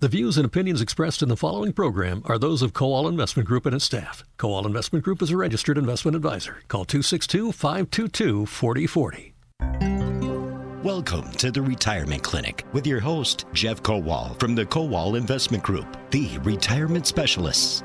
The 0.00 0.08
views 0.08 0.38
and 0.38 0.46
opinions 0.46 0.80
expressed 0.80 1.20
in 1.20 1.28
the 1.28 1.36
following 1.36 1.74
program 1.74 2.22
are 2.24 2.38
those 2.38 2.62
of 2.62 2.72
Kowal 2.72 3.06
Investment 3.06 3.46
Group 3.46 3.66
and 3.66 3.76
its 3.76 3.84
staff. 3.84 4.24
Kowal 4.38 4.64
Investment 4.64 5.04
Group 5.04 5.20
is 5.20 5.30
a 5.30 5.36
registered 5.36 5.76
investment 5.76 6.16
advisor. 6.16 6.62
Call 6.68 6.86
262 6.86 7.52
522 7.52 8.46
4040. 8.46 9.34
Welcome 10.82 11.30
to 11.32 11.50
the 11.50 11.60
Retirement 11.60 12.22
Clinic 12.22 12.64
with 12.72 12.86
your 12.86 13.00
host, 13.00 13.44
Jeff 13.52 13.82
Kowal 13.82 14.40
from 14.40 14.54
the 14.54 14.64
Kowal 14.64 15.18
Investment 15.18 15.62
Group, 15.62 15.98
the 16.10 16.38
retirement 16.44 17.06
specialists. 17.06 17.82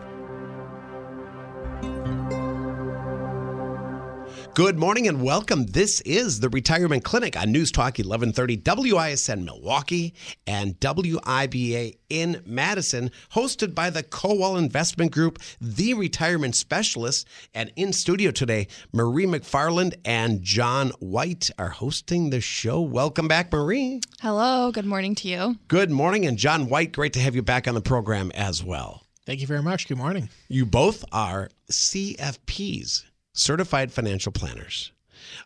Good 4.56 4.80
morning 4.80 5.06
and 5.06 5.22
welcome. 5.22 5.66
This 5.66 6.00
is 6.06 6.40
the 6.40 6.48
Retirement 6.48 7.04
Clinic 7.04 7.36
on 7.36 7.52
News 7.52 7.74
Talk 7.74 7.98
1130 7.98 8.56
WISN 8.56 9.44
Milwaukee 9.44 10.14
and 10.48 10.80
WIBA 10.80 11.98
in 12.10 12.42
Madison, 12.46 13.12
hosted 13.34 13.76
by 13.76 13.90
the 13.90 14.02
Kowal 14.02 14.58
Investment 14.58 15.12
Group, 15.12 15.40
the 15.60 15.94
retirement 15.94 16.56
specialist. 16.56 17.28
And 17.54 17.74
in 17.76 17.92
studio 17.92 18.32
today, 18.32 18.68
Marie 18.94 19.26
McFarland 19.26 19.96
and 20.06 20.42
John 20.42 20.92
White 21.00 21.52
are 21.60 21.72
hosting 21.72 22.30
the 22.30 22.40
show. 22.40 22.80
Welcome 22.80 23.28
back, 23.28 23.52
Marie. 23.52 24.00
Hello, 24.22 24.72
good 24.72 24.86
morning 24.86 25.16
to 25.16 25.28
you. 25.28 25.58
Good 25.68 25.92
morning. 25.92 26.26
And 26.26 26.38
John 26.38 26.70
White, 26.70 26.94
great 26.94 27.12
to 27.12 27.20
have 27.20 27.36
you 27.36 27.42
back 27.42 27.68
on 27.68 27.76
the 27.76 27.82
program 27.82 28.32
as 28.34 28.64
well. 28.64 29.04
Thank 29.26 29.42
you 29.42 29.48
very 29.48 29.62
much. 29.62 29.90
Good 29.90 29.98
morning. 29.98 30.30
You 30.48 30.66
both 30.66 31.04
are 31.12 31.50
CFPs 31.70 33.04
certified 33.36 33.92
financial 33.92 34.32
planners. 34.32 34.92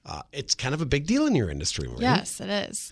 Uh, 0.06 0.22
it's 0.32 0.56
kind 0.56 0.74
of 0.74 0.82
a 0.82 0.86
big 0.86 1.06
deal 1.06 1.28
in 1.28 1.36
your 1.36 1.50
industry, 1.50 1.88
Marie. 1.88 2.02
Yes, 2.02 2.40
it 2.40 2.50
is. 2.50 2.92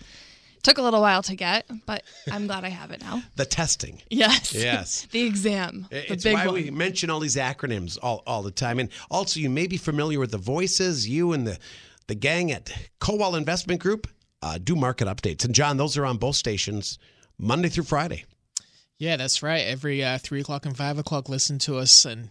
Took 0.64 0.80
a 0.80 0.82
little 0.82 1.00
while 1.00 1.24
to 1.24 1.36
get, 1.36 1.66
but 1.86 2.04
I'm 2.30 2.48
glad 2.48 2.66
I 2.66 2.70
have 2.70 2.92
it 2.92 3.00
now. 3.00 3.22
The 3.36 3.46
testing. 3.46 4.02
Yes. 4.10 4.54
Yes. 4.54 5.08
the 5.12 5.24
exam. 5.24 5.88
The 5.90 6.12
it's 6.12 6.24
big 6.24 6.34
why 6.34 6.46
one. 6.46 6.56
we 6.56 6.72
mention 6.72 7.10
all 7.10 7.20
these 7.20 7.38
acronyms 7.38 7.98
all, 8.02 8.24
all 8.28 8.42
the 8.42 8.52
time. 8.52 8.80
And 8.80 8.90
also, 9.10 9.40
you 9.40 9.50
may 9.50 9.68
be 9.68 9.78
familiar 9.78 10.20
with 10.20 10.32
the 10.32 10.38
voices, 10.38 11.08
you 11.08 11.32
and 11.32 11.48
the, 11.48 11.58
the 12.08 12.16
gang 12.16 12.52
at 12.52 12.72
Kowal 13.00 13.38
Investment 13.38 13.80
Group 13.80 14.08
uh, 14.42 14.58
do 14.58 14.76
market 14.76 15.08
updates. 15.08 15.46
And 15.46 15.54
John, 15.56 15.78
those 15.78 15.96
are 15.96 16.06
on 16.06 16.18
both 16.18 16.36
stations 16.36 17.00
Monday 17.38 17.70
through 17.70 17.86
Friday. 17.86 18.26
Yeah, 19.00 19.16
that's 19.16 19.44
right. 19.44 19.60
Every 19.60 20.04
uh, 20.04 20.18
three 20.18 20.42
o'clock 20.42 20.66
and 20.66 20.76
five 20.76 20.98
o'clock, 20.98 21.30
listen 21.30 21.60
to 21.60 21.78
us 21.78 22.04
and 22.04 22.30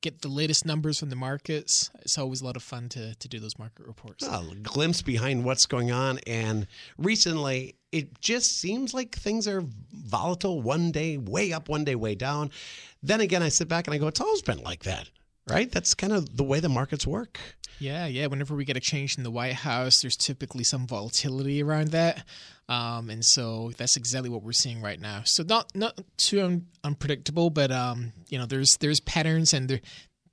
get 0.00 0.22
the 0.22 0.28
latest 0.28 0.64
numbers 0.64 0.98
from 0.98 1.10
the 1.10 1.16
markets. 1.16 1.90
It's 2.00 2.16
always 2.16 2.40
a 2.40 2.46
lot 2.46 2.56
of 2.56 2.62
fun 2.62 2.88
to, 2.90 3.14
to 3.14 3.28
do 3.28 3.38
those 3.38 3.58
market 3.58 3.86
reports. 3.86 4.26
A 4.26 4.42
glimpse 4.62 5.02
behind 5.02 5.44
what's 5.44 5.66
going 5.66 5.90
on. 5.92 6.18
And 6.26 6.66
recently, 6.96 7.74
it 7.92 8.20
just 8.20 8.58
seems 8.58 8.94
like 8.94 9.14
things 9.16 9.46
are 9.46 9.62
volatile 9.92 10.62
one 10.62 10.92
day 10.92 11.18
way 11.18 11.52
up, 11.52 11.68
one 11.68 11.84
day 11.84 11.94
way 11.94 12.14
down. 12.14 12.52
Then 13.02 13.20
again, 13.20 13.42
I 13.42 13.50
sit 13.50 13.68
back 13.68 13.86
and 13.86 13.94
I 13.94 13.98
go, 13.98 14.06
it's 14.06 14.20
always 14.20 14.42
been 14.42 14.62
like 14.62 14.84
that, 14.84 15.10
right? 15.50 15.70
That's 15.70 15.94
kind 15.94 16.12
of 16.12 16.36
the 16.36 16.44
way 16.44 16.60
the 16.60 16.68
markets 16.68 17.06
work. 17.06 17.38
Yeah, 17.80 18.06
yeah. 18.06 18.26
Whenever 18.26 18.54
we 18.56 18.64
get 18.64 18.76
a 18.76 18.80
change 18.80 19.16
in 19.16 19.22
the 19.24 19.30
White 19.30 19.54
House, 19.54 20.00
there's 20.00 20.16
typically 20.16 20.64
some 20.64 20.86
volatility 20.86 21.62
around 21.62 21.88
that, 21.92 22.24
um, 22.68 23.08
and 23.08 23.24
so 23.24 23.70
that's 23.76 23.96
exactly 23.96 24.28
what 24.28 24.42
we're 24.42 24.50
seeing 24.52 24.80
right 24.82 25.00
now. 25.00 25.22
So 25.24 25.44
not 25.44 25.70
not 25.76 25.98
too 26.16 26.40
un- 26.42 26.66
unpredictable, 26.82 27.50
but 27.50 27.70
um, 27.70 28.12
you 28.28 28.36
know, 28.38 28.46
there's 28.46 28.76
there's 28.80 28.98
patterns, 29.00 29.54
and 29.54 29.68
there, 29.68 29.80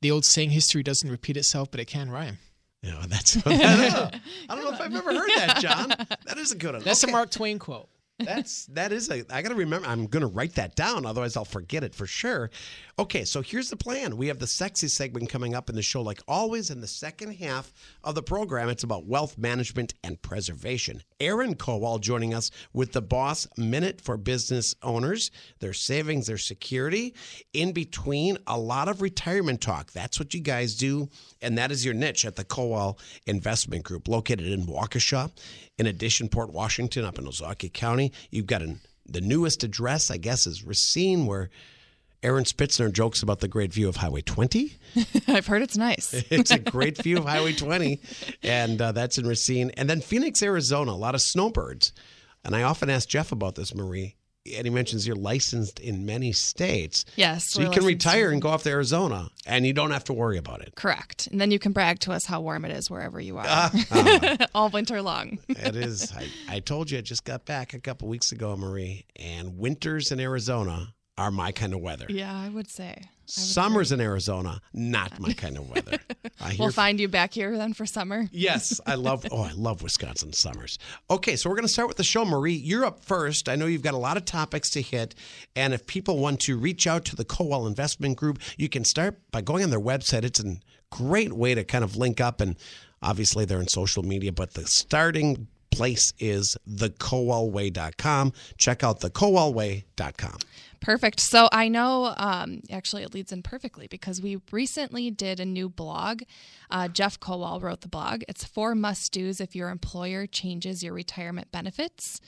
the 0.02 0.10
old 0.10 0.26
saying, 0.26 0.50
"History 0.52 0.82
doesn't 0.82 1.10
repeat 1.10 1.38
itself, 1.38 1.70
but 1.70 1.80
it 1.80 1.86
can 1.86 2.10
rhyme." 2.10 2.40
Yeah, 2.82 3.04
that's. 3.08 3.38
I 3.46 4.12
don't 4.48 4.64
know 4.64 4.72
if 4.74 4.82
I've 4.82 4.96
ever 4.96 5.14
heard 5.14 5.30
that, 5.36 5.58
John. 5.60 5.90
That 6.26 6.38
is 6.40 6.52
a 6.52 6.56
good 6.56 6.74
one. 6.74 6.84
That's 6.84 7.04
Okay. 7.04 7.12
a 7.12 7.14
Mark 7.14 7.30
Twain 7.32 7.60
quote. 7.60 7.90
That's 8.20 8.68
that 8.68 8.94
is 8.94 9.10
a. 9.10 9.26
I 9.30 9.42
got 9.42 9.50
to 9.50 9.56
remember. 9.56 9.88
I'm 9.88 10.08
going 10.08 10.22
to 10.22 10.28
write 10.28 10.56
that 10.56 10.76
down, 10.76 11.06
otherwise 11.06 11.36
I'll 11.36 11.44
forget 11.44 11.84
it 11.84 11.94
for 11.94 12.06
sure. 12.06 12.50
Okay, 12.98 13.26
so 13.26 13.42
here's 13.42 13.70
the 13.70 13.76
plan. 13.76 14.16
We 14.16 14.28
have 14.28 14.40
the 14.40 14.48
sexy 14.48 14.88
segment 14.88 15.30
coming 15.30 15.54
up 15.54 15.70
in 15.70 15.76
the 15.76 15.82
show, 15.82 16.02
like 16.02 16.22
always. 16.26 16.70
In 16.70 16.80
the 16.80 16.88
second 16.88 17.34
half 17.34 17.74
of 18.06 18.16
the 18.16 18.24
program, 18.24 18.70
it's 18.70 18.84
about 18.84 19.06
wealth 19.06 19.38
management 19.38 19.96
and 20.02 20.22
preservation. 20.22 21.04
Aaron 21.20 21.56
Kowal 21.56 22.00
joining 22.00 22.34
us 22.34 22.52
with 22.72 22.94
the 22.94 23.02
Boss 23.02 23.48
Minute 23.58 24.00
for 24.00 24.16
business 24.16 24.76
owners, 24.82 25.30
their 25.60 25.74
savings, 25.74 26.28
their 26.28 26.38
security. 26.38 27.14
In 27.52 27.74
between, 27.74 28.38
a 28.48 28.58
lot 28.58 28.88
of 28.88 29.02
retirement 29.02 29.60
talk. 29.60 29.92
That's 29.92 30.20
what 30.20 30.34
you 30.34 30.40
guys 30.40 30.76
do, 30.76 31.10
and 31.42 31.58
that 31.58 31.70
is 31.70 31.84
your 31.84 31.94
niche 31.94 32.24
at 32.24 32.38
the 32.38 32.46
Kowal 32.46 32.98
Investment 33.26 33.84
Group, 33.84 34.08
located 34.08 34.48
in 34.48 34.68
Waukesha. 34.68 35.32
In 35.78 35.88
addition, 35.88 36.30
Port 36.30 36.54
Washington, 36.54 37.04
up 37.04 37.20
in 37.20 37.26
Ozaukee 37.26 37.72
County, 37.74 38.12
you've 38.32 38.46
got 38.48 38.62
an, 38.62 38.80
the 39.06 39.22
newest 39.22 39.64
address, 39.64 40.10
I 40.10 40.18
guess, 40.18 40.48
is 40.48 40.64
Racine, 40.64 41.26
where 41.26 41.50
Aaron 42.24 42.46
Spitzner 42.46 42.92
jokes 42.92 43.22
about 43.22 43.40
the 43.42 43.48
great 43.48 43.74
view 43.74 43.90
of 43.90 43.98
Highway 43.98 44.22
20. 44.22 44.74
I've 45.28 45.48
heard 45.48 45.62
it's 45.62 45.78
nice. 45.78 46.14
It's 46.32 46.52
a 46.52 46.60
great 46.60 46.98
view 46.98 47.18
of 47.18 47.26
Highway 47.28 47.54
20, 47.54 48.00
and 48.42 48.82
uh, 48.82 48.94
that's 48.94 49.18
in 49.18 49.28
Racine. 49.28 49.72
And 49.78 49.90
then 49.90 50.02
Phoenix, 50.02 50.42
Arizona, 50.42 50.92
a 50.92 50.94
lot 50.94 51.14
of 51.14 51.22
snowbirds. 51.22 51.92
And 52.44 52.56
I 52.56 52.64
often 52.64 52.90
ask 52.90 53.10
Jeff 53.10 53.32
about 53.32 53.56
this, 53.56 53.76
Marie, 53.76 54.16
and 54.54 54.66
he 54.66 54.70
mentions 54.70 55.08
you're 55.08 55.16
licensed 55.16 55.80
in 55.80 56.06
many 56.06 56.32
states. 56.32 57.06
Yes, 57.16 57.46
So 57.46 57.62
you 57.62 57.70
can 57.70 57.86
retire 57.86 58.32
and 58.32 58.42
go 58.42 58.50
off 58.50 58.64
to 58.64 58.70
Arizona, 58.70 59.30
and 59.46 59.66
you 59.66 59.74
don't 59.74 59.92
have 59.92 60.04
to 60.06 60.14
worry 60.14 60.38
about 60.38 60.62
it. 60.62 60.74
Correct. 60.76 61.28
And 61.28 61.40
then 61.42 61.52
you 61.52 61.60
can 61.60 61.72
brag 61.72 62.00
to 62.02 62.12
us 62.12 62.26
how 62.26 62.42
warm 62.42 62.66
it 62.66 62.72
is 62.72 62.90
wherever 62.90 63.20
you 63.20 63.38
are 63.38 63.46
Ah, 63.48 64.38
all 64.56 64.70
winter 64.70 65.02
long. 65.02 65.40
It 65.50 65.76
is. 65.76 66.12
I, 66.14 66.28
I 66.50 66.60
told 66.60 66.92
you 66.92 66.98
I 66.98 67.02
just 67.02 67.24
got 67.26 67.46
back 67.46 67.74
a 67.74 67.80
couple 67.80 68.08
weeks 68.08 68.32
ago, 68.32 68.56
Marie, 68.56 69.06
and 69.16 69.58
winters 69.58 70.12
in 70.12 70.20
Arizona 70.20 70.94
are 71.18 71.32
my 71.32 71.52
kind 71.52 71.74
of 71.74 71.80
weather. 71.80 72.06
yeah, 72.10 72.36
I 72.38 72.50
would 72.50 72.70
say. 72.70 72.94
I 72.94 73.00
would 73.00 73.10
Summers 73.28 73.92
in 73.92 74.02
Arizona, 74.02 74.62
not 74.74 75.20
my 75.20 75.34
kind 75.34 75.58
of 75.58 75.70
weather. 75.70 75.98
We'll 76.60 76.72
find 76.72 77.00
you 77.00 77.08
back 77.08 77.34
here 77.34 77.58
then 77.58 77.74
for 77.74 77.86
summer. 77.88 78.28
Yes, 78.32 78.80
I 78.86 78.96
love. 78.96 79.26
Oh, 79.32 79.42
I 79.42 79.52
love 79.54 79.82
Wisconsin 79.82 80.32
summers. 80.32 80.78
Okay, 81.10 81.36
so 81.36 81.50
we're 81.50 81.56
going 81.56 81.66
to 81.68 81.74
start 81.74 81.88
with 81.88 81.98
the 81.98 82.04
show, 82.04 82.24
Marie. 82.24 82.54
You're 82.54 82.86
up 82.86 83.04
first. 83.04 83.50
I 83.50 83.56
know 83.56 83.66
you've 83.66 83.82
got 83.82 83.96
a 83.96 83.98
lot 83.98 84.16
of 84.18 84.26
topics 84.26 84.70
to 84.72 84.82
hit, 84.82 85.16
and 85.56 85.74
if 85.74 85.88
people 85.88 86.20
want 86.20 86.40
to 86.42 86.58
reach 86.58 86.86
out 86.86 87.04
to 87.06 87.16
the 87.16 87.26
Kowal 87.26 87.68
Investment 87.68 88.16
Group, 88.18 88.40
you 88.58 88.70
can 88.70 88.84
start 88.86 89.18
by 89.32 89.42
going 89.42 89.64
on 89.64 89.72
their 89.72 89.80
website. 89.80 90.24
It's 90.24 90.40
a 90.40 90.58
great 90.92 91.34
way 91.34 91.56
to 91.56 91.64
kind 91.64 91.84
of 91.84 91.96
link 91.96 92.22
up, 92.22 92.42
and 92.42 92.56
obviously 93.02 93.46
they're 93.46 93.62
in 93.62 93.68
social 93.68 94.04
media, 94.04 94.32
but 94.32 94.54
the 94.54 94.68
starting 94.68 95.48
place 95.72 96.14
is 96.20 96.56
thekowalway.com. 96.70 98.34
Check 98.58 98.84
out 98.84 99.00
thekowalway.com. 99.02 100.38
Perfect. 100.82 101.20
So 101.20 101.50
I 101.52 101.68
know, 101.68 102.14
um, 102.18 102.62
actually, 102.72 103.04
it 103.04 103.14
leads 103.14 103.32
in 103.32 103.42
perfectly 103.42 103.88
because 103.88 104.22
we 104.22 104.40
recently 104.52 105.10
did 105.10 105.40
a 105.40 105.46
new 105.46 105.70
blog. 105.70 106.24
Uh, 106.70 106.88
Jeff 106.88 107.20
Kowal 107.20 107.62
wrote 107.62 107.82
the 107.82 107.88
blog. 107.88 108.24
It's 108.28 108.44
four 108.44 108.76
must 108.76 109.14
dos 109.14 109.40
if 109.40 109.56
your 109.56 109.70
employer 109.70 110.28
changes 110.28 110.84
your 110.84 110.94
retirement 110.94 111.52
benefits. 111.52 112.20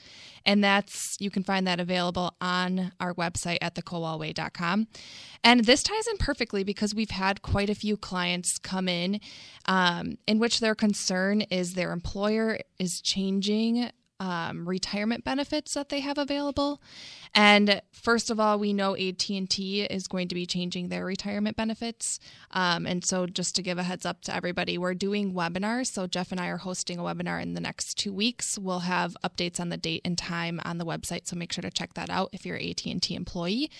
And 0.44 0.62
that's, 0.62 1.16
you 1.20 1.30
can 1.30 1.42
find 1.42 1.66
that 1.66 1.80
available 1.80 2.34
on 2.40 2.92
our 3.00 3.14
website 3.14 3.58
at 3.60 3.74
thekowalway.com. 3.74 4.88
And 5.44 5.64
this 5.64 5.82
ties 5.82 6.06
in 6.08 6.16
perfectly 6.16 6.64
because 6.64 6.94
we've 6.94 7.10
had 7.10 7.42
quite 7.42 7.70
a 7.70 7.74
few 7.74 7.96
clients 7.96 8.58
come 8.58 8.88
in 8.88 9.20
um, 9.66 10.18
in 10.26 10.38
which 10.38 10.60
their 10.60 10.74
concern 10.74 11.42
is 11.42 11.74
their 11.74 11.92
employer 11.92 12.58
is 12.78 13.00
changing 13.00 13.90
um, 14.20 14.68
retirement 14.68 15.24
benefits 15.24 15.74
that 15.74 15.88
they 15.88 16.00
have 16.00 16.18
available. 16.18 16.80
And 17.34 17.82
first 17.92 18.30
of 18.30 18.40
all, 18.40 18.58
we 18.58 18.72
know 18.72 18.96
AT&T 18.96 19.82
is 19.82 20.08
going 20.08 20.28
to 20.28 20.34
be 20.34 20.46
changing 20.46 20.88
their 20.88 21.04
retirement 21.04 21.56
benefits. 21.56 22.18
Um, 22.50 22.86
and 22.86 23.04
so 23.04 23.26
just 23.26 23.54
to 23.56 23.62
give 23.62 23.78
a 23.78 23.82
heads 23.82 24.06
up 24.06 24.22
to 24.22 24.34
everybody, 24.34 24.78
we're 24.78 24.94
doing 24.94 25.34
webinars. 25.34 25.86
So 25.88 26.06
Jeff 26.06 26.32
and 26.32 26.40
I 26.40 26.48
are 26.48 26.56
hosting 26.56 26.98
a 26.98 27.02
webinar 27.02 27.40
in 27.40 27.54
the 27.54 27.60
next 27.60 27.94
two 27.94 28.12
weeks. 28.12 28.58
We'll 28.58 28.80
have 28.80 29.16
updates 29.22 29.60
on 29.60 29.68
the 29.68 29.76
date 29.76 30.02
and 30.04 30.16
time 30.16 30.60
on 30.64 30.78
the 30.78 30.86
website. 30.86 31.26
So 31.26 31.36
make 31.36 31.52
sure 31.52 31.62
to 31.62 31.70
check 31.70 31.94
that 31.94 32.10
out 32.10 32.30
if 32.32 32.44
you're 32.44 32.56
an 32.56 32.70
AT&T 32.70 33.14
employee. 33.14 33.70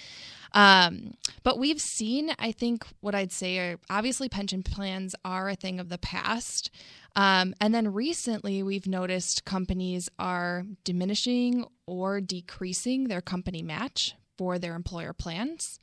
Um, 0.52 1.14
but 1.42 1.58
we've 1.58 1.80
seen, 1.80 2.32
I 2.38 2.52
think, 2.52 2.86
what 3.00 3.14
I'd 3.14 3.32
say 3.32 3.58
are 3.58 3.78
obviously 3.90 4.28
pension 4.28 4.62
plans 4.62 5.14
are 5.24 5.48
a 5.48 5.56
thing 5.56 5.80
of 5.80 5.88
the 5.88 5.98
past. 5.98 6.70
Um, 7.16 7.54
and 7.60 7.74
then 7.74 7.92
recently, 7.92 8.62
we've 8.62 8.86
noticed 8.86 9.44
companies 9.44 10.08
are 10.18 10.64
diminishing 10.84 11.64
or 11.86 12.20
decreasing 12.20 13.08
their 13.08 13.20
company 13.20 13.62
match 13.62 14.14
for 14.36 14.58
their 14.58 14.74
employer 14.74 15.12
plans. 15.12 15.80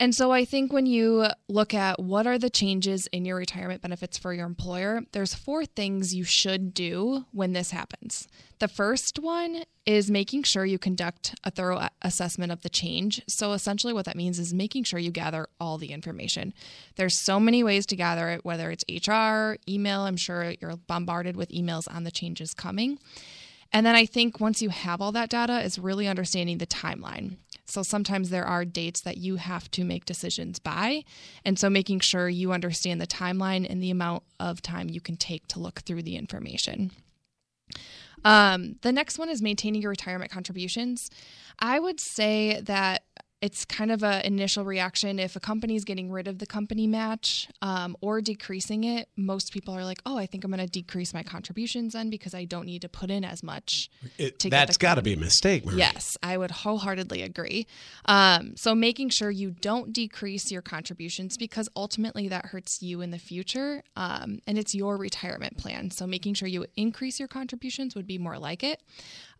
And 0.00 0.14
so 0.14 0.30
I 0.30 0.44
think 0.44 0.72
when 0.72 0.86
you 0.86 1.26
look 1.48 1.74
at 1.74 1.98
what 1.98 2.26
are 2.26 2.38
the 2.38 2.50
changes 2.50 3.08
in 3.08 3.24
your 3.24 3.36
retirement 3.36 3.82
benefits 3.82 4.16
for 4.16 4.32
your 4.32 4.46
employer, 4.46 5.02
there's 5.10 5.34
four 5.34 5.66
things 5.66 6.14
you 6.14 6.22
should 6.22 6.72
do 6.72 7.24
when 7.32 7.52
this 7.52 7.72
happens. 7.72 8.28
The 8.60 8.68
first 8.68 9.18
one 9.18 9.64
is 9.84 10.08
making 10.08 10.44
sure 10.44 10.64
you 10.64 10.78
conduct 10.78 11.34
a 11.42 11.50
thorough 11.50 11.88
assessment 12.02 12.52
of 12.52 12.62
the 12.62 12.68
change. 12.68 13.22
So 13.26 13.52
essentially 13.52 13.92
what 13.92 14.04
that 14.04 14.16
means 14.16 14.38
is 14.38 14.54
making 14.54 14.84
sure 14.84 15.00
you 15.00 15.10
gather 15.10 15.48
all 15.58 15.78
the 15.78 15.92
information. 15.92 16.54
There's 16.94 17.18
so 17.18 17.40
many 17.40 17.64
ways 17.64 17.84
to 17.86 17.96
gather 17.96 18.28
it, 18.28 18.44
whether 18.44 18.70
it's 18.70 18.84
HR, 18.88 19.56
email, 19.68 20.02
I'm 20.02 20.16
sure 20.16 20.54
you're 20.60 20.76
bombarded 20.76 21.36
with 21.36 21.50
emails 21.50 21.92
on 21.92 22.04
the 22.04 22.10
changes 22.12 22.54
coming. 22.54 22.98
And 23.72 23.84
then 23.84 23.94
I 23.94 24.06
think 24.06 24.40
once 24.40 24.62
you 24.62 24.70
have 24.70 25.00
all 25.00 25.12
that 25.12 25.30
data, 25.30 25.60
is 25.60 25.78
really 25.78 26.08
understanding 26.08 26.58
the 26.58 26.66
timeline. 26.66 27.36
So 27.66 27.82
sometimes 27.82 28.30
there 28.30 28.46
are 28.46 28.64
dates 28.64 29.02
that 29.02 29.18
you 29.18 29.36
have 29.36 29.70
to 29.72 29.84
make 29.84 30.06
decisions 30.06 30.58
by. 30.58 31.04
And 31.44 31.58
so 31.58 31.68
making 31.68 32.00
sure 32.00 32.28
you 32.28 32.52
understand 32.52 33.00
the 33.00 33.06
timeline 33.06 33.68
and 33.68 33.82
the 33.82 33.90
amount 33.90 34.22
of 34.40 34.62
time 34.62 34.88
you 34.88 35.02
can 35.02 35.16
take 35.16 35.46
to 35.48 35.60
look 35.60 35.80
through 35.80 36.02
the 36.02 36.16
information. 36.16 36.92
Um, 38.24 38.76
the 38.82 38.90
next 38.90 39.18
one 39.18 39.28
is 39.28 39.42
maintaining 39.42 39.82
your 39.82 39.90
retirement 39.90 40.30
contributions. 40.30 41.10
I 41.58 41.78
would 41.78 42.00
say 42.00 42.60
that 42.62 43.02
it's 43.40 43.64
kind 43.64 43.92
of 43.92 44.02
an 44.02 44.22
initial 44.22 44.64
reaction 44.64 45.18
if 45.18 45.36
a 45.36 45.40
company 45.40 45.76
is 45.76 45.84
getting 45.84 46.10
rid 46.10 46.26
of 46.26 46.38
the 46.38 46.46
company 46.46 46.86
match 46.86 47.48
um, 47.62 47.96
or 48.00 48.20
decreasing 48.20 48.84
it 48.84 49.08
most 49.16 49.52
people 49.52 49.74
are 49.74 49.84
like 49.84 50.00
oh 50.06 50.18
i 50.18 50.26
think 50.26 50.44
i'm 50.44 50.50
going 50.50 50.64
to 50.64 50.70
decrease 50.70 51.14
my 51.14 51.22
contributions 51.22 51.92
then 51.92 52.10
because 52.10 52.34
i 52.34 52.44
don't 52.44 52.66
need 52.66 52.82
to 52.82 52.88
put 52.88 53.10
in 53.10 53.24
as 53.24 53.42
much 53.42 53.90
It, 54.18 54.38
that's 54.50 54.76
got 54.76 54.96
to 54.96 55.02
be 55.02 55.12
a 55.12 55.16
mistake, 55.16 55.66
Mary. 55.66 55.78
Yes, 55.78 56.16
I 56.22 56.36
would 56.36 56.50
wholeheartedly 56.50 57.22
agree. 57.22 57.66
Um, 58.06 58.56
so 58.56 58.74
making 58.74 59.10
sure 59.10 59.30
you 59.30 59.50
don't 59.50 59.92
decrease 59.92 60.50
your 60.50 60.62
contributions 60.62 61.36
because 61.36 61.68
ultimately 61.76 62.28
that 62.28 62.46
hurts 62.46 62.82
you 62.82 63.00
in 63.00 63.10
the 63.10 63.18
future, 63.18 63.82
um, 63.96 64.40
and 64.46 64.58
it's 64.58 64.74
your 64.74 64.96
retirement 64.96 65.56
plan. 65.56 65.90
So 65.90 66.06
making 66.06 66.34
sure 66.34 66.48
you 66.48 66.66
increase 66.76 67.18
your 67.18 67.28
contributions 67.28 67.94
would 67.94 68.06
be 68.06 68.18
more 68.18 68.38
like 68.38 68.62
it. 68.62 68.82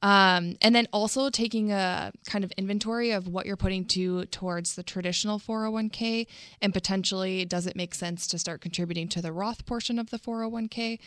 Um, 0.00 0.56
and 0.62 0.74
then 0.74 0.86
also 0.92 1.28
taking 1.28 1.72
a 1.72 2.12
kind 2.28 2.44
of 2.44 2.52
inventory 2.52 3.10
of 3.10 3.26
what 3.26 3.46
you're 3.46 3.56
putting 3.56 3.84
to 3.86 4.26
towards 4.26 4.76
the 4.76 4.82
traditional 4.84 5.40
401k 5.40 6.26
and 6.62 6.72
potentially 6.72 7.44
does 7.44 7.66
it 7.66 7.74
make 7.74 7.94
sense 7.94 8.26
to 8.28 8.38
start 8.38 8.60
contributing 8.60 9.08
to 9.08 9.20
the 9.20 9.32
Roth 9.32 9.66
portion 9.66 9.98
of 9.98 10.10
the 10.10 10.18
401k 10.18 11.00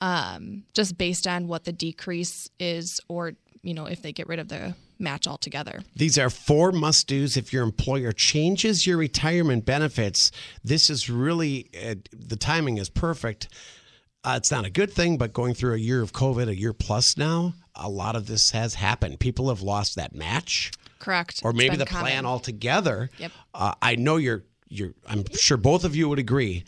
um, 0.00 0.64
just 0.74 0.98
based 0.98 1.28
on 1.28 1.46
what 1.46 1.64
the 1.64 1.72
decrease 1.72 2.50
is 2.58 3.00
or 3.06 3.34
you 3.62 3.74
know 3.74 3.86
if 3.86 4.02
they 4.02 4.12
get 4.12 4.26
rid 4.26 4.40
of 4.40 4.48
the 4.48 4.74
match 5.02 5.26
altogether. 5.26 5.80
These 5.96 6.16
are 6.16 6.30
four 6.30 6.72
must 6.72 7.08
dos 7.08 7.36
if 7.36 7.52
your 7.52 7.64
employer 7.64 8.12
changes 8.12 8.86
your 8.86 8.96
retirement 8.96 9.66
benefits. 9.66 10.30
This 10.64 10.88
is 10.88 11.10
really, 11.10 11.68
uh, 11.76 11.96
the 12.12 12.36
timing 12.36 12.78
is 12.78 12.88
perfect. 12.88 13.48
Uh, 14.24 14.34
it's 14.36 14.50
not 14.52 14.64
a 14.64 14.70
good 14.70 14.92
thing, 14.92 15.18
but 15.18 15.32
going 15.32 15.52
through 15.54 15.74
a 15.74 15.78
year 15.78 16.00
of 16.00 16.12
COVID, 16.12 16.48
a 16.48 16.56
year 16.56 16.72
plus 16.72 17.16
now, 17.16 17.54
a 17.74 17.88
lot 17.88 18.14
of 18.14 18.26
this 18.26 18.50
has 18.50 18.74
happened. 18.74 19.18
People 19.18 19.48
have 19.48 19.62
lost 19.62 19.96
that 19.96 20.14
match, 20.14 20.70
Correct. 21.00 21.40
or 21.42 21.52
maybe 21.52 21.76
the 21.76 21.86
common. 21.86 22.04
plan 22.04 22.26
altogether. 22.26 23.10
Yep. 23.18 23.32
Uh, 23.52 23.74
I 23.82 23.96
know 23.96 24.16
you're, 24.16 24.44
you're, 24.68 24.94
I'm 25.08 25.24
sure 25.32 25.56
both 25.56 25.84
of 25.84 25.96
you 25.96 26.08
would 26.08 26.20
agree. 26.20 26.64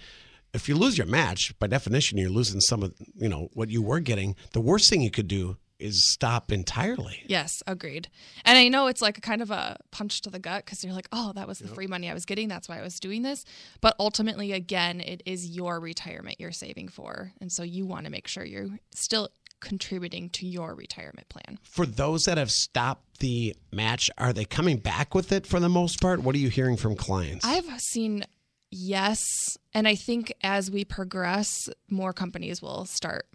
If 0.52 0.68
you 0.68 0.74
lose 0.74 0.98
your 0.98 1.06
match, 1.06 1.56
by 1.58 1.66
definition, 1.68 2.18
you're 2.18 2.30
losing 2.30 2.60
some 2.60 2.82
of, 2.82 2.94
you 3.16 3.28
know, 3.28 3.48
what 3.54 3.70
you 3.70 3.82
were 3.82 4.00
getting. 4.00 4.34
The 4.52 4.60
worst 4.60 4.90
thing 4.90 5.00
you 5.00 5.10
could 5.10 5.28
do 5.28 5.56
is 5.78 6.10
stop 6.12 6.52
entirely. 6.52 7.22
Yes, 7.26 7.62
agreed. 7.66 8.08
And 8.44 8.56
I 8.58 8.68
know 8.68 8.86
it's 8.86 9.02
like 9.02 9.18
a 9.18 9.20
kind 9.20 9.42
of 9.42 9.50
a 9.50 9.76
punch 9.90 10.20
to 10.22 10.30
the 10.30 10.38
gut 10.38 10.64
because 10.64 10.84
you're 10.84 10.92
like, 10.94 11.08
oh, 11.12 11.32
that 11.34 11.48
was 11.48 11.58
the 11.58 11.68
free 11.68 11.86
money 11.86 12.08
I 12.10 12.14
was 12.14 12.24
getting. 12.24 12.48
That's 12.48 12.68
why 12.68 12.78
I 12.78 12.82
was 12.82 12.98
doing 13.00 13.22
this. 13.22 13.44
But 13.80 13.96
ultimately, 13.98 14.52
again, 14.52 15.00
it 15.00 15.22
is 15.26 15.48
your 15.50 15.80
retirement 15.80 16.36
you're 16.38 16.52
saving 16.52 16.88
for. 16.88 17.32
And 17.40 17.50
so 17.50 17.62
you 17.62 17.86
want 17.86 18.04
to 18.06 18.10
make 18.10 18.28
sure 18.28 18.44
you're 18.44 18.78
still 18.94 19.28
contributing 19.60 20.28
to 20.30 20.46
your 20.46 20.74
retirement 20.74 21.28
plan. 21.28 21.58
for 21.62 21.86
those 21.86 22.24
that 22.24 22.36
have 22.38 22.50
stopped 22.50 23.18
the 23.20 23.54
match, 23.72 24.10
are 24.18 24.32
they 24.32 24.44
coming 24.44 24.76
back 24.76 25.14
with 25.14 25.32
it 25.32 25.46
for 25.46 25.58
the 25.58 25.68
most 25.70 26.00
part? 26.00 26.20
What 26.22 26.34
are 26.34 26.38
you 26.38 26.50
hearing 26.50 26.76
from 26.76 26.94
clients? 26.96 27.44
I've 27.46 27.80
seen 27.80 28.24
yes. 28.70 29.56
And 29.72 29.88
I 29.88 29.94
think 29.94 30.32
as 30.42 30.70
we 30.70 30.84
progress, 30.84 31.68
more 31.88 32.12
companies 32.12 32.60
will 32.60 32.84
start 32.84 33.26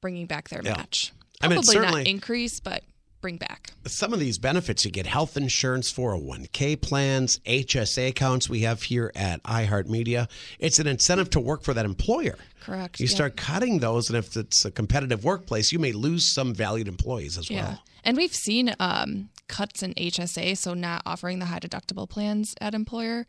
bringing 0.00 0.26
back 0.26 0.48
their 0.50 0.62
Yeah. 0.62 0.76
match. 0.76 1.12
I 1.42 1.48
mean, 1.48 1.56
Probably 1.56 1.72
certainly- 1.74 2.00
not 2.02 2.08
increase, 2.08 2.60
but 2.60 2.84
bring 3.20 3.36
back. 3.36 3.72
Some 3.86 4.12
of 4.12 4.18
these 4.20 4.38
benefits 4.38 4.84
you 4.84 4.90
get 4.90 5.06
health 5.06 5.36
insurance, 5.36 5.92
401k 5.92 6.74
plans, 6.80 7.38
HSA 7.46 8.08
accounts 8.08 8.48
we 8.48 8.60
have 8.60 8.82
here 8.82 9.12
at 9.14 9.42
iHeartMedia. 9.44 10.28
It's 10.58 10.78
an 10.80 10.86
incentive 10.88 11.30
to 11.30 11.40
work 11.40 11.62
for 11.62 11.72
that 11.74 11.84
employer. 11.84 12.36
Correct. 12.60 12.98
You 13.00 13.06
Yep. 13.06 13.14
start 13.14 13.36
cutting 13.36 13.78
those, 13.78 14.08
and 14.08 14.16
if 14.18 14.36
it's 14.36 14.64
a 14.64 14.70
competitive 14.70 15.22
workplace, 15.24 15.70
you 15.72 15.78
may 15.78 15.92
lose 15.92 16.32
some 16.32 16.52
valued 16.54 16.88
employees 16.88 17.38
as 17.38 17.48
Yeah. 17.50 17.64
well. 17.64 17.82
And 18.04 18.16
we've 18.16 18.34
seen 18.34 18.74
um, 18.80 19.30
cuts 19.46 19.82
in 19.84 19.94
HSA, 19.96 20.56
so 20.56 20.74
not 20.74 21.02
offering 21.06 21.38
the 21.38 21.46
high 21.46 21.60
deductible 21.60 22.08
plans 22.08 22.54
at 22.60 22.74
employer 22.74 23.26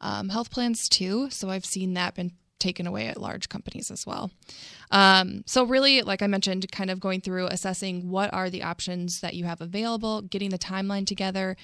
um, 0.00 0.28
health 0.30 0.50
plans 0.50 0.88
too. 0.88 1.28
So 1.30 1.50
I've 1.50 1.64
seen 1.66 1.94
that 1.94 2.14
been 2.14 2.32
taken 2.64 2.86
away 2.86 3.08
at 3.08 3.20
large 3.20 3.50
companies 3.50 3.90
as 3.90 4.06
well. 4.06 4.30
Um, 4.90 5.42
so 5.46 5.64
really, 5.64 6.00
like 6.00 6.22
I 6.22 6.26
mentioned, 6.26 6.72
kind 6.72 6.90
of 6.90 6.98
going 6.98 7.20
through 7.20 7.46
assessing 7.48 8.08
what 8.08 8.32
are 8.32 8.48
the 8.48 8.62
options 8.62 9.20
that 9.20 9.34
you 9.34 9.44
have 9.44 9.60
available, 9.60 10.22
getting 10.22 10.48
the 10.48 10.58
timeline 10.58 11.06
together, 11.06 11.56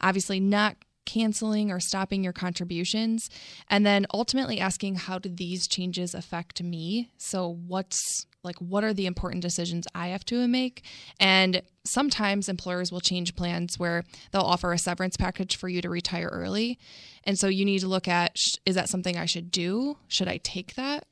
obviously 0.00 0.40
not 0.40 0.76
canceling 1.06 1.70
or 1.70 1.80
stopping 1.80 2.22
your 2.22 2.32
contributions 2.32 3.30
and 3.70 3.86
then 3.86 4.06
ultimately 4.12 4.60
asking 4.60 4.96
how 4.96 5.18
do 5.18 5.28
these 5.28 5.66
changes 5.66 6.14
affect 6.14 6.62
me? 6.62 7.10
So 7.16 7.48
what's 7.66 8.26
like 8.42 8.56
what 8.56 8.84
are 8.84 8.94
the 8.94 9.06
important 9.06 9.42
decisions 9.42 9.86
i 9.94 10.08
have 10.08 10.24
to 10.26 10.46
make? 10.46 10.84
And 11.18 11.62
sometimes 11.84 12.48
employers 12.48 12.92
will 12.92 13.00
change 13.00 13.34
plans 13.36 13.78
where 13.78 14.04
they'll 14.30 14.42
offer 14.42 14.72
a 14.72 14.78
severance 14.78 15.16
package 15.16 15.56
for 15.56 15.68
you 15.68 15.80
to 15.82 15.90
retire 15.90 16.28
early. 16.32 16.78
And 17.24 17.38
so 17.38 17.48
you 17.48 17.64
need 17.64 17.80
to 17.80 17.88
look 17.88 18.08
at 18.08 18.36
is 18.64 18.74
that 18.74 18.88
something 18.88 19.16
i 19.16 19.26
should 19.26 19.50
do? 19.50 19.98
Should 20.08 20.28
i 20.28 20.38
take 20.38 20.74
that? 20.74 21.04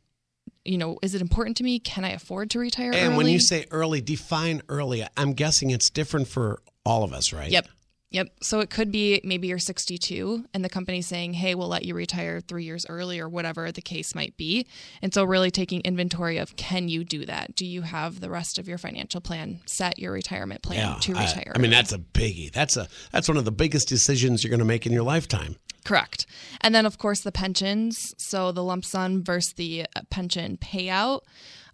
You 0.65 0.79
know 0.79 0.99
is 1.03 1.15
it 1.15 1.21
important 1.21 1.57
to 1.59 1.65
me? 1.65 1.79
Can 1.79 2.05
i 2.05 2.11
afford 2.11 2.51
to 2.51 2.59
retire 2.59 2.93
And 2.93 3.09
early 3.09 3.17
when 3.17 3.29
you 3.29 3.41
say 3.41 3.67
early, 3.71 4.01
define 4.01 4.63
early. 4.69 5.07
I'm 5.17 5.33
guessing 5.35 5.71
it's 5.71 5.91
different 5.91 6.29
for 6.29 6.63
all 6.85 7.03
of 7.03 7.13
us, 7.13 7.33
right? 7.33 7.51
Yep. 7.51 7.67
Yep. 8.15 8.29
So 8.43 8.61
it 8.61 8.71
could 8.71 8.93
be 8.93 9.21
maybe 9.25 9.49
you're 9.49 9.59
62 9.59 10.45
and 10.55 10.65
the 10.65 10.69
company's 10.69 11.09
saying, 11.09 11.33
hey, 11.33 11.57
we'll 11.57 11.67
let 11.67 11.85
you 11.85 11.97
retire 11.97 12.41
three 12.41 12.63
years 12.63 12.87
early 12.89 13.19
or 13.19 13.29
whatever 13.29 13.73
the 13.73 13.83
case 13.83 14.15
might 14.15 14.37
be. 14.37 14.69
And 15.03 15.13
so, 15.13 15.25
really 15.25 15.51
taking 15.51 15.81
inventory 15.81 16.39
of 16.39 16.55
can 16.55 16.89
you 16.89 17.03
do 17.03 17.27
that? 17.27 17.57
Do 17.57 17.67
you 17.67 17.83
have 17.83 18.21
the 18.21 18.31
rest 18.31 18.57
of 18.57 18.69
your 18.69 18.79
financial 18.79 19.21
plan 19.21 19.63
set, 19.67 19.99
your 19.99 20.13
retirement 20.13 20.63
plan 20.63 21.01
to 21.01 21.13
retire? 21.13 21.51
I, 21.57 21.59
mean, 21.59 21.73
that's 21.73 21.91
a 21.91 21.99
biggie. 21.99 22.53
That's 22.53 22.77
a 22.77 22.87
that's 23.11 23.27
one 23.27 23.37
of 23.37 23.45
the 23.45 23.51
biggest 23.51 23.89
decisions 23.89 24.45
you're 24.45 24.51
going 24.51 24.61
to 24.61 24.65
make 24.65 24.87
in 24.87 24.93
your 24.93 25.03
lifetime. 25.03 25.57
Correct. 25.85 26.25
And 26.61 26.73
then, 26.73 26.87
of 26.87 26.99
course, 26.99 27.23
the 27.23 27.33
pensions. 27.33 28.15
So 28.17 28.53
the 28.53 28.63
lump 28.63 28.85
sum 28.85 29.25
versus 29.25 29.55
the 29.55 29.87
uh, 29.97 30.03
pension 30.09 30.57
payout. 30.57 31.23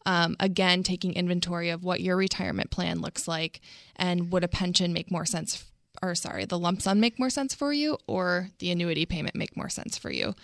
Um, 0.06 0.36
again, 0.40 0.82
taking 0.82 1.12
inventory 1.12 1.68
of 1.68 1.84
what 1.84 2.00
your 2.00 2.16
retirement 2.16 2.70
plan 2.70 3.02
looks 3.02 3.28
like 3.28 3.60
and 3.96 4.32
would 4.32 4.42
a 4.42 4.48
pension 4.48 4.94
make 4.94 5.10
more 5.10 5.26
sense, 5.26 5.69
or 6.02 6.14
sorry, 6.14 6.44
the 6.44 6.58
lump 6.58 6.82
sum 6.82 7.00
make 7.00 7.18
more 7.18 7.30
sense 7.30 7.54
for 7.54 7.72
you 7.72 7.98
or 8.06 8.48
the 8.58 8.70
annuity 8.70 9.06
payment 9.06 9.34
make 9.34 9.56
more 9.56 9.68
sense 9.68 9.98
for 9.98 10.10
you? 10.10 10.34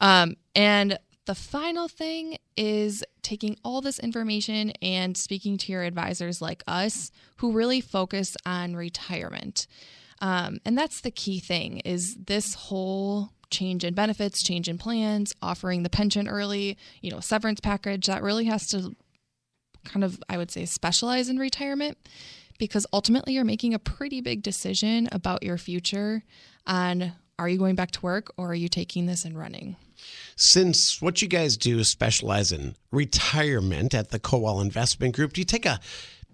Um, 0.00 0.36
and 0.54 0.98
the 1.26 1.34
final 1.34 1.88
thing 1.88 2.38
is 2.56 3.04
taking 3.22 3.56
all 3.64 3.80
this 3.80 3.98
information 3.98 4.72
and 4.82 5.16
speaking 5.16 5.56
to 5.56 5.72
your 5.72 5.82
advisors 5.82 6.42
like 6.42 6.62
us 6.66 7.10
who 7.36 7.52
really 7.52 7.80
focus 7.80 8.36
on 8.44 8.74
retirement. 8.74 9.66
Um, 10.20 10.58
and 10.64 10.76
that's 10.76 11.00
the 11.00 11.10
key 11.10 11.40
thing 11.40 11.78
is 11.80 12.16
this 12.16 12.54
whole 12.54 13.30
change 13.50 13.84
in 13.84 13.94
benefits, 13.94 14.42
change 14.42 14.68
in 14.68 14.78
plans, 14.78 15.32
offering 15.42 15.82
the 15.82 15.90
pension 15.90 16.26
early, 16.26 16.76
you 17.00 17.10
know, 17.10 17.20
severance 17.20 17.60
package 17.60 18.06
that 18.06 18.22
really 18.22 18.46
has 18.46 18.66
to 18.68 18.96
kind 19.84 20.04
of, 20.04 20.20
I 20.28 20.38
would 20.38 20.50
say, 20.50 20.64
specialize 20.64 21.28
in 21.28 21.38
retirement 21.38 21.98
because 22.62 22.86
ultimately 22.92 23.32
you're 23.32 23.44
making 23.44 23.74
a 23.74 23.78
pretty 23.80 24.20
big 24.20 24.40
decision 24.40 25.08
about 25.10 25.42
your 25.42 25.58
future 25.58 26.22
on 26.64 27.12
are 27.36 27.48
you 27.48 27.58
going 27.58 27.74
back 27.74 27.90
to 27.90 28.00
work 28.02 28.32
or 28.36 28.50
are 28.50 28.54
you 28.54 28.68
taking 28.68 29.06
this 29.06 29.24
and 29.24 29.36
running? 29.36 29.74
Since 30.36 31.02
what 31.02 31.20
you 31.20 31.26
guys 31.26 31.56
do 31.56 31.80
is 31.80 31.90
specialize 31.90 32.52
in 32.52 32.76
retirement 32.92 33.94
at 33.94 34.10
the 34.10 34.20
Kowal 34.20 34.62
Investment 34.62 35.16
Group, 35.16 35.32
do 35.32 35.40
you 35.40 35.44
take 35.44 35.66
a 35.66 35.80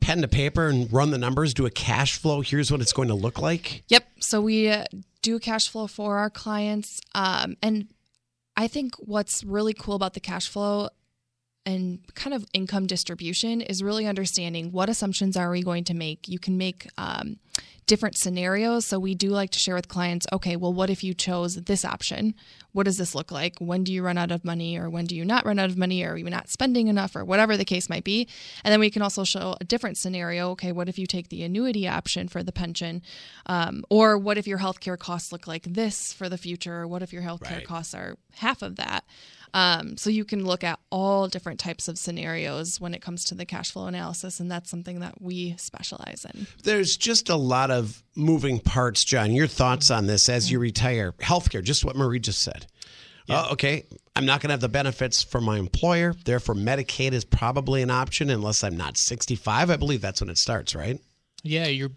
pen 0.01 0.21
to 0.21 0.29
paper 0.29 0.69
and 0.69 0.93
run 0.93 1.13
the 1.13 1.17
numbers, 1.19 1.55
do 1.55 1.65
a 1.65 1.71
cash 1.71 2.19
flow? 2.19 2.43
Here's 2.43 2.71
what 2.71 2.83
it's 2.83 2.93
going 2.93 3.09
to 3.09 3.15
look 3.15 3.41
like. 3.41 3.85
Yep. 3.89 4.07
So 4.21 4.43
we 4.43 4.69
uh, 4.69 4.85
do 5.23 5.39
cash 5.39 5.71
flow 5.71 5.87
for 5.87 6.19
our 6.19 6.29
clients. 6.29 7.01
Um, 7.15 7.57
and 7.63 7.89
I 8.55 8.69
think 8.69 8.97
what's 8.97 9.43
really 9.45 9.73
cool 9.73 9.95
about 9.95 10.13
the 10.13 10.21
cash 10.21 10.47
flow 10.47 10.91
and 11.69 11.99
kind 12.15 12.33
of 12.33 12.47
income 12.55 12.87
distribution 12.87 13.61
is 13.61 13.83
really 13.83 14.07
understanding 14.07 14.73
what 14.73 14.89
assumptions 14.89 15.37
are 15.37 15.51
we 15.51 15.63
going 15.63 15.85
to 15.85 15.95
make. 15.95 16.27
You 16.27 16.39
can 16.39 16.57
make 16.57 16.89
um, 16.97 17.37
different 17.87 18.17
scenarios. 18.17 18.87
So 18.87 18.99
we 18.99 19.15
do 19.15 19.29
like 19.29 19.51
to 19.51 19.59
share 19.59 19.75
with 19.75 19.87
clients 19.87 20.27
okay, 20.33 20.57
well, 20.57 20.73
what 20.73 20.89
if 20.89 21.05
you 21.05 21.13
chose 21.13 21.57
this 21.57 21.85
option? 21.85 22.35
What 22.73 22.85
does 22.85 22.97
this 22.97 23.15
look 23.15 23.31
like? 23.31 23.59
When 23.59 23.85
do 23.85 23.93
you 23.93 24.03
run 24.03 24.17
out 24.17 24.31
of 24.31 24.47
money, 24.47 24.79
or 24.79 24.89
when 24.89 25.05
do 25.05 25.15
you 25.15 25.27
not 25.27 25.45
run 25.45 25.59
out 25.59 25.69
of 25.69 25.77
money, 25.77 26.03
or 26.03 26.13
are 26.13 26.17
you 26.17 26.31
not 26.31 26.49
spending 26.49 26.89
enough, 26.89 27.15
or 27.15 27.25
whatever 27.25 27.57
the 27.57 27.65
case 27.67 27.91
might 27.91 28.05
be? 28.05 28.29
And 28.65 28.73
then 28.73 28.81
we 28.81 28.91
can 28.91 29.03
also 29.03 29.25
show 29.25 29.57
a 29.61 29.65
different 29.65 29.99
scenario. 29.99 30.51
Okay, 30.53 30.73
what 30.73 30.89
if 30.89 30.99
you 30.99 31.07
take 31.07 31.29
the 31.29 31.43
annuity 31.43 31.87
option 31.87 32.29
for 32.29 32.43
the 32.43 32.53
pension? 32.53 33.03
Um, 33.45 33.85
or 33.91 34.17
what 34.17 34.39
if 34.39 34.47
your 34.47 34.59
healthcare 34.59 34.99
costs 34.99 35.33
look 35.33 35.47
like 35.47 35.65
this 35.65 36.15
for 36.15 36.31
the 36.31 36.39
future? 36.39 36.81
Or 36.81 36.89
what 36.89 37.03
if 37.03 37.13
your 37.13 37.23
healthcare 37.23 37.57
Right. 37.57 37.67
costs 37.67 37.95
are 37.95 38.17
half 38.37 38.63
of 38.63 38.77
that? 38.77 39.05
Um, 39.55 39.97
so 39.97 40.11
you 40.11 40.25
can 40.25 40.45
look 40.45 40.65
at 40.65 40.79
all 40.91 41.29
different 41.29 41.61
types 41.61 41.89
of 41.89 41.99
scenarios 41.99 42.81
when 42.81 42.95
it 42.95 43.03
comes 43.03 43.25
to 43.27 43.35
the 43.35 43.47
cash 43.47 43.73
flow 43.73 43.87
analysis, 43.87 44.41
and 44.41 44.51
that's 44.51 44.71
something 44.71 45.01
that 45.01 45.21
we 45.21 45.55
specialize 45.59 46.27
in. 46.35 46.47
There's 46.63 46.97
just 46.97 47.29
a 47.29 47.37
lot 47.37 47.71
of 47.71 48.03
moving 48.17 48.61
parts, 48.61 49.05
John. 49.05 49.33
Your 49.33 49.47
thoughts 49.47 49.91
on 49.91 50.07
this 50.07 50.29
as 50.29 50.51
you 50.51 50.59
retire? 50.59 51.13
Healthcare, 51.13 51.63
just 51.63 51.85
what 51.85 51.97
Marie 51.97 52.21
just 52.21 52.43
said. 52.43 52.67
Uh, 53.31 53.49
okay, 53.53 53.85
I'm 54.17 54.25
not 54.25 54.41
going 54.41 54.49
to 54.49 54.55
have 54.55 54.61
the 54.61 54.71
benefits 54.71 55.23
from 55.23 55.45
my 55.45 55.59
employer. 55.59 56.15
Therefore, 56.25 56.55
Medicaid 56.55 57.13
is 57.13 57.25
probably 57.25 57.83
an 57.83 57.91
option 57.91 58.31
unless 58.31 58.65
I'm 58.65 58.77
not 58.77 58.97
65. 58.97 59.71
I 59.71 59.77
believe 59.77 60.01
that's 60.01 60.21
when 60.23 60.31
it 60.31 60.39
starts, 60.39 60.75
right? 60.75 60.99
Yeah, 61.43 61.67
you're 61.67 61.91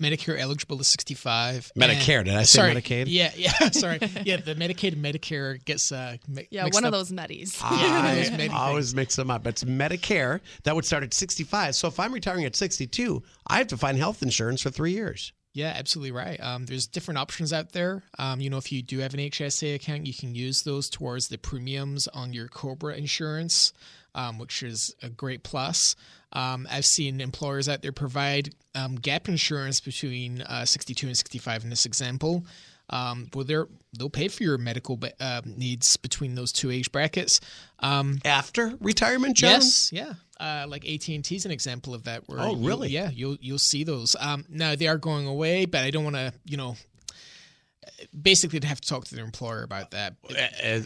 Medicare 0.00 0.38
eligible 0.38 0.78
to 0.78 0.84
65. 0.84 1.72
Medicare, 1.76 2.18
and, 2.18 2.26
did 2.26 2.34
I 2.34 2.42
say 2.42 2.58
sorry, 2.58 2.74
Medicaid? 2.74 3.04
Yeah, 3.08 3.30
yeah, 3.36 3.50
sorry. 3.70 3.98
Yeah, 4.24 4.36
the 4.36 4.54
Medicaid 4.54 4.92
and 4.92 5.04
Medicare 5.04 5.62
gets 5.64 5.90
uh, 5.92 6.16
mi- 6.28 6.46
Yeah, 6.50 6.64
mixed 6.64 6.76
one 6.76 6.84
of 6.84 6.92
those 6.92 7.10
medis. 7.10 7.58
I 7.62 8.28
many 8.36 8.48
always 8.48 8.94
mix 8.94 9.16
them 9.16 9.30
up. 9.30 9.46
It's 9.46 9.64
Medicare 9.64 10.40
that 10.64 10.74
would 10.74 10.84
start 10.84 11.02
at 11.02 11.14
65. 11.14 11.74
So 11.74 11.88
if 11.88 11.98
I'm 11.98 12.12
retiring 12.12 12.44
at 12.44 12.56
62, 12.56 13.22
I 13.46 13.58
have 13.58 13.68
to 13.68 13.76
find 13.76 13.96
health 13.96 14.22
insurance 14.22 14.62
for 14.62 14.70
three 14.70 14.92
years. 14.92 15.32
Yeah, 15.56 15.72
absolutely 15.74 16.12
right. 16.12 16.38
Um, 16.38 16.66
there's 16.66 16.86
different 16.86 17.16
options 17.16 17.50
out 17.50 17.72
there. 17.72 18.02
Um, 18.18 18.42
you 18.42 18.50
know, 18.50 18.58
if 18.58 18.70
you 18.70 18.82
do 18.82 18.98
have 18.98 19.14
an 19.14 19.20
HSA 19.20 19.76
account, 19.76 20.06
you 20.06 20.12
can 20.12 20.34
use 20.34 20.64
those 20.64 20.90
towards 20.90 21.28
the 21.28 21.38
premiums 21.38 22.08
on 22.08 22.34
your 22.34 22.46
Cobra 22.46 22.94
insurance, 22.94 23.72
um, 24.16 24.38
which 24.38 24.64
is 24.64 24.92
a 25.02 25.08
great 25.08 25.44
plus. 25.44 25.94
Um, 26.32 26.66
I've 26.70 26.84
seen 26.84 27.20
employers 27.20 27.68
out 27.68 27.82
there 27.82 27.92
provide 27.92 28.52
um, 28.74 28.96
gap 28.96 29.28
insurance 29.28 29.80
between 29.80 30.42
uh, 30.42 30.64
62 30.64 31.06
and 31.06 31.16
65 31.16 31.62
in 31.64 31.70
this 31.70 31.86
example. 31.86 32.44
Um, 32.90 33.28
well, 33.34 33.44
they're 33.44 33.66
they'll 33.98 34.10
pay 34.10 34.28
for 34.28 34.42
your 34.44 34.58
medical 34.58 35.00
uh, 35.20 35.42
needs 35.44 35.96
between 35.96 36.34
those 36.36 36.52
two 36.52 36.70
age 36.70 36.92
brackets. 36.92 37.40
Um, 37.80 38.18
After 38.24 38.74
retirement, 38.80 39.36
John? 39.36 39.50
Yes, 39.52 39.90
yeah. 39.92 40.12
Uh, 40.38 40.66
like 40.68 40.86
AT 40.88 41.08
and 41.08 41.24
T 41.24 41.34
is 41.34 41.44
an 41.46 41.50
example 41.50 41.94
of 41.94 42.04
that. 42.04 42.28
Where 42.28 42.38
Oh, 42.38 42.54
really? 42.54 42.88
yeah, 42.90 43.10
you'll 43.12 43.38
you'll 43.40 43.58
see 43.58 43.82
those. 43.82 44.14
Um, 44.20 44.44
now 44.48 44.76
they 44.76 44.86
are 44.86 44.98
going 44.98 45.26
away, 45.26 45.64
but 45.66 45.82
I 45.82 45.90
don't 45.90 46.04
want 46.04 46.14
to, 46.16 46.32
you 46.44 46.56
know, 46.56 46.76
basically 48.20 48.60
to 48.60 48.66
have 48.66 48.80
to 48.80 48.88
talk 48.88 49.04
to 49.06 49.14
their 49.14 49.24
employer 49.24 49.62
about 49.62 49.90
that. 49.92 50.14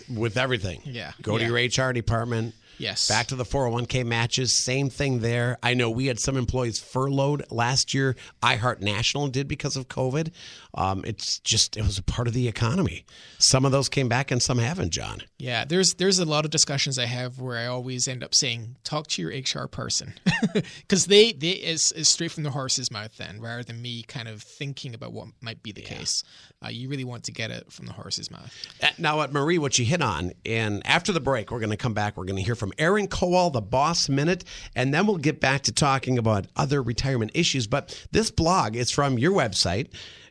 With 0.08 0.36
everything. 0.36 0.80
Yeah. 0.84 1.12
Go 1.22 1.36
to 1.38 1.44
your 1.44 1.56
HR 1.88 1.92
department. 1.92 2.54
Yes. 2.80 3.08
Back 3.08 3.26
to 3.26 3.36
the 3.36 3.44
401k 3.44 4.06
matches, 4.06 4.64
same 4.64 4.88
thing 4.88 5.20
there. 5.20 5.58
I 5.62 5.74
know 5.74 5.90
we 5.90 6.06
had 6.06 6.18
some 6.18 6.38
employees 6.38 6.80
furloughed 6.80 7.44
last 7.50 7.92
year. 7.92 8.16
iHeart 8.42 8.80
National 8.80 9.28
did 9.28 9.46
because 9.46 9.76
of 9.76 9.88
COVID. 9.88 10.32
Um, 10.74 11.02
it's 11.04 11.38
just, 11.40 11.76
it 11.76 11.82
was 11.82 11.98
a 11.98 12.02
part 12.02 12.28
of 12.28 12.34
the 12.34 12.48
economy. 12.48 13.04
Some 13.38 13.64
of 13.64 13.72
those 13.72 13.88
came 13.88 14.08
back 14.08 14.30
and 14.30 14.42
some 14.42 14.58
haven't, 14.58 14.90
John. 14.90 15.22
Yeah, 15.38 15.64
there's 15.64 15.94
there's 15.94 16.18
a 16.18 16.24
lot 16.24 16.44
of 16.44 16.50
discussions 16.50 16.98
I 16.98 17.06
have 17.06 17.40
where 17.40 17.56
I 17.56 17.66
always 17.66 18.06
end 18.06 18.22
up 18.22 18.34
saying, 18.34 18.76
talk 18.84 19.06
to 19.08 19.22
your 19.22 19.30
HR 19.30 19.66
person, 19.66 20.14
because 20.54 21.06
they 21.06 21.32
they 21.32 21.50
is 21.50 21.92
is 21.92 22.08
straight 22.08 22.30
from 22.30 22.42
the 22.42 22.50
horse's 22.50 22.90
mouth 22.90 23.16
then, 23.16 23.40
rather 23.40 23.62
than 23.62 23.80
me 23.80 24.02
kind 24.02 24.28
of 24.28 24.42
thinking 24.42 24.94
about 24.94 25.12
what 25.12 25.28
might 25.40 25.62
be 25.62 25.72
the 25.72 25.80
case. 25.80 26.22
Uh, 26.62 26.68
you 26.68 26.88
really 26.90 27.04
want 27.04 27.24
to 27.24 27.32
get 27.32 27.50
it 27.50 27.72
from 27.72 27.86
the 27.86 27.92
horse's 27.92 28.30
mouth. 28.30 28.54
Uh, 28.82 28.88
Now, 28.98 29.22
at 29.22 29.32
Marie, 29.32 29.56
what 29.58 29.78
you 29.78 29.84
hit 29.86 30.02
on, 30.02 30.32
and 30.44 30.86
after 30.86 31.10
the 31.10 31.20
break, 31.20 31.50
we're 31.50 31.60
going 31.60 31.70
to 31.70 31.76
come 31.76 31.94
back. 31.94 32.16
We're 32.18 32.26
going 32.26 32.36
to 32.36 32.42
hear 32.42 32.54
from 32.54 32.72
Aaron 32.78 33.08
Kowal, 33.08 33.50
the 33.50 33.62
Boss 33.62 34.08
Minute, 34.10 34.44
and 34.76 34.92
then 34.92 35.06
we'll 35.06 35.16
get 35.16 35.40
back 35.40 35.62
to 35.62 35.72
talking 35.72 36.18
about 36.18 36.46
other 36.56 36.82
retirement 36.82 37.30
issues. 37.34 37.66
But 37.66 38.06
this 38.12 38.30
blog 38.30 38.76
is 38.76 38.90
from 38.90 39.18
your 39.18 39.32
website. 39.32 39.88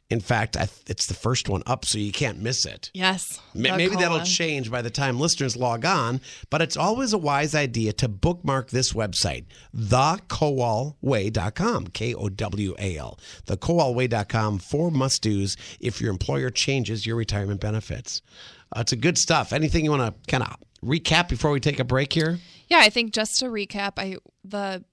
In 0.09 0.19
fact, 0.19 0.57
I, 0.57 0.67
it's 0.87 1.05
the 1.05 1.13
first 1.13 1.49
one 1.49 1.61
up, 1.67 1.85
so 1.85 1.99
you 1.99 2.11
can't 2.11 2.39
miss 2.39 2.65
it. 2.65 2.89
Yes. 2.95 3.39
The 3.53 3.61
Maybe 3.61 3.95
that'll 3.95 4.21
change 4.21 4.71
by 4.71 4.81
the 4.81 4.89
time 4.89 5.19
listeners 5.19 5.55
log 5.55 5.85
on, 5.85 6.19
but 6.49 6.63
it's 6.63 6.75
always 6.75 7.13
a 7.13 7.19
wise 7.19 7.53
idea 7.53 7.93
to 7.93 8.07
bookmark 8.07 8.71
this 8.71 8.93
website, 8.93 9.45
thekowalway.com, 9.75 11.87
K 11.87 12.15
O 12.15 12.29
W 12.29 12.75
A 12.79 12.97
L. 12.97 13.19
Thekowalway.com 13.45 14.57
for 14.57 14.89
must 14.89 15.21
do's 15.21 15.55
if 15.79 16.01
your 16.01 16.09
employer 16.09 16.49
changes 16.49 17.05
your 17.05 17.15
retirement 17.15 17.61
benefits. 17.61 18.23
Uh, 18.75 18.81
it's 18.81 18.91
a 18.91 18.97
good 18.97 19.17
stuff. 19.17 19.53
Anything 19.53 19.85
you 19.85 19.91
want 19.91 20.01
to 20.01 20.13
kind 20.31 20.41
of 20.43 20.57
recap 20.83 21.29
before 21.29 21.51
we 21.51 21.59
take 21.59 21.79
a 21.79 21.83
break 21.83 22.13
here? 22.13 22.39
Yeah, 22.67 22.79
I 22.79 22.89
think 22.89 23.13
just 23.13 23.37
to 23.39 23.45
recap, 23.45 23.93
I 23.97 24.17
the 24.43 24.83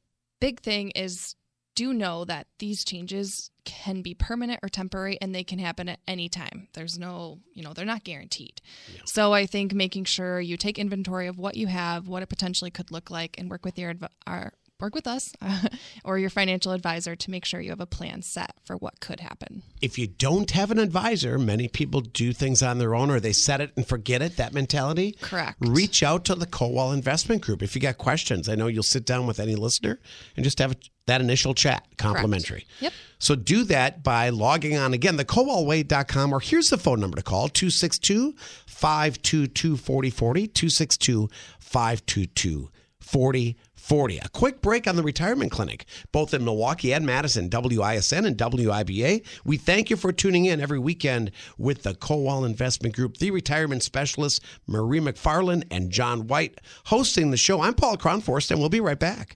big 0.40 0.60
thing 0.60 0.90
is 0.90 1.34
do 1.76 1.92
know 1.92 2.24
that 2.24 2.48
these 2.58 2.84
changes 2.84 3.50
can 3.64 4.02
be 4.02 4.14
permanent 4.14 4.58
or 4.62 4.68
temporary 4.68 5.18
and 5.20 5.34
they 5.34 5.44
can 5.44 5.58
happen 5.58 5.88
at 5.88 6.00
any 6.08 6.28
time. 6.28 6.68
There's 6.72 6.98
no, 6.98 7.40
you 7.52 7.62
know, 7.62 7.72
they're 7.72 7.84
not 7.84 8.02
guaranteed. 8.02 8.60
So 9.04 9.32
I 9.32 9.46
think 9.46 9.74
making 9.74 10.04
sure 10.04 10.40
you 10.40 10.56
take 10.56 10.78
inventory 10.78 11.28
of 11.28 11.38
what 11.38 11.56
you 11.56 11.68
have, 11.68 12.08
what 12.08 12.22
it 12.22 12.28
potentially 12.28 12.70
could 12.70 12.90
look 12.90 13.10
like 13.10 13.38
and 13.38 13.50
work 13.50 13.64
with 13.64 13.78
your 13.78 13.94
our 14.26 14.52
work 14.80 14.94
with 14.94 15.06
us 15.06 15.32
or 16.04 16.18
your 16.18 16.30
financial 16.30 16.72
advisor 16.72 17.16
to 17.16 17.30
make 17.30 17.44
sure 17.44 17.60
you 17.60 17.70
have 17.70 17.80
a 17.80 17.86
plan 17.86 18.22
set 18.22 18.52
for 18.64 18.76
what 18.76 19.00
could 19.00 19.20
happen. 19.20 19.62
If 19.80 19.98
you 19.98 20.06
don't 20.06 20.50
have 20.50 20.70
an 20.70 20.78
advisor, 20.78 21.38
many 21.38 21.68
people 21.68 22.00
do 22.00 22.32
things 22.32 22.62
on 22.62 22.78
their 22.78 22.94
own 22.94 23.10
or 23.10 23.20
they 23.20 23.32
set 23.32 23.60
it 23.60 23.72
and 23.76 23.86
forget 23.86 24.22
it, 24.22 24.36
that 24.36 24.52
mentality. 24.52 25.12
Correct. 25.20 25.56
Reach 25.60 26.02
out 26.02 26.24
to 26.26 26.34
the 26.34 26.46
Kowal 26.46 26.92
Investment 26.92 27.42
Group 27.42 27.62
if 27.62 27.74
you 27.74 27.80
got 27.80 27.98
questions. 27.98 28.48
I 28.48 28.54
know 28.54 28.66
you'll 28.66 28.82
sit 28.82 29.06
down 29.06 29.26
with 29.26 29.40
any 29.40 29.54
listener 29.54 29.98
and 30.36 30.44
just 30.44 30.58
have 30.58 30.76
that 31.06 31.20
initial 31.20 31.54
chat, 31.54 31.86
complimentary. 31.96 32.66
Yep. 32.80 32.92
So 33.18 33.34
do 33.34 33.64
that 33.64 34.02
by 34.02 34.28
logging 34.28 34.76
on 34.76 34.92
again, 34.92 35.16
thekowalway.com, 35.16 36.32
or 36.32 36.40
here's 36.40 36.68
the 36.68 36.78
phone 36.78 37.00
number 37.00 37.16
to 37.16 37.22
call 37.22 37.48
262 37.48 38.34
522 38.66 39.76
4040. 39.76 40.46
262 40.48 41.30
522 41.60 42.70
4040. 43.00 44.18
A 44.18 44.28
quick 44.30 44.60
break 44.60 44.86
on 44.86 44.96
the 44.96 45.02
retirement 45.02 45.52
clinic, 45.52 45.86
both 46.10 46.34
in 46.34 46.44
Milwaukee 46.44 46.92
and 46.92 47.06
Madison, 47.06 47.48
WISN 47.48 48.26
and 48.26 48.36
WIBA. 48.36 49.24
We 49.44 49.56
thank 49.56 49.90
you 49.90 49.96
for 49.96 50.12
tuning 50.12 50.44
in 50.44 50.60
every 50.60 50.78
weekend 50.78 51.30
with 51.56 51.84
the 51.84 51.94
Kowal 51.94 52.44
Investment 52.44 52.96
Group, 52.96 53.18
the 53.18 53.30
retirement 53.30 53.82
specialists, 53.82 54.40
Marie 54.66 55.00
McFarland 55.00 55.64
and 55.70 55.90
John 55.90 56.26
White, 56.26 56.60
hosting 56.86 57.30
the 57.30 57.36
show. 57.36 57.60
I'm 57.60 57.74
Paul 57.74 57.96
Kronforst, 57.96 58.50
and 58.50 58.58
we'll 58.58 58.68
be 58.68 58.80
right 58.80 58.98
back. 58.98 59.34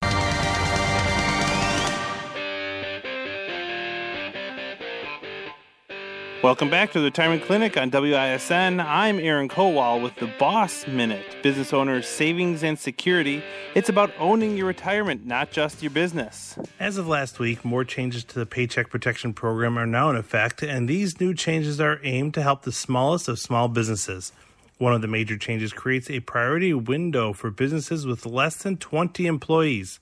Welcome 6.43 6.71
back 6.71 6.93
to 6.93 7.01
the 7.01 7.05
Retirement 7.05 7.43
Clinic 7.43 7.77
on 7.77 7.91
WISN. 7.91 8.83
I'm 8.83 9.21
Aaron 9.21 9.47
Kowal 9.47 10.03
with 10.03 10.17
the 10.17 10.27
Boss 10.39 10.87
Minute, 10.87 11.37
Business 11.43 11.75
Owners 11.75 12.09
Savings 12.09 12.63
and 12.63 12.79
Security. 12.79 13.43
It's 13.75 13.91
about 13.91 14.11
owning 14.19 14.57
your 14.57 14.67
retirement, 14.67 15.27
not 15.27 15.51
just 15.51 15.83
your 15.83 15.91
business. 15.91 16.59
As 16.79 16.97
of 16.97 17.07
last 17.07 17.41
week, 17.41 17.63
more 17.63 17.85
changes 17.85 18.25
to 18.25 18.39
the 18.39 18.47
Paycheck 18.47 18.89
Protection 18.89 19.35
Program 19.35 19.79
are 19.79 19.85
now 19.85 20.09
in 20.09 20.17
effect, 20.17 20.63
and 20.63 20.89
these 20.89 21.21
new 21.21 21.35
changes 21.35 21.79
are 21.79 22.01
aimed 22.03 22.33
to 22.35 22.43
help 22.43 22.63
the 22.63 22.73
smallest 22.73 23.29
of 23.29 23.39
small 23.39 23.69
businesses. 23.69 24.33
One 24.79 24.95
of 24.95 25.03
the 25.03 25.09
major 25.09 25.37
changes 25.37 25.75
creates 25.75 26.09
a 26.09 26.21
priority 26.21 26.73
window 26.73 27.35
for 27.35 27.51
businesses 27.51 28.07
with 28.07 28.25
less 28.25 28.57
than 28.57 28.79
20 28.79 29.27
employees. 29.27 30.01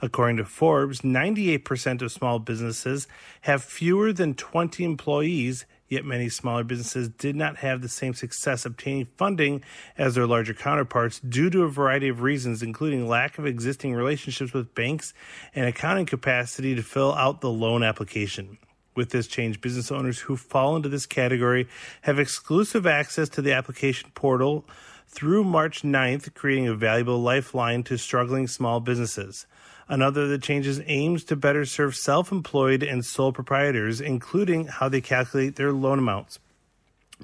According 0.00 0.36
to 0.36 0.44
Forbes, 0.44 1.00
98% 1.00 2.02
of 2.02 2.12
small 2.12 2.38
businesses 2.38 3.08
have 3.42 3.64
fewer 3.64 4.12
than 4.12 4.34
20 4.34 4.84
employees, 4.84 5.64
yet 5.92 6.06
many 6.06 6.30
smaller 6.30 6.64
businesses 6.64 7.10
did 7.10 7.36
not 7.36 7.58
have 7.58 7.82
the 7.82 7.88
same 7.88 8.14
success 8.14 8.64
obtaining 8.64 9.04
funding 9.18 9.62
as 9.98 10.14
their 10.14 10.26
larger 10.26 10.54
counterparts 10.54 11.20
due 11.20 11.50
to 11.50 11.64
a 11.64 11.68
variety 11.68 12.08
of 12.08 12.22
reasons, 12.22 12.62
including 12.62 13.06
lack 13.06 13.36
of 13.36 13.44
existing 13.44 13.92
relationships 13.92 14.54
with 14.54 14.74
banks 14.74 15.12
and 15.54 15.66
accounting 15.66 16.06
capacity 16.06 16.74
to 16.74 16.82
fill 16.82 17.12
out 17.12 17.42
the 17.42 17.50
loan 17.50 17.82
application. 17.82 18.56
With 18.96 19.10
this 19.10 19.26
change, 19.26 19.60
business 19.60 19.92
owners 19.92 20.20
who 20.20 20.36
fall 20.36 20.76
into 20.76 20.88
this 20.88 21.04
category 21.04 21.68
have 22.02 22.18
exclusive 22.18 22.86
access 22.86 23.28
to 23.30 23.42
the 23.42 23.52
application 23.52 24.10
portal 24.14 24.66
through 25.08 25.44
March 25.44 25.82
9th, 25.82 26.32
creating 26.32 26.68
a 26.68 26.74
valuable 26.74 27.20
lifeline 27.20 27.82
to 27.82 27.98
struggling 27.98 28.46
small 28.46 28.80
businesses. 28.80 29.46
Another 29.92 30.22
of 30.22 30.30
the 30.30 30.38
changes 30.38 30.80
aims 30.86 31.22
to 31.24 31.36
better 31.36 31.66
serve 31.66 31.94
self 31.94 32.32
employed 32.32 32.82
and 32.82 33.04
sole 33.04 33.30
proprietors, 33.30 34.00
including 34.00 34.66
how 34.66 34.88
they 34.88 35.02
calculate 35.02 35.56
their 35.56 35.70
loan 35.70 35.98
amounts. 35.98 36.38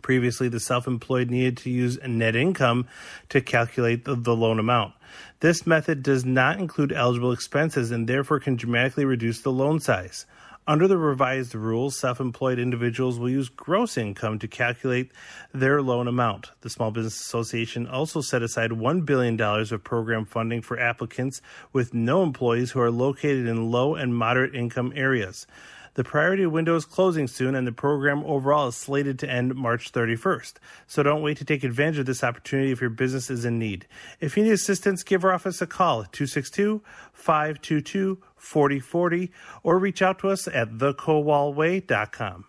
Previously, 0.02 0.50
the 0.50 0.60
self 0.60 0.86
employed 0.86 1.30
needed 1.30 1.56
to 1.56 1.70
use 1.70 1.98
net 2.06 2.36
income 2.36 2.86
to 3.30 3.40
calculate 3.40 4.04
the, 4.04 4.14
the 4.14 4.36
loan 4.36 4.58
amount. 4.58 4.92
This 5.40 5.66
method 5.66 6.02
does 6.02 6.26
not 6.26 6.58
include 6.58 6.92
eligible 6.92 7.32
expenses 7.32 7.90
and 7.90 8.06
therefore 8.06 8.38
can 8.38 8.56
dramatically 8.56 9.06
reduce 9.06 9.40
the 9.40 9.50
loan 9.50 9.80
size. 9.80 10.26
Under 10.68 10.86
the 10.86 10.98
revised 10.98 11.54
rules, 11.54 11.98
self 11.98 12.20
employed 12.20 12.58
individuals 12.58 13.18
will 13.18 13.30
use 13.30 13.48
gross 13.48 13.96
income 13.96 14.38
to 14.40 14.46
calculate 14.46 15.10
their 15.54 15.80
loan 15.80 16.06
amount. 16.06 16.50
The 16.60 16.68
Small 16.68 16.90
Business 16.90 17.18
Association 17.18 17.86
also 17.86 18.20
set 18.20 18.42
aside 18.42 18.72
$1 18.72 19.06
billion 19.06 19.40
of 19.40 19.82
program 19.82 20.26
funding 20.26 20.60
for 20.60 20.78
applicants 20.78 21.40
with 21.72 21.94
no 21.94 22.22
employees 22.22 22.72
who 22.72 22.80
are 22.80 22.90
located 22.90 23.46
in 23.46 23.70
low 23.70 23.94
and 23.94 24.14
moderate 24.14 24.54
income 24.54 24.92
areas. 24.94 25.46
The 25.98 26.04
priority 26.04 26.46
window 26.46 26.76
is 26.76 26.84
closing 26.84 27.26
soon, 27.26 27.56
and 27.56 27.66
the 27.66 27.72
program 27.72 28.22
overall 28.24 28.68
is 28.68 28.76
slated 28.76 29.18
to 29.18 29.28
end 29.28 29.56
March 29.56 29.90
31st. 29.90 30.52
So 30.86 31.02
don't 31.02 31.22
wait 31.22 31.38
to 31.38 31.44
take 31.44 31.64
advantage 31.64 31.98
of 31.98 32.06
this 32.06 32.22
opportunity 32.22 32.70
if 32.70 32.80
your 32.80 32.88
business 32.88 33.30
is 33.30 33.44
in 33.44 33.58
need. 33.58 33.84
If 34.20 34.36
you 34.36 34.44
need 34.44 34.52
assistance, 34.52 35.02
give 35.02 35.24
our 35.24 35.32
office 35.32 35.60
a 35.60 35.66
call 35.66 36.02
at 36.02 36.12
262 36.12 36.82
522 37.12 38.22
4040 38.36 39.32
or 39.64 39.80
reach 39.80 40.00
out 40.00 40.20
to 40.20 40.28
us 40.28 40.46
at 40.46 40.70
thekowalway.com. 40.70 42.44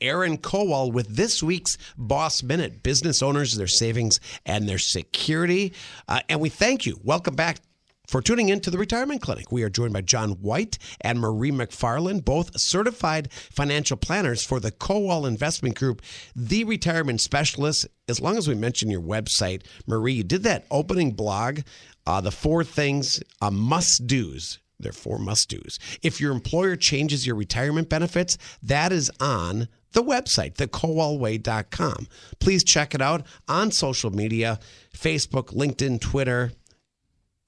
Aaron 0.00 0.36
Kowal 0.36 0.92
with 0.92 1.14
this 1.14 1.44
week's 1.44 1.78
Boss 1.96 2.42
Minute 2.42 2.82
business 2.82 3.22
owners, 3.22 3.54
their 3.54 3.68
savings, 3.68 4.18
and 4.44 4.68
their 4.68 4.78
security. 4.78 5.72
Uh, 6.08 6.18
and 6.28 6.40
we 6.40 6.48
thank 6.48 6.84
you. 6.84 6.98
Welcome 7.04 7.36
back 7.36 7.58
for 8.06 8.20
tuning 8.20 8.48
in 8.48 8.60
to 8.60 8.70
the 8.70 8.78
Retirement 8.78 9.20
Clinic. 9.20 9.50
We 9.50 9.62
are 9.62 9.70
joined 9.70 9.92
by 9.92 10.02
John 10.02 10.32
White 10.32 10.78
and 11.00 11.20
Marie 11.20 11.50
McFarland, 11.50 12.24
both 12.24 12.58
certified 12.58 13.32
financial 13.32 13.96
planners 13.96 14.44
for 14.44 14.60
the 14.60 14.72
Kowal 14.72 15.26
Investment 15.26 15.76
Group, 15.76 16.02
the 16.34 16.64
retirement 16.64 17.20
specialist. 17.20 17.86
As 18.08 18.20
long 18.20 18.36
as 18.36 18.48
we 18.48 18.54
mention 18.54 18.90
your 18.90 19.02
website, 19.02 19.62
Marie, 19.86 20.14
you 20.14 20.24
did 20.24 20.42
that 20.44 20.66
opening 20.70 21.12
blog, 21.12 21.60
uh, 22.06 22.20
the 22.20 22.30
four 22.30 22.64
things, 22.64 23.22
uh, 23.40 23.50
must 23.50 24.06
do's. 24.06 24.58
They're 24.78 24.92
four 24.92 25.18
must 25.18 25.48
do's. 25.48 25.78
If 26.02 26.20
your 26.20 26.32
employer 26.32 26.76
changes 26.76 27.26
your 27.26 27.36
retirement 27.36 27.88
benefits, 27.88 28.36
that 28.62 28.92
is 28.92 29.10
on 29.20 29.68
the 29.92 30.02
website, 30.02 30.56
thekowalway.com. 30.56 32.06
Please 32.38 32.62
check 32.62 32.94
it 32.94 33.00
out 33.00 33.26
on 33.48 33.70
social 33.70 34.10
media 34.10 34.60
Facebook, 34.94 35.54
LinkedIn, 35.54 36.00
Twitter, 36.00 36.52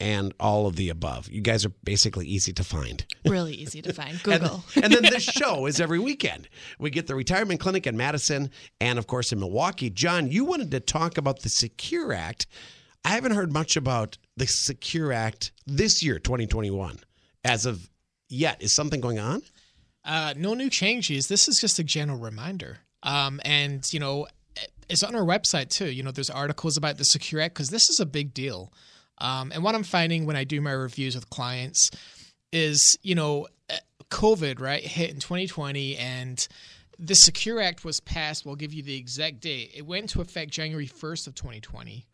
and 0.01 0.33
all 0.39 0.67
of 0.67 0.77
the 0.77 0.89
above. 0.89 1.29
You 1.29 1.41
guys 1.41 1.65
are 1.65 1.73
basically 1.83 2.27
easy 2.27 2.53
to 2.53 2.65
find. 2.65 3.05
Really 3.29 3.53
easy 3.53 3.83
to 3.83 3.93
find. 3.93 4.23
Google. 4.23 4.65
and, 4.75 4.85
and 4.85 4.93
then 4.95 5.03
this 5.03 5.23
show 5.25 5.67
is 5.67 5.83
every 5.83 5.99
weekend. 5.99 6.49
We 6.79 6.89
get 6.89 7.09
the 7.09 7.15
retirement 7.15 7.61
clinic 7.61 7.87
in 7.87 7.95
Madison 7.95 8.51
and, 8.81 8.99
of 8.99 9.07
course, 9.07 9.33
in 9.33 9.39
Milwaukee. 9.39 9.91
John, 9.91 10.31
you 10.31 10.47
wanted 10.47 10.71
to 10.71 10.81
talk 10.81 11.19
about 11.19 11.41
the 11.41 11.51
Secure 11.51 12.15
Act. 12.15 12.47
I 13.05 13.11
haven't 13.11 13.33
heard 13.33 13.53
much 13.53 13.77
about 13.77 14.17
the 14.37 14.47
Secure 14.47 15.13
Act 15.13 15.53
this 15.67 16.03
year, 16.03 16.19
2021, 16.19 17.01
as 17.45 17.67
of 17.67 17.91
yet. 18.31 18.63
Is 18.63 18.75
something 18.75 19.01
going 19.01 19.19
on? 19.19 19.43
Uh, 20.05 20.33
no 20.35 20.55
new 20.55 20.71
changes. 20.71 21.27
This 21.27 21.49
is 21.49 21.61
just 21.61 21.79
a 21.79 21.85
general 21.85 22.19
reminder. 22.19 22.79
Um, 23.03 23.43
and, 23.45 23.93
you 23.93 24.01
know, 24.01 24.27
it's 24.89 25.03
on 25.03 25.15
our 25.15 25.25
website 25.25 25.69
too. 25.69 25.91
You 25.91 26.03
know, 26.03 26.13
there's 26.13 26.31
articles 26.31 26.79
about 26.79 26.97
the 26.97 27.05
Secure 27.05 27.43
Act 27.43 27.55
because 27.55 27.69
this 27.69 27.91
is 27.91 28.01
a 28.01 28.07
big 28.07 28.33
deal. 28.33 28.73
Um, 29.21 29.53
and 29.53 29.63
what 29.63 29.75
I'm 29.75 29.83
finding 29.83 30.27
when 30.27 30.37
I 30.37 30.45
do 30.45 30.61
my 30.61 30.73
reviews 30.73 31.15
with 31.15 31.29
clients 31.31 31.91
is, 32.53 32.99
you 33.03 33.15
know, 33.15 33.47
COVID, 34.11 34.61
right, 34.61 34.83
hit 34.83 35.11
in 35.11 35.17
2020 35.17 35.97
and 35.97 36.47
the 36.99 37.15
Secure 37.15 37.61
Act 37.61 37.85
was 37.85 38.01
passed. 38.01 38.45
We'll 38.45 38.57
give 38.57 38.73
you 38.73 38.83
the 38.83 38.97
exact 38.97 39.41
date. 39.41 39.73
It 39.75 39.87
went 39.87 40.03
into 40.03 40.21
effect 40.21 40.51
January 40.51 40.89
1st 40.89 41.29
of 41.29 41.35
2020, 41.35 42.07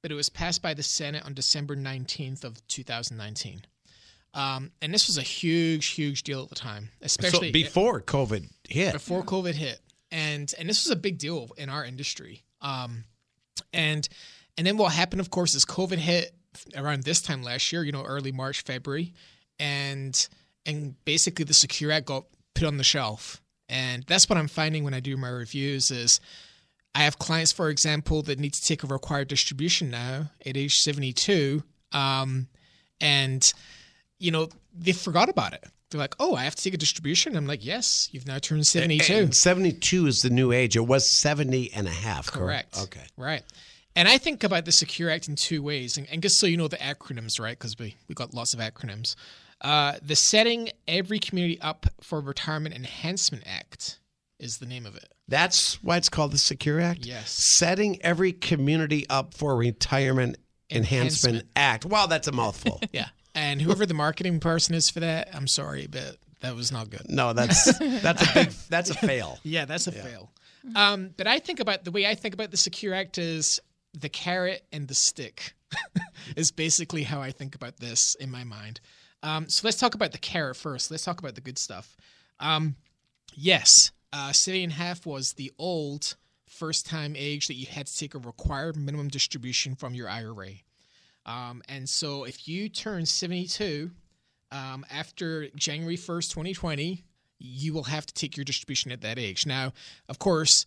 but 0.00 0.12
it 0.12 0.14
was 0.14 0.28
passed 0.28 0.62
by 0.62 0.74
the 0.74 0.82
Senate 0.82 1.24
on 1.24 1.34
December 1.34 1.74
19th 1.74 2.44
of 2.44 2.64
2019. 2.68 3.62
Um, 4.34 4.70
and 4.80 4.94
this 4.94 5.08
was 5.08 5.18
a 5.18 5.22
huge, 5.22 5.88
huge 5.88 6.22
deal 6.22 6.42
at 6.42 6.50
the 6.50 6.54
time, 6.54 6.90
especially 7.02 7.48
so 7.48 7.52
before 7.52 8.00
COVID 8.00 8.48
hit. 8.68 8.92
Before 8.92 9.24
COVID 9.24 9.54
hit, 9.54 9.80
and 10.12 10.52
and 10.58 10.68
this 10.68 10.84
was 10.84 10.92
a 10.92 10.96
big 10.96 11.18
deal 11.18 11.50
in 11.56 11.70
our 11.70 11.84
industry. 11.84 12.44
Um, 12.60 13.04
and 13.72 14.06
and 14.58 14.66
then 14.66 14.76
what 14.76 14.92
happened, 14.92 15.20
of 15.20 15.30
course, 15.30 15.54
is 15.54 15.64
COVID 15.64 15.96
hit 15.96 16.32
around 16.76 17.04
this 17.04 17.20
time 17.20 17.42
last 17.42 17.72
year. 17.72 17.84
You 17.84 17.92
know, 17.92 18.04
early 18.04 18.32
March, 18.32 18.62
February, 18.62 19.12
and 19.58 20.28
and 20.66 21.02
basically 21.04 21.44
the 21.44 21.54
Secure 21.54 21.90
Act 21.92 22.06
got 22.06 22.24
put 22.54 22.64
on 22.64 22.76
the 22.76 22.84
shelf. 22.84 23.40
And 23.68 24.04
that's 24.06 24.28
what 24.28 24.38
I'm 24.38 24.48
finding 24.48 24.84
when 24.84 24.94
I 24.94 25.00
do 25.00 25.16
my 25.16 25.28
reviews 25.28 25.90
is 25.90 26.20
I 26.94 27.00
have 27.00 27.18
clients, 27.18 27.52
for 27.52 27.68
example, 27.68 28.22
that 28.22 28.38
need 28.38 28.54
to 28.54 28.62
take 28.62 28.82
a 28.82 28.86
required 28.86 29.28
distribution 29.28 29.90
now 29.90 30.30
at 30.44 30.56
age 30.56 30.76
72. 30.78 31.62
Um, 31.92 32.48
and 33.00 33.52
you 34.18 34.30
know, 34.30 34.48
they 34.76 34.92
forgot 34.92 35.28
about 35.28 35.52
it. 35.52 35.64
They're 35.90 36.00
like, 36.00 36.16
oh, 36.20 36.34
I 36.34 36.44
have 36.44 36.54
to 36.54 36.62
take 36.62 36.74
a 36.74 36.78
distribution. 36.78 37.36
I'm 37.36 37.46
like, 37.46 37.64
yes, 37.64 38.08
you've 38.12 38.26
now 38.26 38.38
turned 38.38 38.66
72. 38.66 39.14
And 39.14 39.34
72 39.34 40.06
is 40.06 40.20
the 40.20 40.28
new 40.28 40.52
age. 40.52 40.76
It 40.76 40.86
was 40.86 41.18
70 41.20 41.72
and 41.72 41.86
a 41.86 41.90
half, 41.90 42.30
correct? 42.30 42.74
correct. 42.74 42.88
Okay. 42.88 43.06
Right. 43.16 43.42
And 43.98 44.06
I 44.06 44.16
think 44.16 44.44
about 44.44 44.64
the 44.64 44.70
Secure 44.70 45.10
Act 45.10 45.26
in 45.28 45.34
two 45.34 45.60
ways. 45.60 45.96
And, 45.96 46.06
and 46.10 46.22
just 46.22 46.38
so 46.38 46.46
you 46.46 46.56
know 46.56 46.68
the 46.68 46.76
acronyms, 46.76 47.40
right? 47.40 47.58
Because 47.58 47.76
we, 47.78 47.96
we 48.08 48.14
got 48.14 48.32
lots 48.32 48.54
of 48.54 48.60
acronyms. 48.60 49.16
Uh, 49.60 49.94
the 50.00 50.14
Setting 50.14 50.70
Every 50.86 51.18
Community 51.18 51.60
Up 51.60 51.86
for 52.00 52.20
Retirement 52.20 52.76
Enhancement 52.76 53.42
Act 53.44 53.98
is 54.38 54.58
the 54.58 54.66
name 54.66 54.86
of 54.86 54.94
it. 54.94 55.12
That's 55.26 55.82
why 55.82 55.96
it's 55.96 56.08
called 56.08 56.30
the 56.30 56.38
Secure 56.38 56.80
Act? 56.80 57.04
Yes. 57.04 57.30
Setting 57.56 58.00
every 58.02 58.32
community 58.32 59.04
up 59.10 59.34
for 59.34 59.56
retirement 59.56 60.36
enhancement, 60.70 61.34
Enhancement. 61.34 61.46
act. 61.56 61.84
Wow, 61.84 62.06
that's 62.06 62.28
a 62.28 62.32
mouthful. 62.32 62.80
Yeah. 62.92 63.08
And 63.34 63.60
whoever 63.60 63.84
the 63.84 63.94
marketing 63.94 64.38
person 64.40 64.74
is 64.74 64.90
for 64.90 65.00
that, 65.00 65.28
I'm 65.34 65.46
sorry, 65.48 65.86
but 65.88 66.16
that 66.40 66.54
was 66.56 66.70
not 66.72 66.90
good. 66.90 67.08
no, 67.08 67.32
that's 67.32 67.78
that's 68.02 68.22
a 68.30 68.34
big 68.34 68.50
that's 68.68 68.90
a 68.90 68.94
fail. 68.94 69.38
Yeah, 69.44 69.64
that's 69.64 69.86
a 69.86 69.92
fail. 69.92 70.30
Um, 70.74 71.10
but 71.16 71.26
I 71.26 71.38
think 71.38 71.60
about 71.60 71.84
the 71.84 71.90
way 71.90 72.06
I 72.06 72.14
think 72.14 72.34
about 72.34 72.50
the 72.50 72.56
Secure 72.56 72.94
Act 72.94 73.16
is 73.18 73.60
the 73.94 74.08
carrot 74.08 74.64
and 74.72 74.88
the 74.88 74.94
stick 74.94 75.54
is 76.36 76.50
basically 76.50 77.02
how 77.02 77.20
I 77.20 77.30
think 77.30 77.54
about 77.54 77.78
this 77.78 78.14
in 78.16 78.30
my 78.30 78.44
mind. 78.44 78.80
Um, 79.22 79.48
so 79.48 79.66
let's 79.66 79.78
talk 79.78 79.94
about 79.94 80.12
the 80.12 80.18
carrot 80.18 80.56
first. 80.56 80.90
Let's 80.90 81.04
talk 81.04 81.20
about 81.20 81.34
the 81.34 81.40
good 81.40 81.58
stuff. 81.58 81.96
Um, 82.38 82.76
yes, 83.34 83.90
uh, 84.12 84.32
city 84.32 84.62
and 84.62 84.72
half 84.72 85.06
was 85.06 85.32
the 85.32 85.52
old 85.58 86.16
first 86.48 86.86
time 86.86 87.14
age 87.16 87.46
that 87.46 87.54
you 87.54 87.66
had 87.66 87.86
to 87.86 87.96
take 87.96 88.14
a 88.14 88.18
required 88.18 88.76
minimum 88.76 89.08
distribution 89.08 89.74
from 89.74 89.94
your 89.94 90.08
IRA. 90.08 90.50
Um, 91.26 91.62
and 91.68 91.88
so 91.88 92.24
if 92.24 92.48
you 92.48 92.68
turn 92.68 93.04
72 93.04 93.90
um, 94.50 94.86
after 94.90 95.48
January 95.56 95.96
1st, 95.96 96.30
2020, 96.30 97.04
you 97.38 97.72
will 97.72 97.84
have 97.84 98.06
to 98.06 98.14
take 98.14 98.36
your 98.36 98.44
distribution 98.44 98.90
at 98.92 99.02
that 99.02 99.18
age. 99.18 99.46
Now, 99.46 99.72
of 100.08 100.18
course, 100.18 100.64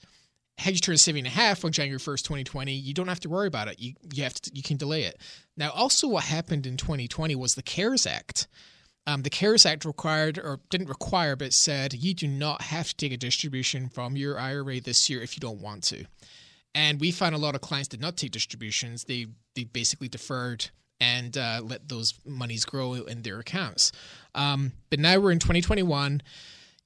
had 0.62 0.74
you 0.74 0.80
turn 0.80 0.98
70 0.98 1.20
and 1.20 1.28
a 1.28 1.32
half 1.32 1.66
on 1.66 1.72
January 1.72 2.00
1st, 2.00 2.24
2020, 2.24 2.72
you 2.72 2.94
don't 2.94 3.08
have 3.08 3.20
to 3.22 3.30
worry 3.30 3.48
about 3.48 3.68
it. 3.68 3.80
You, 3.80 3.94
you 4.14 4.24
have 4.24 4.34
to, 4.36 4.52
you 4.54 4.62
can 4.62 4.78
delay 4.78 5.04
it. 5.04 5.20
Now, 5.58 5.72
also 5.72 6.08
what 6.08 6.26
happened 6.26 6.68
in 6.68 6.78
2020 6.78 7.36
was 7.36 7.56
the 7.56 7.64
CARES 7.64 8.06
Act. 8.06 8.48
Um, 9.08 9.24
the 9.24 9.32
CARES 9.32 9.66
Act 9.66 9.86
required, 9.86 10.38
or 10.38 10.60
didn't 10.70 10.88
require, 10.88 11.36
but 11.36 11.54
said 11.54 11.94
you 11.96 12.14
do 12.14 12.28
not 12.28 12.62
have 12.62 12.90
to 12.90 12.96
take 12.96 13.12
a 13.12 13.18
distribution 13.18 13.90
from 13.90 14.16
your 14.16 14.40
IRA 14.40 14.80
this 14.80 15.10
year 15.10 15.22
if 15.22 15.36
you 15.36 15.40
don't 15.40 15.62
want 15.62 15.84
to. 15.86 16.06
And 16.76 17.02
we 17.02 17.12
found 17.12 17.36
a 17.36 17.40
lot 17.40 17.56
of 17.56 17.62
clients 17.62 17.90
did 17.90 18.00
not 18.00 18.16
take 18.16 18.32
distributions. 18.32 19.04
They 19.04 19.28
they 19.56 19.66
basically 19.66 20.08
deferred 20.08 20.70
and 21.02 21.36
uh, 21.36 21.62
let 21.64 21.90
those 21.90 22.14
monies 22.26 22.64
grow 22.64 22.94
in 22.94 23.24
their 23.24 23.40
accounts. 23.40 23.92
Um, 24.36 24.72
but 24.90 25.00
now 25.00 25.20
we're 25.20 25.32
in 25.32 25.40
2021. 25.40 26.22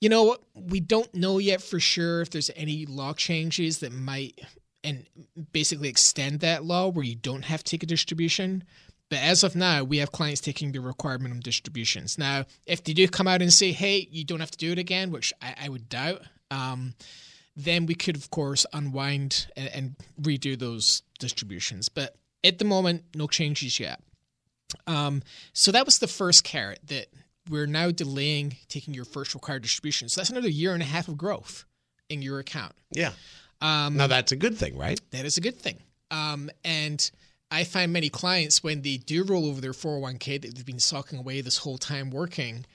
You 0.02 0.10
know, 0.10 0.38
we 0.54 0.80
don't 0.80 1.14
know 1.16 1.38
yet 1.40 1.62
for 1.62 1.80
sure 1.80 2.22
if 2.22 2.30
there's 2.30 2.52
any 2.56 2.86
law 2.86 3.14
changes 3.14 3.80
that 3.80 3.92
might 3.92 4.40
and 4.84 5.06
basically 5.52 5.90
extend 5.90 6.42
that 6.42 6.64
law 6.64 6.88
where 6.90 7.06
you 7.06 7.16
don't 7.16 7.46
have 7.46 7.64
to 7.64 7.72
take 7.72 7.84
a 7.84 7.88
distribution. 7.88 8.64
But 9.10 9.20
as 9.20 9.44
of 9.44 9.56
now, 9.56 9.84
we 9.84 9.98
have 9.98 10.12
clients 10.12 10.42
taking 10.42 10.72
the 10.72 10.80
required 10.80 11.22
minimum 11.22 11.42
distributions. 11.42 12.18
Now, 12.18 12.46
if 12.66 12.84
they 12.84 12.94
do 12.94 13.08
come 13.08 13.28
out 13.28 13.42
and 13.42 13.54
say, 13.54 13.72
"Hey, 13.72 14.08
you 14.12 14.24
don't 14.24 14.40
have 14.40 14.52
to 14.52 14.58
do 14.58 14.72
it 14.72 14.80
again," 14.80 15.12
which 15.12 15.32
I, 15.42 15.56
I 15.64 15.70
would 15.70 15.90
doubt, 15.90 16.24
um, 16.52 16.96
then 17.56 17.86
we 17.86 17.96
could, 17.96 18.16
of 18.16 18.30
course, 18.32 18.66
unwind 18.74 19.48
and, 19.56 19.70
and 19.70 19.96
redo 20.22 20.58
those 20.58 21.04
distributions. 21.20 21.88
But 21.90 22.16
at 22.44 22.58
the 22.60 22.66
moment, 22.66 23.04
no 23.16 23.28
changes 23.28 23.80
yet. 23.80 24.02
Um, 24.88 25.22
so 25.54 25.72
that 25.72 25.86
was 25.86 26.00
the 26.00 26.08
first 26.08 26.44
carrot 26.44 26.80
that 26.88 27.08
we're 27.50 27.68
now 27.68 27.92
delaying 27.92 28.58
taking 28.70 28.94
your 28.94 29.06
first 29.06 29.34
required 29.34 29.62
distribution. 29.62 30.10
So 30.10 30.22
that's 30.22 30.30
another 30.30 30.50
year 30.50 30.74
and 30.74 30.82
a 30.82 30.86
half 30.86 31.08
of 31.08 31.18
growth 31.18 31.66
in 32.10 32.22
your 32.22 32.40
account. 32.40 32.74
Yeah. 32.92 33.12
Um, 33.62 33.98
Now 33.98 34.08
that's 34.08 34.32
a 34.32 34.36
good 34.36 34.58
thing, 34.58 34.78
right? 34.78 35.00
that 35.12 35.26
is 35.26 35.38
a 35.38 35.42
good 35.42 35.58
thing. 35.58 35.80
Um, 36.12 36.50
and 36.64 37.10
I 37.52 37.64
find 37.64 37.92
many 37.94 38.10
clients 38.10 38.64
when 38.64 38.82
they 38.82 38.98
do 38.98 39.24
roll 39.24 39.46
over 39.48 39.62
their 39.62 39.72
401k 39.72 40.42
that 40.42 40.56
they've 40.56 40.66
been 40.66 40.80
socking 40.80 41.20
away 41.20 41.42
this 41.42 41.58
whole 41.58 41.78
time 41.78 42.10
working, 42.12 42.66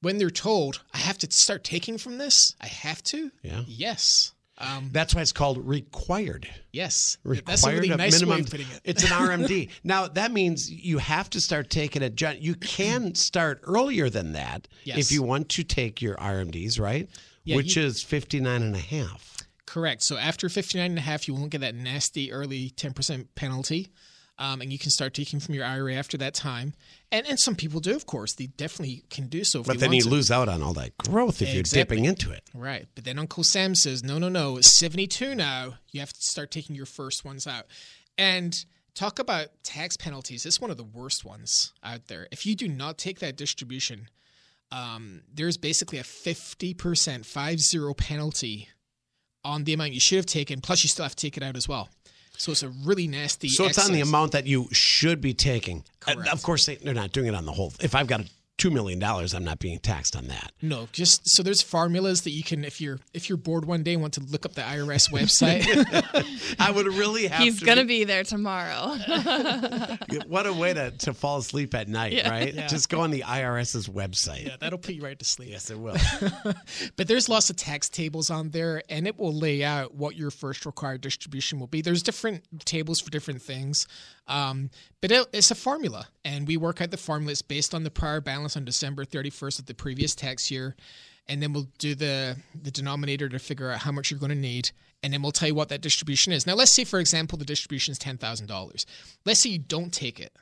when 0.00 0.18
they're 0.18 0.30
told, 0.30 0.82
I 0.92 0.98
have 0.98 1.18
to 1.18 1.30
start 1.30 1.64
taking 1.64 1.98
from 1.98 2.18
this, 2.18 2.54
I 2.60 2.66
have 2.66 3.02
to. 3.04 3.30
Yeah. 3.42 3.62
Yes. 3.66 4.32
Um, 4.58 4.90
That's 4.92 5.14
why 5.14 5.22
it's 5.22 5.32
called 5.32 5.66
required. 5.66 6.48
yes. 6.72 7.16
Required 7.24 7.46
That's 7.46 7.66
a 7.66 7.72
really 7.72 7.88
nice 7.88 8.12
way 8.14 8.18
minimum. 8.20 8.40
of 8.44 8.50
putting 8.50 8.66
it. 8.68 8.80
It's 8.84 9.02
an 9.02 9.08
RMD. 9.10 9.70
now 9.84 10.06
that 10.08 10.30
means 10.30 10.70
you 10.70 10.98
have 10.98 11.30
to 11.30 11.40
start 11.40 11.70
taking 11.70 12.02
it. 12.02 12.20
You 12.40 12.54
can 12.56 13.14
start 13.14 13.60
earlier 13.64 14.10
than 14.10 14.32
that 14.32 14.68
Yes. 14.84 14.98
if 14.98 15.10
you 15.12 15.22
want 15.22 15.48
to 15.50 15.64
take 15.64 16.02
your 16.02 16.16
RMDs, 16.16 16.78
right? 16.78 17.08
Yeah, 17.44 17.56
Which 17.56 17.76
you- 17.76 17.82
is 17.82 18.02
59 18.02 18.62
and 18.62 18.76
a 18.76 18.78
half. 18.78 19.38
Correct. 19.66 20.02
So 20.02 20.18
after 20.18 20.48
59 20.50 20.90
and 20.90 20.98
a 20.98 21.02
half, 21.02 21.26
you 21.26 21.34
won't 21.34 21.50
get 21.50 21.62
that 21.62 21.74
nasty 21.74 22.30
early 22.30 22.70
10% 22.76 23.28
penalty. 23.34 23.88
Um, 24.38 24.60
and 24.60 24.72
you 24.72 24.78
can 24.78 24.90
start 24.90 25.14
taking 25.14 25.40
from 25.40 25.54
your 25.54 25.64
IRA 25.64 25.94
after 25.94 26.16
that 26.18 26.34
time. 26.34 26.72
And 27.12 27.26
and 27.26 27.38
some 27.38 27.54
people 27.54 27.80
do, 27.80 27.94
of 27.94 28.06
course. 28.06 28.32
They 28.32 28.46
definitely 28.46 29.04
can 29.10 29.28
do 29.28 29.44
so. 29.44 29.60
If 29.60 29.66
But 29.66 29.78
then 29.78 29.92
you 29.92 30.02
to. 30.02 30.08
lose 30.08 30.30
out 30.30 30.48
on 30.48 30.62
all 30.62 30.72
that 30.74 30.96
growth 30.96 31.42
if 31.42 31.52
you're 31.52 31.62
dipping 31.62 32.06
into 32.06 32.32
it. 32.32 32.42
Right. 32.54 32.86
But 32.94 33.04
then 33.04 33.18
Uncle 33.18 33.44
Sam 33.44 33.74
says, 33.74 34.02
no, 34.02 34.18
no, 34.18 34.28
no, 34.28 34.56
it's 34.56 34.78
72 34.78 35.34
now. 35.34 35.74
You 35.90 36.00
have 36.00 36.12
to 36.12 36.20
start 36.20 36.50
taking 36.50 36.74
your 36.74 36.86
first 36.86 37.24
ones 37.24 37.46
out. 37.46 37.66
And 38.16 38.56
talk 38.94 39.18
about 39.18 39.48
tax 39.62 39.96
penalties. 39.96 40.46
It's 40.46 40.60
one 40.60 40.70
of 40.70 40.76
the 40.76 40.84
worst 40.84 41.24
ones 41.24 41.72
out 41.82 42.08
there. 42.08 42.28
If 42.30 42.46
you 42.46 42.54
do 42.54 42.68
not 42.68 42.98
take 42.98 43.20
that 43.20 43.36
distribution, 43.36 44.08
um, 44.70 45.22
there's 45.32 45.56
basically 45.56 45.98
a 45.98 46.02
50%, 46.02 47.26
5 47.26 47.60
0 47.60 47.94
penalty 47.94 48.68
on 49.44 49.64
the 49.64 49.72
amount 49.72 49.92
you 49.92 50.00
should 50.00 50.16
have 50.16 50.26
taken, 50.26 50.60
plus 50.60 50.84
you 50.84 50.88
still 50.88 51.04
have 51.04 51.16
to 51.16 51.26
take 51.26 51.36
it 51.36 51.42
out 51.42 51.56
as 51.56 51.68
well. 51.68 51.90
So 52.36 52.52
it's 52.52 52.62
a 52.62 52.68
really 52.68 53.06
nasty. 53.06 53.48
So 53.48 53.64
it's 53.66 53.78
on 53.78 53.92
the 53.92 54.00
amount 54.00 54.32
that 54.32 54.46
you 54.46 54.68
should 54.72 55.20
be 55.20 55.34
taking. 55.34 55.84
Uh, 56.06 56.14
Of 56.32 56.42
course, 56.42 56.66
they, 56.66 56.76
they're 56.76 56.94
not 56.94 57.12
doing 57.12 57.28
it 57.28 57.34
on 57.34 57.44
the 57.44 57.52
whole. 57.52 57.72
If 57.80 57.94
I've 57.94 58.06
got 58.06 58.20
a 58.22 58.24
two 58.62 58.70
million 58.70 58.98
dollars, 59.00 59.34
I'm 59.34 59.42
not 59.44 59.58
being 59.58 59.78
taxed 59.80 60.14
on 60.14 60.28
that. 60.28 60.52
No, 60.62 60.88
just 60.92 61.22
so 61.28 61.42
there's 61.42 61.62
formulas 61.62 62.22
that 62.22 62.30
you 62.30 62.44
can 62.44 62.64
if 62.64 62.80
you're 62.80 63.00
if 63.12 63.28
you're 63.28 63.36
bored 63.38 63.64
one 63.64 63.82
day 63.82 63.94
and 63.94 64.00
want 64.02 64.14
to 64.14 64.20
look 64.20 64.46
up 64.46 64.54
the 64.54 64.62
IRS 64.62 65.10
website. 65.16 65.64
I 66.60 66.70
would 66.70 66.86
really 66.86 67.26
have. 67.26 67.42
He's 67.42 67.58
to 67.58 67.64
gonna 67.66 67.84
be 67.84 68.04
there 68.04 68.22
tomorrow. 68.24 68.96
What 70.26 70.46
a 70.46 70.52
way 70.52 70.72
to, 70.74 70.90
to 70.90 71.12
fall 71.14 71.38
asleep 71.38 71.74
at 71.74 71.88
night, 71.88 72.12
Yeah. 72.12 72.30
right? 72.30 72.54
Yeah. 72.54 72.66
Just 72.68 72.88
go 72.88 73.00
on 73.00 73.10
the 73.10 73.22
IRS's 73.22 73.88
website. 73.88 74.46
yeah, 74.46 74.56
that'll 74.60 74.78
put 74.78 74.94
you 74.94 75.02
right 75.02 75.18
to 75.18 75.24
sleep. 75.24 75.50
Yes, 75.50 75.70
it 75.70 75.78
will. 75.78 75.96
But 76.96 77.08
there's 77.08 77.28
lots 77.28 77.50
of 77.50 77.56
tax 77.56 77.88
tables 77.88 78.30
on 78.30 78.50
there, 78.50 78.82
and 78.88 79.06
it 79.06 79.18
will 79.18 79.32
lay 79.34 79.64
out 79.64 79.94
what 79.94 80.16
your 80.16 80.30
first 80.30 80.64
required 80.66 81.00
distribution 81.00 81.58
will 81.58 81.66
be. 81.66 81.80
There's 81.80 82.02
different 82.02 82.44
tables 82.64 83.00
for 83.00 83.10
different 83.10 83.42
things, 83.42 83.86
um, 84.28 84.70
but 85.00 85.10
it, 85.10 85.26
it's 85.32 85.50
a 85.50 85.54
formula, 85.54 86.08
and 86.24 86.46
we 86.46 86.56
work 86.56 86.80
out 86.80 86.90
the 86.90 86.96
formula. 86.96 87.32
It's 87.32 87.42
based 87.42 87.74
on 87.74 87.82
the 87.84 87.90
prior 87.90 88.20
balance 88.20 88.51
on 88.56 88.64
December 88.64 89.04
31st 89.04 89.60
of 89.60 89.66
the 89.66 89.74
previous 89.74 90.14
tax 90.14 90.50
year, 90.50 90.76
and 91.28 91.42
then 91.42 91.52
we'll 91.52 91.68
do 91.78 91.94
the 91.94 92.36
the 92.60 92.70
denominator 92.70 93.28
to 93.28 93.38
figure 93.38 93.70
out 93.70 93.80
how 93.80 93.92
much 93.92 94.10
you're 94.10 94.20
going 94.20 94.30
to 94.30 94.36
need, 94.36 94.70
and 95.02 95.12
then 95.12 95.22
we'll 95.22 95.32
tell 95.32 95.48
you 95.48 95.54
what 95.54 95.68
that 95.68 95.80
distribution 95.80 96.32
is. 96.32 96.46
Now, 96.46 96.54
let's 96.54 96.74
say, 96.74 96.84
for 96.84 97.00
example, 97.00 97.38
the 97.38 97.44
distribution 97.44 97.92
is 97.92 97.98
ten 97.98 98.18
thousand 98.18 98.46
dollars. 98.46 98.86
Let's 99.24 99.40
say 99.40 99.50
you 99.50 99.58
don't 99.58 99.92
take 99.92 100.20
it 100.20 100.32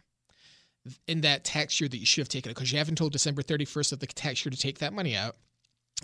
in 1.06 1.20
that 1.20 1.44
tax 1.44 1.80
year 1.80 1.88
that 1.88 1.98
you 1.98 2.06
should 2.06 2.22
have 2.22 2.28
taken 2.28 2.50
it 2.50 2.54
because 2.54 2.72
you 2.72 2.78
haven't 2.78 2.96
told 2.96 3.12
December 3.12 3.42
31st 3.42 3.92
of 3.92 3.98
the 4.00 4.06
tax 4.06 4.44
year 4.44 4.50
to 4.50 4.56
take 4.56 4.78
that 4.78 4.92
money 4.94 5.14
out 5.14 5.36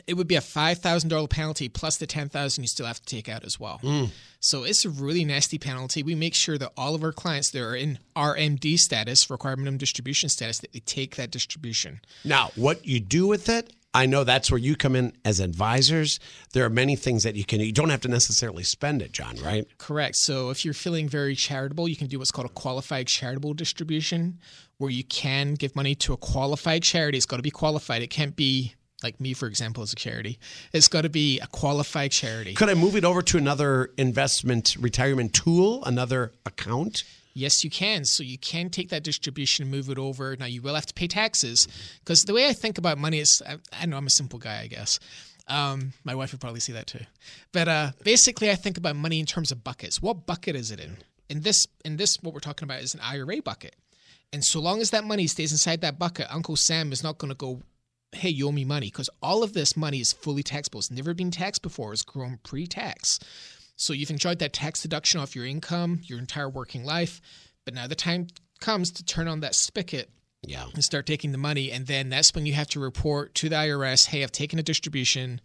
it 0.07 0.14
would 0.14 0.29
be 0.29 0.35
a 0.35 0.40
five 0.40 0.79
thousand 0.79 1.09
dollar 1.09 1.29
penalty 1.29 1.68
plus 1.68 1.96
the 1.96 2.07
ten 2.07 2.29
thousand 2.29 2.64
you 2.64 2.68
still 2.68 2.87
have 2.87 3.01
to 3.01 3.07
take 3.07 3.29
out 3.29 3.44
as 3.44 3.59
well. 3.59 3.79
Hmm. 3.79 4.05
So 4.40 4.64
it's 4.64 4.85
a 4.85 4.90
really 4.90 5.25
nasty 5.25 5.59
penalty. 5.59 6.03
We 6.03 6.14
make 6.14 6.35
sure 6.35 6.59
that 6.59 6.72
all 6.77 6.94
of 6.94 7.03
our 7.03 7.12
clients 7.12 7.51
that 7.51 7.62
are 7.62 7.75
in 7.75 7.99
RMD 8.14 8.79
status, 8.79 9.31
required 9.31 9.59
minimum 9.59 9.79
distribution 9.79 10.29
status, 10.29 10.59
that 10.59 10.72
they 10.72 10.81
take 10.81 11.16
that 11.16 11.31
distribution. 11.31 12.01
now, 12.25 12.51
what 12.55 12.87
you 12.87 13.01
do 13.01 13.27
with 13.27 13.49
it, 13.49 13.72
I 13.94 14.05
know 14.05 14.25
that's 14.25 14.51
where 14.51 14.59
you 14.59 14.77
come 14.77 14.94
in 14.94 15.14
as 15.25 15.40
advisors. 15.40 16.20
There 16.53 16.64
are 16.64 16.70
many 16.70 16.96
things 16.96 17.22
that 17.22 17.35
you 17.35 17.44
can. 17.44 17.61
You 17.61 17.72
don't 17.72 17.88
have 17.88 18.03
to 18.03 18.09
necessarily 18.09 18.62
spend 18.62 19.01
it, 19.01 19.12
John. 19.12 19.37
Right? 19.42 19.66
Correct. 19.79 20.16
So 20.16 20.51
if 20.51 20.64
you're 20.64 20.75
feeling 20.75 21.09
very 21.09 21.35
charitable, 21.35 21.88
you 21.88 21.96
can 21.96 22.07
do 22.07 22.18
what's 22.18 22.31
called 22.31 22.46
a 22.46 22.51
qualified 22.51 23.07
charitable 23.07 23.55
distribution, 23.55 24.38
where 24.77 24.90
you 24.90 25.03
can 25.03 25.55
give 25.55 25.75
money 25.75 25.94
to 25.94 26.12
a 26.12 26.18
qualified 26.18 26.83
charity. 26.83 27.16
It's 27.16 27.27
got 27.27 27.37
to 27.37 27.42
be 27.42 27.51
qualified. 27.51 28.03
It 28.03 28.11
can't 28.11 28.37
be 28.37 28.75
like 29.07 29.21
me, 29.21 29.33
for 29.35 29.47
example, 29.47 29.83
as 29.83 29.92
a 29.92 29.97
charity. 29.97 30.38
It's 30.73 30.88
got 30.88 31.03
to 31.03 31.09
be 31.09 31.38
a 31.38 31.47
qualified 31.47 32.11
charity. 32.11 32.55
Could 32.55 32.69
I 32.69 32.75
move 32.75 32.97
it 32.97 33.05
over 33.05 33.23
to 33.23 33.38
another 33.38 33.90
investment 33.97 34.77
retirement 34.81 35.33
tool, 35.33 35.85
another 35.85 36.33
account? 36.45 37.05
Yes, 37.35 37.62
you 37.62 37.71
can. 37.71 38.05
So 38.05 38.23
you 38.23 38.38
can 38.38 38.71
take 38.71 38.88
that 38.88 39.05
distribution 39.05 39.62
and 39.64 39.71
move 39.71 39.90
it 39.90 39.99
over. 39.99 40.37
Now 40.37 40.47
you 40.47 40.61
will 40.62 40.75
have 40.75 40.87
to 40.87 40.95
pay 40.95 41.07
taxes 41.07 41.69
because 42.01 42.25
the 42.25 42.33
way 42.33 42.49
I 42.49 42.53
think 42.53 42.79
about 42.79 42.99
money 42.99 43.21
is, 43.21 43.42
I, 43.47 43.59
I 43.73 43.87
know 43.87 43.97
I'm 43.97 44.07
a 44.07 44.11
simple 44.11 44.38
guy, 44.38 44.61
I 44.62 44.66
guess. 44.66 44.99
Um, 45.47 45.92
my 46.03 46.14
wife 46.14 46.33
would 46.33 46.40
probably 46.40 46.61
see 46.61 46.73
that 46.73 46.88
too. 46.88 47.05
But 47.53 47.69
uh, 47.69 47.90
basically, 48.03 48.51
I 48.51 48.57
think 48.57 48.79
about 48.79 48.97
money 48.97 49.21
in 49.21 49.27
terms 49.27 49.53
of 49.53 49.62
buckets. 49.62 50.03
What 50.03 50.27
bucket 50.27 50.57
is 50.57 50.71
it 50.71 50.81
in? 50.81 50.97
In 51.29 51.42
this, 51.42 51.66
in 51.85 51.97
this, 51.97 52.16
what 52.23 52.35
we're 52.35 52.40
talking 52.40 52.66
about 52.66 52.83
is 52.83 52.95
an 52.95 53.01
IRA 53.01 53.40
bucket. 53.42 53.77
And 54.33 54.45
so 54.45 54.61
long 54.61 54.81
as 54.81 54.90
that 54.90 55.05
money 55.05 55.27
stays 55.27 55.53
inside 55.53 55.83
that 55.83 55.99
bucket, 55.99 56.27
Uncle 56.31 56.57
Sam 56.57 56.90
is 56.90 57.03
not 57.03 57.19
going 57.19 57.31
to 57.31 57.37
go, 57.37 57.62
hey, 58.12 58.31
you 58.31 58.49
owe 58.49 58.53
me 58.53 58.64
money 58.64 58.87
because 58.87 59.11
all 59.21 59.42
of 59.42 59.53
this 59.53 59.77
money 59.77 60.01
is 60.01 60.12
fully 60.12 60.42
taxable. 60.42 60.79
It's 60.79 60.90
never 60.90 61.12
been 61.14 61.31
taxed 61.31 61.62
before. 61.62 61.92
It's 61.92 62.03
grown 62.03 62.38
pre-tax. 62.42 63.19
So 63.77 63.92
you've 63.92 64.11
enjoyed 64.11 64.38
that 64.38 64.53
tax 64.55 64.81
deduction 64.83 65.21
off 65.21 65.37
your 65.37 65.45
income 65.45 66.01
your 66.05 66.19
entire 66.19 66.49
working 66.49 66.85
life, 66.85 67.21
but 67.64 67.75
now 67.75 67.87
the 67.87 67.95
time 67.95 68.29
comes 68.61 68.90
to 68.92 69.05
turn 69.05 69.29
on 69.29 69.40
that 69.40 69.55
spigot 69.55 70.09
Yeah. 70.47 70.66
and 70.73 70.83
start 70.83 71.05
taking 71.07 71.33
the 71.33 71.38
money, 71.38 71.71
and 71.71 71.87
then 71.87 72.09
that's 72.09 72.35
when 72.35 72.47
you 72.47 72.55
have 72.55 72.69
to 72.69 72.81
report 72.81 73.35
to 73.37 73.49
the 73.51 73.57
IRS, 73.57 74.07
"Hey, 74.07 74.23
I've 74.23 74.33
taken 74.33 74.59
a 74.59 74.62
distribution, 74.62 75.40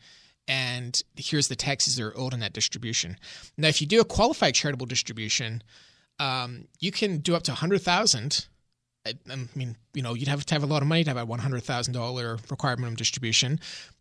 and 0.48 0.98
here's 1.18 1.48
the 1.50 1.56
taxes 1.58 1.96
that 1.98 2.04
are 2.04 2.18
owed 2.18 2.34
on 2.34 2.40
that 2.40 2.54
distribution." 2.54 3.18
Now, 3.58 3.68
if 3.68 3.82
you 3.82 3.88
do 3.88 4.00
a 4.00 4.06
qualified 4.06 4.56
charitable 4.56 4.86
distribution, 4.86 5.62
um, 6.20 6.68
you 6.80 6.92
can 6.92 7.18
do 7.20 7.36
up 7.36 7.44
to 7.44 7.54
hundred 7.56 7.82
thousand. 7.82 8.46
I, 9.06 9.14
I 9.30 9.36
mean, 9.56 9.76
you 9.94 10.02
know, 10.02 10.14
you'd 10.14 10.28
have 10.28 10.46
to 10.46 10.54
have 10.54 10.64
a 10.64 10.68
lot 10.68 10.82
of 10.82 10.88
money 10.88 11.04
to 11.04 11.10
have 11.10 11.18
a 11.18 11.26
one 11.26 11.40
hundred 11.40 11.64
thousand 11.64 11.94
dollar 11.94 12.38
required 12.50 12.80
minimum 12.80 12.96
distribution, 12.96 13.60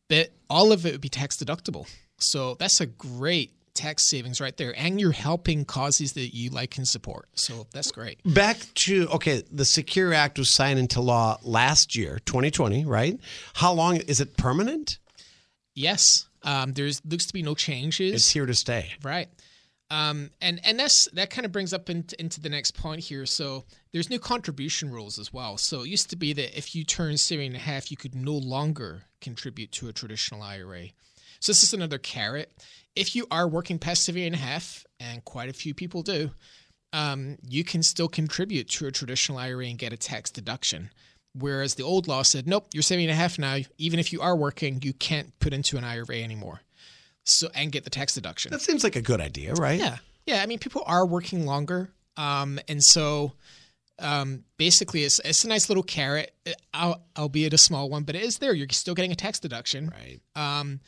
but 0.08 0.30
all 0.48 0.72
of 0.72 0.84
it 0.86 0.92
would 0.92 1.00
be 1.00 1.08
tax 1.08 1.36
deductible. 1.36 1.88
So 2.18 2.54
that's 2.54 2.80
a 2.80 2.86
great 2.86 3.52
tax 3.74 4.10
savings 4.10 4.40
right 4.40 4.56
there, 4.56 4.74
and 4.76 5.00
you're 5.00 5.12
helping 5.12 5.64
causes 5.64 6.12
that 6.14 6.34
you 6.34 6.50
like 6.50 6.76
and 6.76 6.86
support. 6.86 7.28
So 7.34 7.66
that's 7.72 7.90
great. 7.90 8.20
Back 8.24 8.58
to 8.74 9.08
okay, 9.14 9.42
the 9.50 9.64
Secure 9.64 10.12
Act 10.12 10.38
was 10.38 10.54
signed 10.54 10.78
into 10.78 11.00
law 11.00 11.38
last 11.42 11.96
year, 11.96 12.18
2020, 12.26 12.84
right? 12.84 13.18
How 13.54 13.72
long 13.72 13.96
is 13.96 14.20
it 14.20 14.36
permanent? 14.36 14.98
Yes, 15.74 16.26
um, 16.42 16.72
there's 16.72 17.00
looks 17.04 17.26
to 17.26 17.32
be 17.32 17.42
no 17.42 17.54
changes. 17.54 18.14
It's 18.14 18.30
here 18.30 18.46
to 18.46 18.54
stay. 18.54 18.90
Right. 19.02 19.28
Um, 19.90 20.30
and 20.40 20.60
and 20.64 20.78
that's 20.78 21.08
that 21.10 21.30
kind 21.30 21.44
of 21.44 21.50
brings 21.50 21.72
up 21.72 21.90
into, 21.90 22.18
into 22.20 22.40
the 22.40 22.48
next 22.48 22.72
point 22.72 23.00
here. 23.00 23.26
So 23.26 23.64
there's 23.92 24.08
new 24.08 24.20
contribution 24.20 24.90
rules 24.90 25.18
as 25.18 25.32
well. 25.32 25.56
So 25.56 25.82
it 25.82 25.88
used 25.88 26.10
to 26.10 26.16
be 26.16 26.32
that 26.32 26.56
if 26.56 26.74
you 26.74 26.84
turn 26.84 27.16
seven 27.16 27.46
and 27.46 27.56
a 27.56 27.60
half, 27.60 27.90
you 27.90 27.96
could 27.96 28.14
no 28.14 28.34
longer 28.34 29.02
contribute 29.20 29.72
to 29.72 29.88
a 29.88 29.92
traditional 29.92 30.42
IRA. 30.42 30.88
So 31.40 31.52
this 31.52 31.62
is 31.62 31.74
another 31.74 31.98
carrot. 31.98 32.52
If 32.94 33.16
you 33.16 33.26
are 33.30 33.48
working 33.48 33.78
past 33.78 34.04
seven 34.04 34.22
and 34.22 34.34
a 34.34 34.38
half, 34.38 34.84
and 35.00 35.24
quite 35.24 35.48
a 35.48 35.54
few 35.54 35.74
people 35.74 36.02
do, 36.02 36.30
um, 36.92 37.38
you 37.48 37.64
can 37.64 37.82
still 37.82 38.08
contribute 38.08 38.68
to 38.70 38.86
a 38.86 38.92
traditional 38.92 39.38
IRA 39.38 39.66
and 39.66 39.78
get 39.78 39.92
a 39.92 39.96
tax 39.96 40.30
deduction. 40.30 40.90
Whereas 41.32 41.76
the 41.76 41.84
old 41.84 42.08
law 42.08 42.22
said, 42.22 42.46
nope, 42.46 42.66
you're 42.72 42.82
seven 42.82 43.04
and 43.04 43.12
a 43.12 43.14
half 43.14 43.38
now. 43.38 43.58
Even 43.78 44.00
if 44.00 44.12
you 44.12 44.20
are 44.20 44.36
working, 44.36 44.80
you 44.82 44.92
can't 44.92 45.38
put 45.38 45.52
into 45.52 45.78
an 45.78 45.84
IRA 45.84 46.16
anymore. 46.22 46.62
So 47.30 47.48
and 47.54 47.70
get 47.72 47.84
the 47.84 47.90
tax 47.90 48.14
deduction. 48.14 48.50
That 48.52 48.60
seems 48.62 48.84
like 48.84 48.96
a 48.96 49.02
good 49.02 49.20
idea, 49.20 49.54
right? 49.54 49.78
Yeah, 49.78 49.96
yeah. 50.26 50.42
I 50.42 50.46
mean, 50.46 50.58
people 50.58 50.82
are 50.86 51.06
working 51.06 51.46
longer, 51.46 51.90
um, 52.16 52.58
and 52.68 52.82
so 52.82 53.32
um, 53.98 54.44
basically, 54.56 55.04
it's 55.04 55.20
it's 55.24 55.44
a 55.44 55.48
nice 55.48 55.68
little 55.68 55.82
carrot, 55.82 56.32
uh, 56.74 56.94
albeit 57.18 57.52
a 57.52 57.58
small 57.58 57.88
one, 57.90 58.02
but 58.04 58.14
it 58.16 58.22
is 58.22 58.38
there. 58.38 58.54
You're 58.54 58.68
still 58.70 58.94
getting 58.94 59.12
a 59.12 59.16
tax 59.16 59.38
deduction, 59.38 59.90
Right. 59.92 60.20
um, 60.34 60.80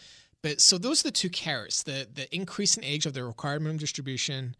but 0.42 0.56
so 0.60 0.78
those 0.78 1.00
are 1.00 1.08
the 1.08 1.12
two 1.12 1.30
carrots: 1.30 1.82
the 1.82 2.08
the 2.12 2.34
increase 2.34 2.76
in 2.76 2.84
age 2.84 3.06
of 3.06 3.12
the 3.14 3.22
required 3.24 3.60
minimum 3.62 3.78
distribution, 3.78 4.56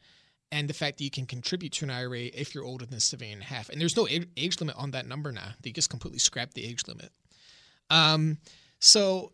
and 0.51 0.68
the 0.68 0.75
fact 0.75 0.99
that 0.99 1.05
you 1.05 1.11
can 1.11 1.25
contribute 1.27 1.73
to 1.73 1.85
an 1.87 1.90
IRA 1.90 2.25
if 2.35 2.55
you're 2.55 2.64
older 2.64 2.85
than 2.87 3.01
seven 3.01 3.29
and 3.33 3.42
a 3.42 3.45
half. 3.47 3.68
And 3.71 3.81
there's 3.81 3.97
no 3.97 4.07
age, 4.07 4.29
age 4.37 4.61
limit 4.61 4.77
on 4.77 4.90
that 4.90 5.07
number 5.09 5.33
now. 5.33 5.53
They 5.62 5.73
just 5.73 5.88
completely 5.90 6.18
scrapped 6.18 6.55
the 6.55 6.64
age 6.66 6.83
limit. 6.87 7.11
Um, 7.90 8.38
so 8.81 9.33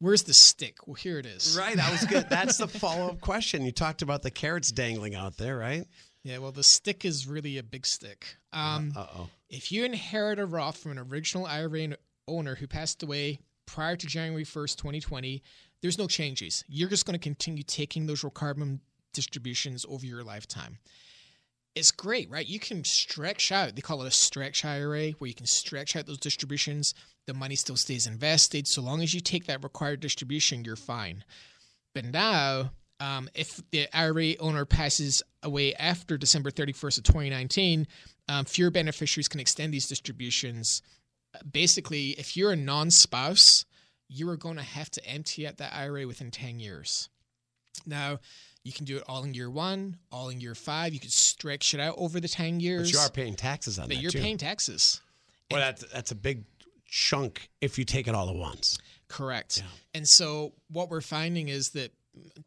where's 0.00 0.24
the 0.24 0.34
stick? 0.34 0.86
Well, 0.86 0.94
here 0.94 1.18
it 1.18 1.26
is. 1.26 1.56
Right. 1.56 1.76
That 1.76 1.90
was 1.92 2.04
good. 2.04 2.28
That's 2.28 2.56
the 2.58 2.66
follow 2.82 3.08
up 3.08 3.20
question. 3.20 3.64
You 3.64 3.72
talked 3.72 4.02
about 4.02 4.22
the 4.22 4.30
carrots 4.30 4.72
dangling 4.72 5.14
out 5.14 5.36
there, 5.36 5.56
right? 5.56 5.86
Yeah, 6.24 6.38
well, 6.38 6.52
the 6.52 6.64
stick 6.64 7.04
is 7.04 7.26
really 7.26 7.56
a 7.58 7.62
big 7.62 7.86
stick. 7.86 8.36
Um, 8.52 8.92
Uh 8.96 9.06
oh. 9.16 9.28
if 9.48 9.72
you 9.72 9.84
inherit 9.84 10.38
a 10.38 10.44
Roth 10.44 10.76
from 10.76 10.92
an 10.92 10.98
original 10.98 11.46
IRA 11.46 11.96
owner 12.28 12.56
who 12.56 12.66
passed 12.66 13.02
away 13.02 13.38
prior 13.66 13.96
to 13.96 14.06
January 14.06 14.44
1st, 14.44 14.76
2020, 14.76 15.42
there's 15.80 15.96
no 15.96 16.06
changes. 16.08 16.62
You're 16.68 16.90
just 16.90 17.06
going 17.06 17.18
to 17.18 17.22
continue 17.22 17.62
taking 17.62 18.06
those 18.06 18.22
minimum 18.22 18.80
distributions 19.14 19.86
over 19.88 20.04
your 20.04 20.22
lifetime. 20.22 20.78
It's 21.74 21.90
great, 21.90 22.28
right? 22.28 22.46
You 22.46 22.58
can 22.58 22.84
stretch 22.84 23.52
out, 23.52 23.76
they 23.76 23.80
call 23.80 24.02
it 24.02 24.08
a 24.08 24.10
stretch 24.10 24.64
IRA, 24.64 25.12
where 25.12 25.28
you 25.28 25.34
can 25.34 25.46
stretch 25.46 25.94
out 25.96 26.04
those 26.06 26.18
distributions. 26.18 26.94
The 27.30 27.34
money 27.34 27.54
still 27.54 27.76
stays 27.76 28.08
invested. 28.08 28.66
So 28.66 28.82
long 28.82 29.02
as 29.02 29.14
you 29.14 29.20
take 29.20 29.46
that 29.46 29.62
required 29.62 30.00
distribution, 30.00 30.64
you're 30.64 30.74
fine. 30.74 31.22
But 31.94 32.04
now, 32.06 32.72
um, 32.98 33.28
if 33.36 33.60
the 33.70 33.86
IRA 33.96 34.34
owner 34.40 34.64
passes 34.64 35.22
away 35.44 35.72
after 35.76 36.18
December 36.18 36.50
31st 36.50 36.98
of 36.98 37.04
2019, 37.04 37.86
um, 38.28 38.46
fewer 38.46 38.72
beneficiaries 38.72 39.28
can 39.28 39.38
extend 39.38 39.72
these 39.72 39.86
distributions. 39.86 40.82
Basically, 41.48 42.08
if 42.18 42.36
you're 42.36 42.50
a 42.50 42.56
non-spouse, 42.56 43.64
you 44.08 44.28
are 44.28 44.36
going 44.36 44.56
to 44.56 44.64
have 44.64 44.90
to 44.90 45.06
empty 45.06 45.46
out 45.46 45.58
that 45.58 45.72
IRA 45.72 46.08
within 46.08 46.32
10 46.32 46.58
years. 46.58 47.10
Now, 47.86 48.18
You 48.64 48.72
can 48.72 48.86
do 48.86 48.96
it 48.96 49.04
all 49.06 49.22
in 49.22 49.34
year 49.34 49.48
one, 49.48 49.98
all 50.10 50.30
in 50.30 50.40
year 50.40 50.56
five. 50.56 50.92
You 50.92 50.98
could 50.98 51.12
stretch 51.12 51.74
it 51.74 51.80
out 51.80 51.94
over 51.96 52.18
the 52.18 52.28
10 52.28 52.58
years. 52.58 52.90
But 52.90 52.92
you 52.92 52.98
are 52.98 53.08
paying 53.08 53.36
taxes 53.36 53.78
on 53.78 53.84
but 53.86 53.94
that 53.94 54.02
you're 54.02 54.10
too. 54.10 54.20
paying 54.20 54.36
taxes. 54.36 55.00
well, 55.50 55.60
that's 55.60 55.84
that's 55.92 56.10
a 56.10 56.14
big 56.16 56.44
chunk 56.90 57.48
if 57.60 57.78
you 57.78 57.84
take 57.84 58.08
it 58.08 58.14
all 58.14 58.28
at 58.28 58.36
once. 58.36 58.76
Correct. 59.08 59.62
And 59.94 60.06
so 60.06 60.52
what 60.68 60.90
we're 60.90 61.00
finding 61.00 61.48
is 61.48 61.70
that 61.70 61.92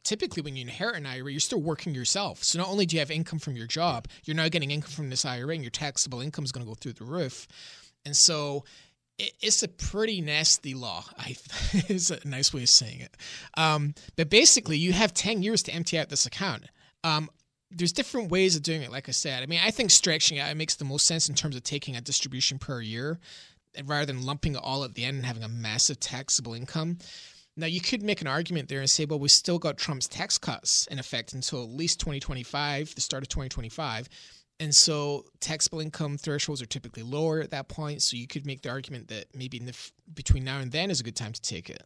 typically 0.04 0.42
when 0.42 0.56
you 0.56 0.62
inherit 0.62 0.98
an 0.98 1.06
IRA, 1.06 1.32
you're 1.32 1.40
still 1.40 1.62
working 1.62 1.96
yourself. 1.96 2.44
So 2.44 2.60
not 2.60 2.68
only 2.68 2.86
do 2.86 2.96
you 2.96 3.00
have 3.00 3.12
income 3.12 3.40
from 3.40 3.56
your 3.56 3.68
job, 3.68 4.08
you're 4.26 4.36
now 4.36 4.50
getting 4.50 4.72
income 4.72 4.92
from 4.92 5.10
this 5.10 5.26
IRA 5.26 5.54
and 5.54 5.64
your 5.64 5.72
taxable 5.72 6.22
income 6.22 6.44
is 6.44 6.52
going 6.52 6.66
to 6.66 6.70
go 6.70 6.76
through 6.76 6.94
the 6.94 7.06
roof. 7.06 7.48
And 8.06 8.16
so 8.16 8.66
it's 9.18 9.64
a 9.64 9.68
pretty 9.68 10.22
nasty 10.22 10.74
law. 10.74 11.06
I 11.18 11.36
is 11.88 12.12
a 12.12 12.28
nice 12.28 12.54
way 12.54 12.64
of 12.64 12.70
saying 12.70 13.02
it. 13.02 13.16
Um, 13.56 13.94
but 14.16 14.30
basically, 14.30 14.78
you 14.78 14.94
have 14.94 15.14
10 15.14 15.44
years 15.44 15.62
to 15.64 15.74
empty 15.74 15.98
out 15.98 16.10
this 16.10 16.26
account. 16.26 16.64
Um, 17.04 17.30
there's 17.72 17.92
different 17.92 18.30
ways 18.30 18.56
of 18.56 18.64
doing 18.64 18.82
it. 18.82 18.92
Like 18.92 19.10
I 19.10 19.14
said, 19.14 19.42
I 19.42 19.46
mean, 19.46 19.60
I 19.64 19.72
think 19.72 19.92
stretching 19.92 20.38
it 20.38 20.58
makes 20.58 20.76
the 20.76 20.86
most 20.86 21.08
sense 21.08 21.28
in 21.28 21.36
terms 21.36 21.56
of 21.56 21.64
taking 21.64 21.96
a 21.96 22.02
distribution 22.02 22.60
per 22.60 22.82
year 22.82 23.20
rather 23.86 24.06
than 24.06 24.26
lumping 24.26 24.56
it 24.56 24.62
all 24.64 24.84
at 24.84 24.96
the 24.96 25.06
end 25.06 25.18
and 25.18 25.26
having 25.26 25.44
a 25.44 25.50
massive 25.50 26.00
taxable 26.00 26.54
income. 26.54 26.98
Now, 27.56 27.68
you 27.68 27.82
could 27.82 28.02
make 28.02 28.22
an 28.22 28.28
argument 28.28 28.70
there 28.70 28.80
and 28.80 28.90
say, 28.90 29.06
well, 29.06 29.20
we've 29.20 29.30
still 29.30 29.60
got 29.60 29.78
Trump's 29.78 30.08
tax 30.08 30.38
cuts 30.38 30.88
in 30.88 30.98
effect 30.98 31.34
until 31.34 31.64
at 31.64 31.70
least 31.70 32.00
2025, 32.00 32.96
the 32.96 33.02
start 33.02 33.24
of 33.24 33.30
2025. 33.30 34.10
And 34.60 34.74
so 34.74 35.26
taxable 35.40 35.80
income 35.80 36.18
thresholds 36.18 36.62
are 36.62 36.68
typically 36.68 37.04
lower 37.04 37.42
at 37.42 37.52
that 37.52 37.68
point. 37.68 38.02
So 38.02 38.18
you 38.18 38.28
could 38.28 38.46
make 38.46 38.62
the 38.62 38.70
argument 38.70 39.10
that 39.10 39.26
maybe 39.36 39.60
the 39.60 39.76
between 40.14 40.44
now 40.44 40.60
and 40.60 40.72
then 40.72 40.90
is 40.90 41.00
a 41.00 41.04
good 41.04 41.16
time 41.16 41.34
to 41.34 41.42
take 41.42 41.70
it. 41.70 41.84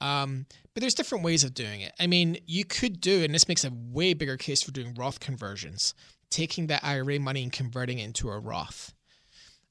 Um, 0.00 0.46
but 0.74 0.80
there's 0.80 0.94
different 0.94 1.24
ways 1.24 1.44
of 1.44 1.54
doing 1.54 1.80
it. 1.80 1.92
I 1.98 2.06
mean, 2.06 2.38
you 2.46 2.64
could 2.64 3.00
do, 3.00 3.24
and 3.24 3.34
this 3.34 3.48
makes 3.48 3.64
a 3.64 3.72
way 3.72 4.14
bigger 4.14 4.36
case 4.36 4.62
for 4.62 4.70
doing 4.70 4.94
Roth 4.94 5.20
conversions, 5.20 5.94
taking 6.30 6.68
that 6.68 6.84
IRA 6.84 7.18
money 7.18 7.42
and 7.42 7.52
converting 7.52 7.98
it 7.98 8.04
into 8.04 8.30
a 8.30 8.38
Roth. 8.38 8.94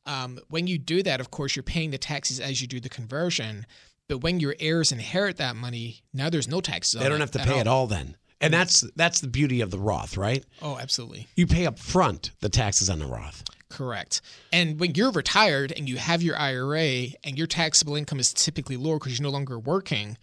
Um, 0.07 0.39
when 0.49 0.65
you 0.67 0.79
do 0.79 1.03
that, 1.03 1.19
of 1.19 1.29
course, 1.29 1.55
you're 1.55 1.63
paying 1.63 1.91
the 1.91 1.97
taxes 1.97 2.39
as 2.39 2.61
you 2.61 2.67
do 2.67 2.79
the 2.79 2.89
conversion. 2.89 3.65
But 4.07 4.19
when 4.19 4.39
your 4.39 4.55
heirs 4.59 4.91
inherit 4.91 5.37
that 5.37 5.55
money, 5.55 6.01
now 6.13 6.29
there's 6.29 6.47
no 6.47 6.61
taxes. 6.61 6.99
They 6.99 7.05
on 7.05 7.11
don't 7.11 7.19
have 7.19 7.31
to 7.31 7.41
at 7.41 7.47
pay 7.47 7.59
it 7.59 7.67
all 7.67 7.87
then. 7.87 8.15
And 8.39 8.53
that's 8.53 8.81
that's 8.95 9.19
the 9.19 9.27
beauty 9.27 9.61
of 9.61 9.71
the 9.71 9.79
Roth, 9.79 10.15
right? 10.15 10.45
Oh, 10.61 10.77
absolutely. 10.77 11.27
You 11.35 11.47
pay 11.47 11.65
up 11.65 11.79
front 11.79 12.31
the 12.39 12.49
taxes 12.49 12.89
on 12.89 12.99
the 12.99 13.07
Roth. 13.07 13.43
Correct. 13.69 14.21
And 14.53 14.79
when 14.79 14.95
you're 14.95 15.11
retired 15.11 15.73
and 15.75 15.89
you 15.89 15.97
have 15.97 16.21
your 16.21 16.37
IRA 16.37 17.07
and 17.23 17.37
your 17.37 17.47
taxable 17.47 17.95
income 17.95 18.19
is 18.19 18.33
typically 18.33 18.77
lower 18.77 18.97
because 18.97 19.19
you're 19.19 19.27
no 19.27 19.33
longer 19.33 19.59
working, 19.59 20.17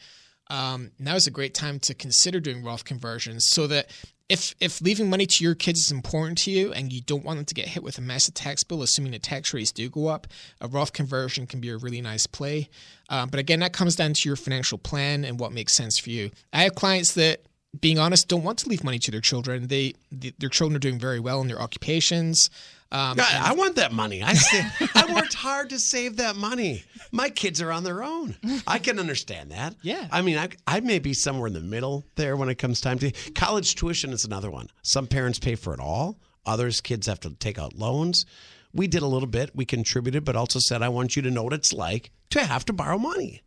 um, 0.49 0.92
now 0.99 1.16
is 1.16 1.27
a 1.27 1.31
great 1.31 1.55
time 1.55 1.79
to 1.81 1.94
consider 1.94 2.40
doing 2.40 2.62
Roth 2.62 2.85
conversions 2.85 3.49
so 3.49 3.66
that 3.66 3.90
if 4.28 4.54
if 4.60 4.80
leaving 4.80 5.10
money 5.10 5.26
to 5.26 5.44
your 5.44 5.54
kids 5.54 5.80
is 5.80 5.90
important 5.90 6.38
to 6.38 6.50
you 6.50 6.72
and 6.72 6.92
you 6.92 7.00
don't 7.02 7.24
want 7.24 7.38
them 7.38 7.44
to 7.44 7.54
get 7.54 7.68
hit 7.68 7.82
with 7.82 7.98
a 7.98 8.00
massive 8.00 8.34
tax 8.34 8.64
bill, 8.64 8.82
assuming 8.82 9.12
the 9.12 9.18
tax 9.18 9.52
rates 9.52 9.72
do 9.72 9.88
go 9.88 10.08
up, 10.08 10.26
a 10.60 10.68
Roth 10.68 10.92
conversion 10.92 11.46
can 11.46 11.60
be 11.60 11.68
a 11.68 11.76
really 11.76 12.00
nice 12.00 12.26
play. 12.26 12.70
Um, 13.10 13.28
but 13.28 13.38
again, 13.38 13.60
that 13.60 13.72
comes 13.72 13.96
down 13.96 14.14
to 14.14 14.28
your 14.28 14.37
financial 14.37 14.78
plan 14.78 15.24
and 15.24 15.38
what 15.38 15.52
makes 15.52 15.74
sense 15.74 15.98
for 15.98 16.10
you. 16.10 16.30
I 16.52 16.62
have 16.62 16.74
clients 16.74 17.14
that 17.14 17.42
being 17.80 17.98
honest, 17.98 18.28
don't 18.28 18.44
want 18.44 18.58
to 18.60 18.68
leave 18.68 18.84
money 18.84 18.98
to 19.00 19.10
their 19.10 19.20
children. 19.20 19.66
They, 19.66 19.94
they 20.10 20.32
their 20.38 20.48
children 20.48 20.76
are 20.76 20.80
doing 20.80 20.98
very 20.98 21.20
well 21.20 21.40
in 21.40 21.48
their 21.48 21.60
occupations. 21.60 22.48
Um, 22.94 23.16
God, 23.16 23.26
I 23.33 23.52
want 23.54 23.74
that 23.76 23.92
money. 23.92 24.22
I 24.22 24.35
sa- 24.35 24.87
I 24.94 25.12
worked 25.12 25.35
hard 25.48 25.70
to 25.70 25.78
save 25.80 26.16
that 26.18 26.37
money. 26.37 26.85
My 27.11 27.28
kids 27.28 27.61
are 27.61 27.72
on 27.72 27.83
their 27.85 28.02
own. 28.04 28.37
I 28.66 28.78
can 28.78 28.98
understand 29.00 29.50
that. 29.50 29.74
Yeah. 29.83 30.07
I 30.12 30.22
mean, 30.22 30.38
I, 30.38 30.48
I 30.66 30.80
may 30.80 30.98
be 31.00 31.12
somewhere 31.12 31.48
in 31.48 31.52
the 31.54 31.61
middle 31.61 32.04
there 32.14 32.37
when 32.37 32.48
it 32.48 32.54
comes 32.57 32.80
time 32.80 32.98
to 33.00 33.11
college 33.33 33.74
tuition 33.74 34.12
is 34.12 34.24
another 34.24 34.50
one. 34.50 34.68
Some 34.83 35.07
parents 35.09 35.38
pay 35.38 35.54
for 35.57 35.74
it 35.74 35.80
all. 35.80 36.18
Others 36.46 36.80
kids 36.80 37.07
have 37.09 37.20
to 37.20 37.30
take 37.30 37.59
out 37.59 37.74
loans. 37.74 38.26
We 38.72 38.87
did 38.87 39.02
a 39.02 39.07
little 39.07 39.28
bit. 39.28 39.50
We 39.54 39.64
contributed, 39.64 40.24
but 40.24 40.37
also 40.37 40.59
said, 40.59 40.83
I 40.83 40.88
want 40.88 41.16
you 41.16 41.22
to 41.22 41.30
know 41.30 41.42
what 41.42 41.52
it's 41.52 41.72
like 41.72 42.11
to 42.30 42.44
have 42.44 42.64
to 42.66 42.72
borrow 42.72 42.98
money. 42.98 43.42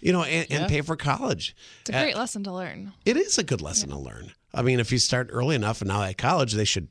You 0.00 0.12
know, 0.12 0.22
and, 0.24 0.46
and 0.50 0.68
pay 0.68 0.82
for 0.82 0.94
college. 0.94 1.56
It's 1.80 1.90
a 1.90 1.92
great 1.94 2.16
lesson 2.16 2.44
to 2.44 2.52
learn. 2.52 2.92
It 3.04 3.16
is 3.16 3.38
a 3.38 3.42
good 3.42 3.62
lesson 3.62 3.88
to 3.90 3.98
learn. 3.98 4.32
I 4.52 4.62
mean, 4.62 4.78
if 4.78 4.92
you 4.92 4.98
start 4.98 5.30
early 5.32 5.56
enough 5.56 5.80
and 5.80 5.88
now 5.88 6.02
at 6.02 6.18
college, 6.18 6.52
they 6.52 6.64
should 6.64 6.88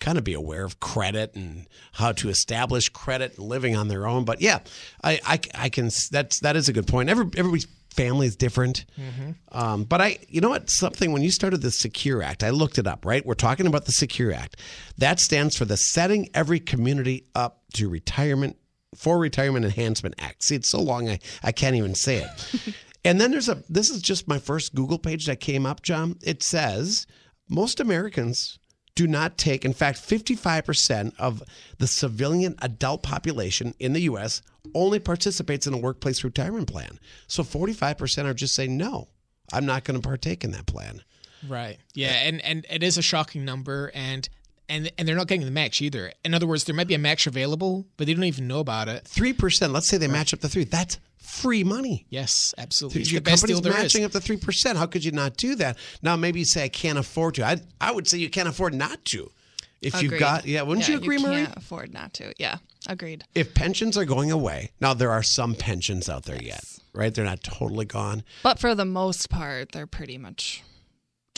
kind 0.00 0.18
of 0.18 0.24
be 0.24 0.34
aware 0.34 0.64
of 0.64 0.80
credit 0.80 1.34
and 1.34 1.66
how 1.92 2.12
to 2.12 2.28
establish 2.28 2.88
credit 2.88 3.36
and 3.38 3.46
living 3.46 3.76
on 3.76 3.88
their 3.88 4.06
own. 4.06 4.24
But 4.24 4.40
yeah, 4.40 4.60
I, 5.04 5.20
I, 5.24 5.40
I 5.54 5.68
can, 5.68 5.90
that's, 6.10 6.40
that 6.40 6.56
is 6.56 6.68
a 6.68 6.72
good 6.72 6.86
point. 6.86 7.08
Every, 7.08 7.26
everybody's 7.36 7.66
family 7.90 8.26
is 8.26 8.36
different. 8.36 8.86
Um, 9.52 9.84
but 9.84 10.00
I, 10.00 10.18
you 10.28 10.40
know 10.40 10.48
what, 10.50 10.70
something, 10.70 11.12
when 11.12 11.22
you 11.22 11.30
started 11.30 11.62
the 11.62 11.70
Secure 11.70 12.22
Act, 12.22 12.42
I 12.42 12.50
looked 12.50 12.78
it 12.78 12.86
up, 12.86 13.04
right? 13.04 13.24
We're 13.24 13.34
talking 13.34 13.66
about 13.66 13.84
the 13.84 13.92
Secure 13.92 14.32
Act. 14.32 14.56
That 14.98 15.20
stands 15.20 15.56
for 15.56 15.64
the 15.64 15.76
Setting 15.76 16.28
Every 16.34 16.60
Community 16.60 17.26
Up 17.34 17.62
to 17.74 17.88
Retirement 17.88 18.56
for 18.96 19.18
Retirement 19.18 19.64
Enhancement 19.64 20.14
Act. 20.18 20.42
See, 20.42 20.56
it's 20.56 20.70
so 20.70 20.80
long 20.80 21.08
I, 21.08 21.18
I 21.42 21.52
can't 21.52 21.76
even 21.76 21.94
say 21.94 22.24
it. 22.24 22.74
and 23.04 23.20
then 23.20 23.30
there's 23.30 23.48
a 23.48 23.62
this 23.68 23.90
is 23.90 24.02
just 24.02 24.28
my 24.28 24.38
first 24.38 24.74
Google 24.74 24.98
page 24.98 25.26
that 25.26 25.40
came 25.40 25.66
up, 25.66 25.82
John. 25.82 26.16
It 26.22 26.42
says 26.42 27.06
most 27.48 27.80
Americans 27.80 28.58
do 29.00 29.06
not 29.06 29.38
take, 29.38 29.64
in 29.64 29.72
fact, 29.72 29.98
55% 29.98 31.14
of 31.18 31.42
the 31.78 31.86
civilian 31.86 32.54
adult 32.60 33.02
population 33.02 33.74
in 33.78 33.94
the 33.94 34.02
US 34.02 34.42
only 34.74 34.98
participates 34.98 35.66
in 35.66 35.72
a 35.72 35.78
workplace 35.78 36.22
retirement 36.22 36.70
plan. 36.70 36.98
So 37.26 37.42
45% 37.42 38.26
are 38.26 38.34
just 38.34 38.54
saying, 38.54 38.76
no, 38.76 39.08
I'm 39.54 39.64
not 39.64 39.84
going 39.84 39.98
to 39.98 40.06
partake 40.06 40.44
in 40.44 40.50
that 40.50 40.66
plan. 40.66 41.02
Right. 41.48 41.78
Yeah, 41.94 42.10
and 42.10 42.44
and 42.44 42.66
it 42.68 42.82
is 42.82 42.98
a 42.98 43.02
shocking 43.02 43.46
number, 43.46 43.90
and 43.94 44.28
and 44.70 44.90
and 44.96 45.06
they're 45.06 45.16
not 45.16 45.26
getting 45.26 45.44
the 45.44 45.50
match 45.50 45.82
either. 45.82 46.12
In 46.24 46.32
other 46.32 46.46
words, 46.46 46.64
there 46.64 46.74
might 46.74 46.86
be 46.88 46.94
a 46.94 46.98
match 46.98 47.26
available, 47.26 47.86
but 47.98 48.06
they 48.06 48.14
don't 48.14 48.24
even 48.24 48.46
know 48.48 48.60
about 48.60 48.88
it. 48.88 49.04
3%, 49.04 49.72
let's 49.72 49.88
say 49.88 49.98
they 49.98 50.08
match 50.08 50.32
up 50.32 50.40
to 50.40 50.48
three. 50.48 50.64
That's 50.64 50.98
free 51.18 51.62
money. 51.64 52.06
Yes, 52.08 52.54
absolutely. 52.56 53.02
It's 53.02 53.12
Your 53.12 53.20
the 53.20 53.30
company's 53.30 53.60
there 53.60 53.72
is. 53.72 53.78
matching 53.82 54.04
up 54.04 54.12
to 54.12 54.20
three 54.20 54.36
percent. 54.38 54.78
How 54.78 54.86
could 54.86 55.04
you 55.04 55.12
not 55.12 55.36
do 55.36 55.54
that? 55.56 55.76
Now, 56.02 56.16
maybe 56.16 56.38
you 56.40 56.44
say 56.46 56.64
I 56.64 56.68
can't 56.68 56.98
afford 56.98 57.34
to. 57.34 57.44
I 57.44 57.58
I 57.80 57.92
would 57.92 58.08
say 58.08 58.18
you 58.18 58.30
can't 58.30 58.48
afford 58.48 58.72
not 58.74 59.04
to. 59.06 59.30
If 59.82 60.02
you've 60.02 60.18
got, 60.18 60.44
yeah, 60.44 60.60
wouldn't 60.60 60.86
Yeah, 60.86 60.96
you 60.96 61.00
agree, 61.00 61.16
you 61.16 61.22
Marie? 61.26 61.44
can't 61.46 61.56
afford 61.56 61.94
not 61.94 62.12
to. 62.14 62.34
Yeah, 62.38 62.58
agreed. 62.86 63.24
If 63.34 63.54
pensions 63.54 63.96
are 63.96 64.04
going 64.04 64.30
away, 64.30 64.72
now 64.78 64.92
there 64.92 65.10
are 65.10 65.22
some 65.22 65.54
pensions 65.54 66.06
out 66.06 66.24
there 66.24 66.42
yet, 66.42 66.62
right? 66.92 67.14
They're 67.14 67.24
not 67.24 67.42
totally 67.42 67.86
gone. 67.86 68.22
But 68.42 68.58
for 68.58 68.74
the 68.74 68.84
most 68.84 69.30
part, 69.30 69.72
they're 69.72 69.86
pretty 69.86 70.18
much 70.18 70.62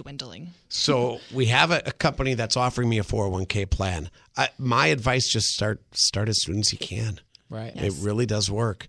dwindling. 0.02 0.52
So 0.68 1.20
we 1.32 1.46
have 1.46 1.70
a, 1.70 1.82
a 1.86 1.92
company 1.92 2.34
that's 2.34 2.56
offering 2.56 2.88
me 2.88 2.98
a 2.98 3.02
401k 3.02 3.70
plan. 3.70 4.10
I, 4.36 4.48
my 4.58 4.88
advice: 4.88 5.28
just 5.28 5.48
start 5.48 5.82
start 5.92 6.28
as 6.28 6.42
soon 6.42 6.58
as 6.58 6.72
you 6.72 6.78
can. 6.78 7.20
Right. 7.48 7.72
It 7.76 7.92
really 8.00 8.24
does 8.24 8.50
work. 8.50 8.86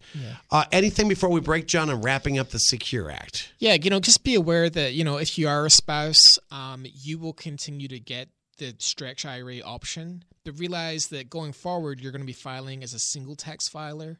Uh, 0.50 0.64
anything 0.72 1.10
before 1.10 1.30
we 1.30 1.42
break, 1.42 1.68
John? 1.68 1.90
I'm 1.90 2.02
wrapping 2.02 2.40
up 2.40 2.52
the 2.52 2.60
Secure 2.60 3.12
Act. 3.12 3.52
Yeah, 3.60 3.74
you 3.74 3.90
know, 3.90 4.00
just 4.00 4.24
be 4.24 4.36
aware 4.36 4.70
that 4.70 4.94
you 4.94 5.04
know 5.04 5.18
if 5.18 5.38
you 5.38 5.50
are 5.50 5.66
a 5.66 5.70
spouse, 5.70 6.38
um, 6.50 6.86
you 6.94 7.20
will 7.20 7.34
continue 7.34 7.90
to 7.90 8.00
get 8.00 8.30
the 8.58 8.74
stretch 8.78 9.26
IRA 9.26 9.60
option, 9.60 10.24
but 10.46 10.58
realize 10.58 11.08
that 11.08 11.30
going 11.30 11.52
forward, 11.52 12.00
you're 12.00 12.14
going 12.14 12.22
to 12.22 12.26
be 12.28 12.32
filing 12.32 12.84
as 12.84 12.94
a 12.94 13.00
single 13.00 13.36
tax 13.36 13.68
filer, 13.68 14.18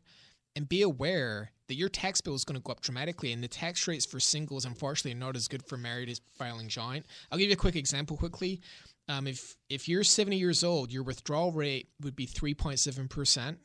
and 0.58 0.68
be 0.68 0.82
aware 0.82 1.52
that 1.74 1.80
your 1.80 1.90
tax 1.90 2.22
bill 2.22 2.36
is 2.36 2.46
going 2.46 2.56
to 2.56 2.62
go 2.62 2.72
up 2.72 2.82
dramatically, 2.82 3.34
and 3.34 3.44
the 3.44 3.48
tax 3.48 3.88
rates 3.88 4.06
for 4.06 4.20
singles, 4.20 4.64
unfortunately, 4.64 5.18
are 5.18 5.26
not 5.26 5.36
as 5.36 5.48
good 5.48 5.66
for 5.66 5.76
married 5.76 6.08
as 6.08 6.22
filing 6.38 6.68
joint. 6.68 7.04
I'll 7.32 7.40
give 7.40 7.48
you 7.48 7.54
a 7.54 7.58
quick 7.58 7.76
example 7.76 8.16
quickly. 8.16 8.62
Um, 9.10 9.26
if 9.26 9.56
if 9.70 9.90
you're 9.90 10.04
70 10.04 10.38
years 10.38 10.64
old, 10.64 10.92
your 10.92 11.02
withdrawal 11.02 11.52
rate 11.52 11.88
would 12.00 12.16
be 12.16 12.28
3.7 12.28 13.10
percent. 13.10 13.58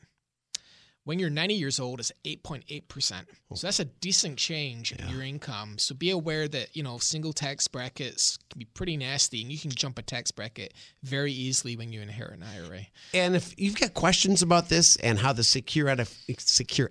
When 1.05 1.17
you're 1.17 1.29
90 1.31 1.55
years 1.55 1.79
old, 1.79 1.99
it's 1.99 2.11
8.8%. 2.23 3.25
So 3.55 3.65
that's 3.65 3.79
a 3.79 3.85
decent 3.85 4.37
change 4.37 4.91
in 4.91 5.09
your 5.09 5.23
income. 5.23 5.79
So 5.79 5.95
be 5.95 6.11
aware 6.11 6.47
that, 6.47 6.75
you 6.75 6.83
know, 6.83 6.99
single 6.99 7.33
tax 7.33 7.67
brackets 7.67 8.37
can 8.51 8.59
be 8.59 8.65
pretty 8.65 8.95
nasty 8.95 9.41
and 9.41 9.51
you 9.51 9.57
can 9.57 9.71
jump 9.71 9.97
a 9.97 10.03
tax 10.03 10.29
bracket 10.29 10.73
very 11.01 11.31
easily 11.31 11.75
when 11.75 11.91
you 11.91 12.01
inherit 12.01 12.37
an 12.37 12.43
IRA. 12.43 12.81
And 13.13 13.35
if 13.35 13.59
you've 13.59 13.79
got 13.79 13.95
questions 13.95 14.43
about 14.43 14.69
this 14.69 14.97
and 14.97 15.17
how 15.17 15.33
the 15.33 15.43
Secure 15.43 15.89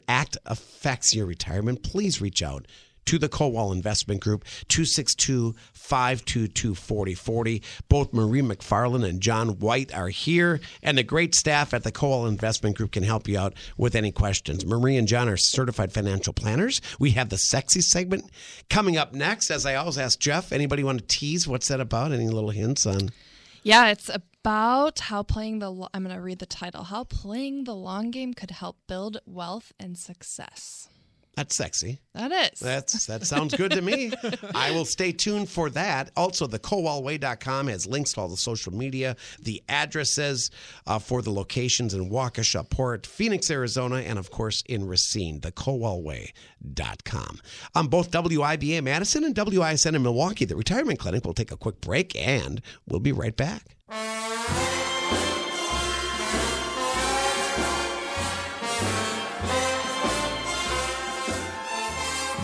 Act 0.08 0.38
affects 0.46 1.14
your 1.14 1.26
retirement, 1.26 1.82
please 1.84 2.20
reach 2.20 2.42
out 2.42 2.66
to 3.08 3.18
the 3.18 3.28
Kowal 3.30 3.72
Investment 3.72 4.20
Group, 4.20 4.44
262 4.68 5.54
522 5.72 6.74
4040. 6.74 7.62
Both 7.88 8.12
Marie 8.12 8.42
McFarland 8.42 9.08
and 9.08 9.22
John 9.22 9.58
White 9.60 9.94
are 9.94 10.10
here, 10.10 10.60
and 10.82 10.98
the 10.98 11.02
great 11.02 11.34
staff 11.34 11.72
at 11.72 11.84
the 11.84 11.90
Kowal 11.90 12.28
Investment 12.28 12.76
Group 12.76 12.92
can 12.92 13.04
help 13.04 13.26
you 13.26 13.38
out 13.38 13.54
with 13.78 13.94
any 13.94 14.12
questions. 14.12 14.66
Marie 14.66 14.98
and 14.98 15.08
John 15.08 15.26
are 15.26 15.38
certified 15.38 15.90
financial 15.90 16.34
planners. 16.34 16.82
We 16.98 17.12
have 17.12 17.30
the 17.30 17.38
sexy 17.38 17.80
segment 17.80 18.30
coming 18.68 18.98
up 18.98 19.14
next. 19.14 19.50
As 19.50 19.64
I 19.64 19.76
always 19.76 19.96
ask 19.96 20.20
Jeff, 20.20 20.52
anybody 20.52 20.84
want 20.84 20.98
to 20.98 21.06
tease? 21.06 21.48
What's 21.48 21.68
that 21.68 21.80
about? 21.80 22.12
Any 22.12 22.28
little 22.28 22.50
hints 22.50 22.84
on? 22.84 23.08
Yeah, 23.62 23.88
it's 23.88 24.10
about 24.10 24.98
how 24.98 25.22
playing 25.22 25.60
the. 25.60 25.72
I'm 25.94 26.04
going 26.04 26.14
to 26.14 26.20
read 26.20 26.40
the 26.40 26.46
title. 26.46 26.84
How 26.84 27.04
playing 27.04 27.64
the 27.64 27.74
long 27.74 28.10
game 28.10 28.34
could 28.34 28.50
help 28.50 28.76
build 28.86 29.16
wealth 29.24 29.72
and 29.80 29.96
success. 29.96 30.90
That's 31.38 31.54
sexy. 31.54 32.00
That 32.14 32.32
is. 32.32 32.58
That's 32.58 33.06
that 33.06 33.24
sounds 33.32 33.54
good 33.54 33.70
to 33.70 33.80
me. 33.80 34.10
I 34.56 34.72
will 34.72 34.84
stay 34.84 35.12
tuned 35.12 35.48
for 35.48 35.70
that. 35.70 36.10
Also, 36.16 36.48
the 36.48 36.58
kowalway.com 36.58 37.68
has 37.68 37.86
links 37.86 38.14
to 38.14 38.22
all 38.22 38.26
the 38.26 38.36
social 38.36 38.74
media, 38.74 39.14
the 39.40 39.62
addresses 39.68 40.50
uh, 40.88 40.98
for 40.98 41.22
the 41.22 41.30
locations 41.30 41.94
in 41.94 42.10
Waukesha, 42.10 42.68
Port, 42.68 43.06
Phoenix, 43.06 43.52
Arizona, 43.52 43.98
and 43.98 44.18
of 44.18 44.32
course 44.32 44.64
in 44.66 44.88
Racine, 44.88 45.38
the 45.38 45.52
kowalway.com. 45.52 47.38
On 47.76 47.86
both 47.86 48.10
WIBA 48.10 48.82
Madison 48.82 49.22
and 49.22 49.36
WISN 49.36 49.94
in 49.94 50.02
Milwaukee, 50.02 50.44
the 50.44 50.56
retirement 50.56 50.98
clinic 50.98 51.24
will 51.24 51.34
take 51.34 51.52
a 51.52 51.56
quick 51.56 51.80
break 51.80 52.16
and 52.16 52.60
we'll 52.88 52.98
be 52.98 53.12
right 53.12 53.36
back. 53.36 53.76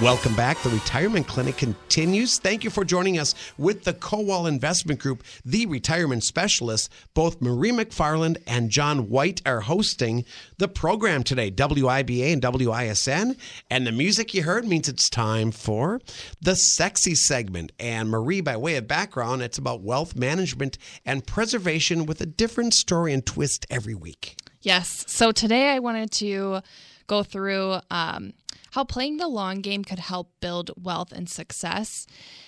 Welcome 0.03 0.35
back. 0.35 0.61
The 0.61 0.71
Retirement 0.71 1.29
Clinic 1.29 1.57
continues. 1.57 2.39
Thank 2.41 2.65
you 2.65 2.71
for 2.71 2.85
joining 2.85 3.17
us 3.17 3.33
with 3.57 3.85
the 3.85 3.95
Kowal 3.95 4.49
Investment 4.49 4.99
Group, 4.99 5.23
the 5.45 5.67
retirement 5.67 6.25
specialists. 6.25 6.89
Both 7.15 7.41
Marie 7.41 7.71
McFarland 7.71 8.39
and 8.45 8.71
John 8.71 9.09
White 9.09 9.41
are 9.47 9.61
hosting 9.61 10.25
the 10.59 10.67
program 10.67 11.23
today, 11.23 11.49
WIBA 11.49 12.33
and 12.33 12.43
WISN. 12.43 13.37
And 13.71 13.87
the 13.87 13.93
music 13.93 14.35
you 14.35 14.43
heard 14.43 14.67
means 14.67 14.89
it's 14.89 15.09
time 15.09 15.53
for 15.53 16.01
the 16.41 16.57
sexy 16.57 17.15
segment. 17.15 17.71
And 17.79 18.11
Marie, 18.11 18.41
by 18.41 18.57
way 18.57 18.75
of 18.75 18.89
background, 18.89 19.43
it's 19.43 19.59
about 19.59 19.83
wealth 19.83 20.17
management 20.17 20.77
and 21.07 21.25
preservation 21.25 22.05
with 22.05 22.21
a 22.21 22.27
different 22.27 22.75
story 22.75 23.13
and 23.13 23.25
twist 23.25 23.65
every 23.71 23.95
week. 23.95 24.39
Yes. 24.61 25.05
So 25.07 25.31
today 25.31 25.71
I 25.71 25.79
wanted 25.79 26.11
to 26.13 26.63
go 27.07 27.23
through 27.23 27.79
um, 27.91 28.33
how 28.73 28.85
playing 28.85 29.19
the 29.19 29.29
long 29.29 29.61
game 29.61 29.85
could 29.85 29.99
help 29.99 30.31
build 30.41 30.71
wealth 30.81 31.13
and 31.13 31.29
success. 31.29 32.07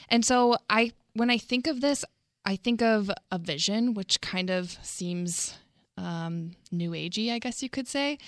And 0.08 0.24
so 0.24 0.56
I 0.68 0.92
when 1.14 1.30
I 1.30 1.38
think 1.38 1.66
of 1.66 1.80
this, 1.80 2.04
I 2.44 2.56
think 2.56 2.82
of 2.82 3.10
a 3.30 3.38
vision, 3.38 3.94
which 3.94 4.20
kind 4.20 4.50
of 4.50 4.78
seems 4.82 5.54
um, 5.96 6.52
new 6.70 6.90
agey, 6.90 7.32
I 7.32 7.38
guess 7.38 7.62
you 7.62 7.70
could 7.70 7.88
say. 7.88 8.18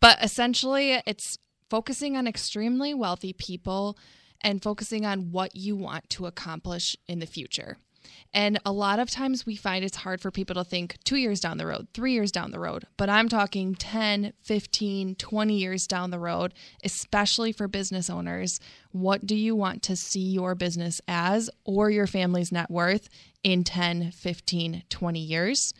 But 0.00 0.22
essentially, 0.22 1.00
it's 1.06 1.38
focusing 1.70 2.16
on 2.16 2.26
extremely 2.26 2.92
wealthy 2.94 3.32
people 3.32 3.96
and 4.40 4.62
focusing 4.62 5.06
on 5.06 5.30
what 5.30 5.54
you 5.54 5.76
want 5.76 6.10
to 6.10 6.26
accomplish 6.26 6.96
in 7.06 7.20
the 7.20 7.26
future. 7.26 7.78
And 8.34 8.58
a 8.64 8.72
lot 8.72 8.98
of 8.98 9.10
times 9.10 9.44
we 9.44 9.56
find 9.56 9.84
it's 9.84 9.98
hard 9.98 10.20
for 10.20 10.30
people 10.30 10.54
to 10.54 10.64
think 10.64 10.96
two 11.04 11.16
years 11.16 11.40
down 11.40 11.58
the 11.58 11.66
road, 11.66 11.88
three 11.92 12.12
years 12.12 12.32
down 12.32 12.50
the 12.50 12.58
road, 12.58 12.86
but 12.96 13.10
I'm 13.10 13.28
talking 13.28 13.74
10, 13.74 14.32
15, 14.42 15.14
20 15.16 15.54
years 15.54 15.86
down 15.86 16.10
the 16.10 16.18
road, 16.18 16.54
especially 16.82 17.52
for 17.52 17.68
business 17.68 18.08
owners. 18.08 18.60
What 18.92 19.26
do 19.26 19.34
you 19.34 19.56
want 19.56 19.82
to 19.84 19.96
see 19.96 20.20
your 20.20 20.54
business 20.54 21.00
as 21.08 21.50
or 21.64 21.90
your 21.90 22.06
family's 22.06 22.52
net 22.52 22.70
worth 22.70 23.08
in 23.42 23.64
10, 23.64 24.12
15, 24.12 24.84
20 24.88 25.18
years. 25.18 25.74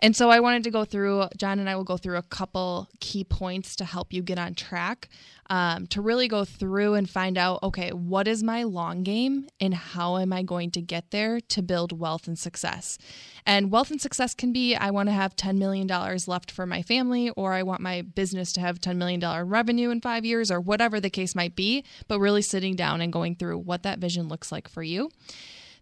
And 0.00 0.14
so 0.14 0.30
I 0.30 0.38
wanted 0.38 0.62
to 0.64 0.70
go 0.70 0.84
through, 0.84 1.26
John 1.36 1.58
and 1.58 1.68
I 1.68 1.74
will 1.74 1.84
go 1.84 1.96
through 1.96 2.16
a 2.16 2.22
couple 2.22 2.88
key 3.00 3.24
points 3.24 3.74
to 3.76 3.84
help 3.84 4.12
you 4.12 4.22
get 4.22 4.38
on 4.38 4.54
track 4.54 5.08
um, 5.50 5.86
to 5.88 6.00
really 6.00 6.28
go 6.28 6.44
through 6.44 6.94
and 6.94 7.08
find 7.08 7.38
out 7.38 7.62
okay, 7.62 7.90
what 7.90 8.28
is 8.28 8.42
my 8.42 8.62
long 8.62 9.02
game 9.02 9.48
and 9.60 9.74
how 9.74 10.18
am 10.18 10.32
I 10.32 10.42
going 10.42 10.70
to 10.72 10.82
get 10.82 11.10
there 11.10 11.40
to 11.40 11.62
build 11.62 11.98
wealth 11.98 12.28
and 12.28 12.38
success? 12.38 12.98
And 13.46 13.70
wealth 13.70 13.90
and 13.90 14.00
success 14.00 14.34
can 14.34 14.52
be 14.52 14.76
I 14.76 14.90
want 14.90 15.08
to 15.08 15.14
have 15.14 15.36
$10 15.36 15.56
million 15.56 15.88
left 16.26 16.50
for 16.50 16.66
my 16.66 16.82
family, 16.82 17.30
or 17.30 17.54
I 17.54 17.62
want 17.62 17.80
my 17.80 18.02
business 18.02 18.52
to 18.54 18.60
have 18.60 18.78
$10 18.78 18.96
million 18.96 19.24
revenue 19.48 19.90
in 19.90 20.02
five 20.02 20.24
years, 20.24 20.50
or 20.50 20.60
whatever 20.60 21.00
the 21.00 21.08
case 21.08 21.34
might 21.34 21.56
be, 21.56 21.82
but 22.08 22.20
really 22.20 22.42
sitting 22.58 22.74
down 22.74 23.00
and 23.00 23.12
going 23.12 23.36
through 23.36 23.56
what 23.56 23.84
that 23.84 24.00
vision 24.00 24.26
looks 24.26 24.50
like 24.50 24.66
for 24.66 24.82
you. 24.82 25.08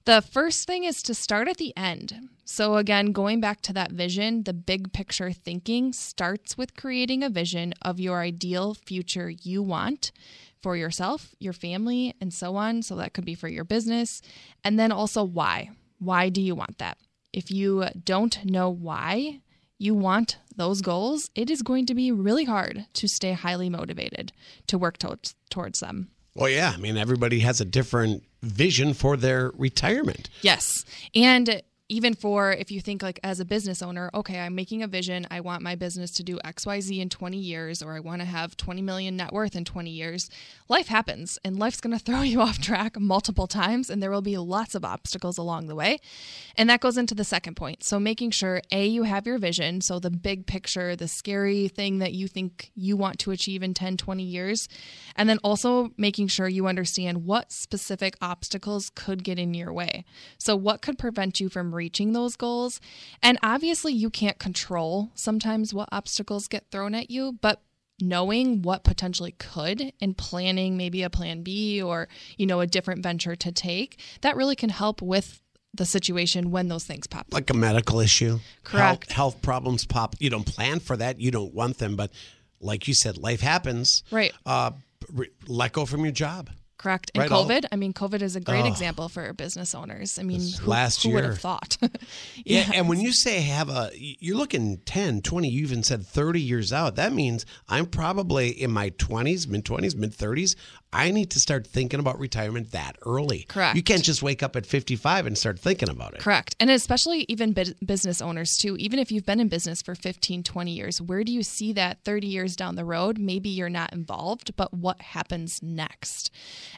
The 0.04 0.20
first 0.20 0.66
thing 0.66 0.84
is 0.84 1.02
to 1.04 1.14
start 1.14 1.48
at 1.48 1.56
the 1.56 1.74
end. 1.74 2.28
So, 2.44 2.76
again, 2.76 3.12
going 3.12 3.40
back 3.40 3.62
to 3.62 3.72
that 3.72 3.92
vision, 3.92 4.42
the 4.42 4.52
big 4.52 4.92
picture 4.92 5.32
thinking 5.32 5.94
starts 5.94 6.58
with 6.58 6.76
creating 6.76 7.22
a 7.22 7.30
vision 7.30 7.72
of 7.80 7.98
your 7.98 8.20
ideal 8.20 8.74
future 8.74 9.30
you 9.30 9.62
want 9.62 10.12
for 10.60 10.76
yourself, 10.76 11.34
your 11.38 11.54
family, 11.54 12.14
and 12.20 12.32
so 12.34 12.56
on. 12.56 12.82
So, 12.82 12.94
that 12.96 13.14
could 13.14 13.24
be 13.24 13.34
for 13.34 13.48
your 13.48 13.64
business. 13.64 14.20
And 14.62 14.78
then 14.78 14.92
also, 14.92 15.24
why? 15.24 15.70
Why 15.98 16.28
do 16.28 16.42
you 16.42 16.54
want 16.54 16.76
that? 16.76 16.98
If 17.32 17.50
you 17.50 17.86
don't 18.04 18.44
know 18.44 18.68
why 18.68 19.40
you 19.78 19.94
want 19.94 20.36
those 20.54 20.82
goals, 20.82 21.30
it 21.34 21.48
is 21.48 21.62
going 21.62 21.86
to 21.86 21.94
be 21.94 22.12
really 22.12 22.44
hard 22.44 22.84
to 22.92 23.08
stay 23.08 23.32
highly 23.32 23.70
motivated 23.70 24.32
to 24.66 24.76
work 24.76 24.98
towards, 24.98 25.34
towards 25.48 25.80
them. 25.80 26.10
Well, 26.36 26.50
yeah. 26.50 26.72
I 26.74 26.76
mean, 26.76 26.96
everybody 26.96 27.40
has 27.40 27.60
a 27.60 27.64
different 27.64 28.22
vision 28.42 28.94
for 28.94 29.16
their 29.16 29.52
retirement. 29.56 30.28
Yes. 30.42 30.84
And 31.14 31.62
even 31.88 32.14
for 32.14 32.50
if 32.50 32.72
you 32.72 32.80
think 32.80 33.00
like 33.00 33.20
as 33.22 33.38
a 33.38 33.44
business 33.44 33.80
owner, 33.80 34.10
okay, 34.12 34.40
I'm 34.40 34.56
making 34.56 34.82
a 34.82 34.88
vision. 34.88 35.24
I 35.30 35.40
want 35.40 35.62
my 35.62 35.76
business 35.76 36.10
to 36.12 36.24
do 36.24 36.38
XYZ 36.44 37.00
in 37.00 37.08
20 37.08 37.36
years, 37.36 37.80
or 37.80 37.94
I 37.94 38.00
want 38.00 38.20
to 38.22 38.26
have 38.26 38.56
20 38.56 38.82
million 38.82 39.16
net 39.16 39.32
worth 39.32 39.54
in 39.54 39.64
20 39.64 39.90
years. 39.90 40.28
Life 40.68 40.88
happens 40.88 41.38
and 41.44 41.58
life's 41.58 41.80
going 41.80 41.96
to 41.98 42.04
throw 42.04 42.22
you 42.22 42.40
off 42.40 42.58
track 42.58 42.98
multiple 42.98 43.46
times, 43.46 43.88
and 43.88 44.02
there 44.02 44.10
will 44.10 44.22
be 44.22 44.36
lots 44.36 44.74
of 44.74 44.84
obstacles 44.84 45.38
along 45.38 45.66
the 45.66 45.76
way. 45.76 46.00
And 46.56 46.68
that 46.68 46.80
goes 46.80 46.96
into 46.96 47.14
the 47.14 47.24
second 47.24 47.54
point. 47.54 47.84
So 47.84 48.00
making 48.00 48.32
sure 48.32 48.62
A, 48.72 48.86
you 48.86 49.04
have 49.04 49.26
your 49.26 49.38
vision. 49.38 49.80
So 49.80 50.00
the 50.00 50.10
big 50.10 50.46
picture, 50.46 50.96
the 50.96 51.08
scary 51.08 51.68
thing 51.68 51.98
that 51.98 52.12
you 52.12 52.26
think 52.26 52.72
you 52.74 52.96
want 52.96 53.20
to 53.20 53.30
achieve 53.30 53.62
in 53.62 53.74
10, 53.74 53.96
20 53.96 54.22
years. 54.24 54.68
And 55.14 55.28
then 55.28 55.38
also 55.44 55.92
making 55.96 56.28
sure 56.28 56.48
you 56.48 56.66
understand 56.66 57.24
what 57.24 57.52
specific 57.52 58.16
obstacles 58.20 58.90
could 58.90 59.22
get 59.22 59.38
in 59.38 59.54
your 59.54 59.72
way. 59.72 60.04
So 60.38 60.56
what 60.56 60.82
could 60.82 60.98
prevent 60.98 61.38
you 61.38 61.48
from 61.48 61.75
reaching 61.76 62.12
those 62.12 62.34
goals. 62.34 62.80
And 63.22 63.38
obviously, 63.42 63.92
you 63.92 64.10
can't 64.10 64.38
control 64.38 65.10
sometimes 65.14 65.72
what 65.72 65.88
obstacles 65.92 66.48
get 66.48 66.70
thrown 66.70 66.94
at 66.94 67.10
you, 67.10 67.38
but 67.40 67.62
knowing 68.00 68.62
what 68.62 68.84
potentially 68.84 69.32
could 69.32 69.92
and 70.00 70.16
planning 70.18 70.76
maybe 70.76 71.02
a 71.02 71.10
plan 71.10 71.42
B 71.42 71.80
or, 71.80 72.08
you 72.36 72.46
know, 72.46 72.60
a 72.60 72.66
different 72.66 73.02
venture 73.02 73.36
to 73.36 73.52
take, 73.52 73.98
that 74.20 74.36
really 74.36 74.56
can 74.56 74.70
help 74.70 75.00
with 75.00 75.40
the 75.72 75.86
situation 75.86 76.50
when 76.50 76.68
those 76.68 76.84
things 76.84 77.06
pop. 77.06 77.20
Up. 77.20 77.34
Like 77.34 77.50
a 77.50 77.54
medical 77.54 78.00
issue. 78.00 78.38
Correct. 78.64 79.10
Health, 79.10 79.34
health 79.34 79.42
problems 79.42 79.86
pop. 79.86 80.16
You 80.18 80.30
don't 80.30 80.46
plan 80.46 80.80
for 80.80 80.96
that. 80.96 81.20
You 81.20 81.30
don't 81.30 81.54
want 81.54 81.78
them, 81.78 81.96
but 81.96 82.10
like 82.60 82.88
you 82.88 82.94
said, 82.94 83.18
life 83.18 83.40
happens. 83.40 84.02
Right. 84.10 84.32
Uh, 84.44 84.72
re- 85.12 85.30
let 85.46 85.72
go 85.72 85.86
from 85.86 86.04
your 86.04 86.12
job. 86.12 86.50
Correct. 86.78 87.10
And 87.14 87.22
Right, 87.22 87.30
all- 87.30 87.46
COVID, 87.46 87.64
I 87.72 87.76
mean, 87.76 87.92
COVID 87.92 88.20
is 88.22 88.36
a 88.36 88.40
great 88.40 88.66
example 88.66 89.08
for 89.08 89.32
business 89.32 89.74
owners. 89.74 90.18
I 90.18 90.22
mean, 90.22 90.40
who, 90.60 90.70
last 90.70 91.02
who 91.02 91.10
would 91.12 91.24
have 91.24 91.38
thought? 91.38 91.76
Yeah, 92.44 92.70
and 92.74 92.88
when 92.88 93.00
you 93.00 93.12
say 93.12 93.40
have 93.40 93.68
a, 93.68 93.90
you're 93.94 94.36
looking 94.36 94.78
10, 94.84 95.22
20, 95.22 95.48
you 95.48 95.62
even 95.62 95.82
said 95.82 96.06
30 96.06 96.40
years 96.40 96.72
out. 96.72 96.94
That 96.96 97.12
means 97.12 97.44
I'm 97.68 97.86
probably 97.86 98.50
in 98.50 98.70
my 98.70 98.90
20s, 98.90 99.48
mid 99.48 99.64
20s, 99.64 99.96
mid 99.96 100.12
30s. 100.12 100.54
I 100.96 101.10
need 101.10 101.30
to 101.32 101.40
start 101.40 101.66
thinking 101.66 102.00
about 102.00 102.18
retirement 102.18 102.72
that 102.72 102.96
early. 103.04 103.44
Correct. 103.48 103.76
You 103.76 103.82
can't 103.82 104.02
just 104.02 104.22
wake 104.22 104.42
up 104.42 104.56
at 104.56 104.64
55 104.64 105.26
and 105.26 105.36
start 105.36 105.58
thinking 105.58 105.88
about 105.88 106.14
it. 106.14 106.20
Correct. 106.20 106.56
And 106.58 106.70
especially 106.70 107.26
even 107.28 107.52
business 107.84 108.22
owners, 108.22 108.56
too. 108.56 108.76
Even 108.78 108.98
if 108.98 109.12
you've 109.12 109.26
been 109.26 109.40
in 109.40 109.48
business 109.48 109.82
for 109.82 109.94
15, 109.94 110.42
20 110.42 110.70
years, 110.70 111.00
where 111.00 111.22
do 111.22 111.32
you 111.32 111.42
see 111.42 111.72
that 111.74 112.02
30 112.04 112.26
years 112.26 112.56
down 112.56 112.76
the 112.76 112.84
road? 112.84 113.18
Maybe 113.18 113.48
you're 113.48 113.68
not 113.68 113.92
involved, 113.92 114.56
but 114.56 114.72
what 114.72 115.00
happens 115.00 115.62
next? 115.62 116.30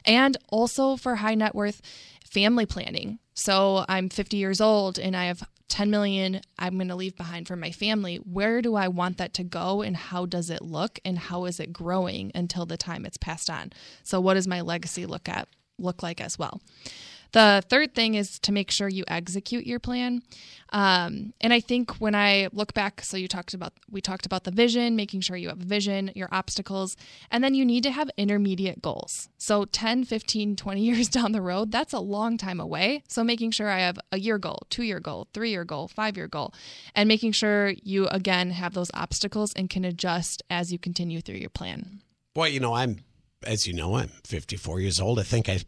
And 0.05 0.37
also 0.49 0.97
for 0.97 1.15
high 1.15 1.35
net 1.35 1.55
worth 1.55 1.81
family 2.25 2.65
planning. 2.65 3.19
So 3.33 3.85
I'm 3.87 4.09
50 4.09 4.37
years 4.37 4.59
old 4.59 4.99
and 4.99 5.15
I 5.15 5.25
have 5.25 5.47
10 5.69 5.89
million 5.89 6.41
I'm 6.57 6.75
going 6.75 6.89
to 6.89 6.95
leave 6.95 7.15
behind 7.15 7.47
for 7.47 7.55
my 7.55 7.71
family. 7.71 8.17
Where 8.17 8.61
do 8.61 8.75
I 8.75 8.87
want 8.87 9.17
that 9.17 9.33
to 9.35 9.43
go 9.43 9.81
and 9.81 9.95
how 9.95 10.25
does 10.25 10.49
it 10.49 10.61
look 10.61 10.99
and 11.05 11.17
how 11.17 11.45
is 11.45 11.59
it 11.59 11.71
growing 11.71 12.31
until 12.35 12.65
the 12.65 12.77
time 12.77 13.05
it's 13.05 13.17
passed 13.17 13.49
on? 13.49 13.71
So 14.03 14.19
what 14.19 14.33
does 14.33 14.47
my 14.47 14.61
legacy 14.61 15.05
look 15.05 15.29
at 15.29 15.47
look 15.77 16.03
like 16.03 16.19
as 16.19 16.37
well? 16.37 16.61
The 17.31 17.63
third 17.69 17.93
thing 17.93 18.15
is 18.15 18.39
to 18.39 18.51
make 18.51 18.71
sure 18.71 18.87
you 18.87 19.03
execute 19.07 19.65
your 19.65 19.79
plan. 19.79 20.23
Um, 20.71 21.33
and 21.41 21.51
I 21.51 21.59
think 21.59 21.95
when 21.95 22.15
I 22.15 22.47
look 22.51 22.73
back, 22.73 23.01
so 23.01 23.17
you 23.17 23.27
talked 23.27 23.53
about, 23.53 23.73
we 23.89 24.01
talked 24.01 24.25
about 24.25 24.43
the 24.43 24.51
vision, 24.51 24.95
making 24.95 25.21
sure 25.21 25.35
you 25.35 25.49
have 25.49 25.61
a 25.61 25.65
vision, 25.65 26.11
your 26.15 26.29
obstacles, 26.31 26.95
and 27.31 27.43
then 27.43 27.53
you 27.53 27.65
need 27.65 27.83
to 27.83 27.91
have 27.91 28.09
intermediate 28.17 28.81
goals. 28.81 29.29
So 29.37 29.65
10, 29.65 30.05
15, 30.05 30.55
20 30.55 30.81
years 30.89 31.09
down 31.09 31.31
the 31.31 31.41
road, 31.41 31.71
that's 31.71 31.93
a 31.93 31.99
long 31.99 32.37
time 32.37 32.59
away. 32.59 33.03
So 33.07 33.23
making 33.23 33.51
sure 33.51 33.69
I 33.69 33.79
have 33.79 33.99
a 34.11 34.19
year 34.19 34.37
goal, 34.37 34.63
two 34.69 34.83
year 34.83 34.99
goal, 34.99 35.27
three 35.33 35.49
year 35.51 35.65
goal, 35.65 35.87
five 35.87 36.17
year 36.17 36.27
goal, 36.27 36.53
and 36.95 37.07
making 37.07 37.31
sure 37.31 37.73
you 37.83 38.07
again 38.07 38.51
have 38.51 38.73
those 38.73 38.91
obstacles 38.93 39.53
and 39.53 39.69
can 39.69 39.85
adjust 39.85 40.43
as 40.49 40.71
you 40.71 40.79
continue 40.79 41.21
through 41.21 41.35
your 41.35 41.49
plan. 41.49 42.01
Boy, 42.33 42.47
you 42.47 42.59
know, 42.59 42.73
I'm 42.73 42.99
as 43.45 43.65
you 43.65 43.73
know, 43.73 43.95
I'm 43.95 44.09
54 44.25 44.79
years 44.81 44.99
old. 44.99 45.19
I 45.19 45.23
think 45.23 45.47
I 45.47 45.59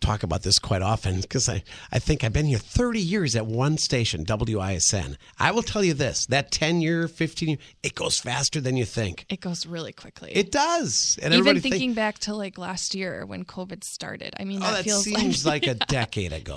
talk 0.00 0.22
about 0.22 0.42
this 0.42 0.58
quite 0.58 0.82
often 0.82 1.20
because 1.20 1.48
I, 1.48 1.62
I 1.90 1.98
think 1.98 2.22
I've 2.22 2.32
been 2.32 2.46
here 2.46 2.58
30 2.58 3.00
years 3.00 3.34
at 3.34 3.46
one 3.46 3.76
station, 3.76 4.24
WISN. 4.24 5.16
I 5.38 5.50
will 5.50 5.62
tell 5.62 5.82
you 5.82 5.94
this 5.94 6.26
that 6.26 6.52
10 6.52 6.80
year, 6.80 7.08
15 7.08 7.48
year, 7.48 7.58
it 7.82 7.94
goes 7.94 8.20
faster 8.20 8.60
than 8.60 8.76
you 8.76 8.84
think. 8.84 9.26
It 9.28 9.40
goes 9.40 9.66
really 9.66 9.92
quickly. 9.92 10.30
It 10.32 10.52
does. 10.52 11.18
And 11.20 11.34
Even 11.34 11.60
thinking 11.60 11.80
think, 11.80 11.96
back 11.96 12.18
to 12.20 12.34
like 12.34 12.56
last 12.56 12.94
year 12.94 13.26
when 13.26 13.44
COVID 13.44 13.82
started. 13.82 14.34
I 14.38 14.44
mean, 14.44 14.62
oh, 14.62 14.72
that, 14.72 14.84
feels 14.84 15.04
seems 15.04 15.44
like, 15.44 15.66
like, 15.66 15.76
a 15.76 15.84
decade 15.86 16.32
ago. 16.32 16.56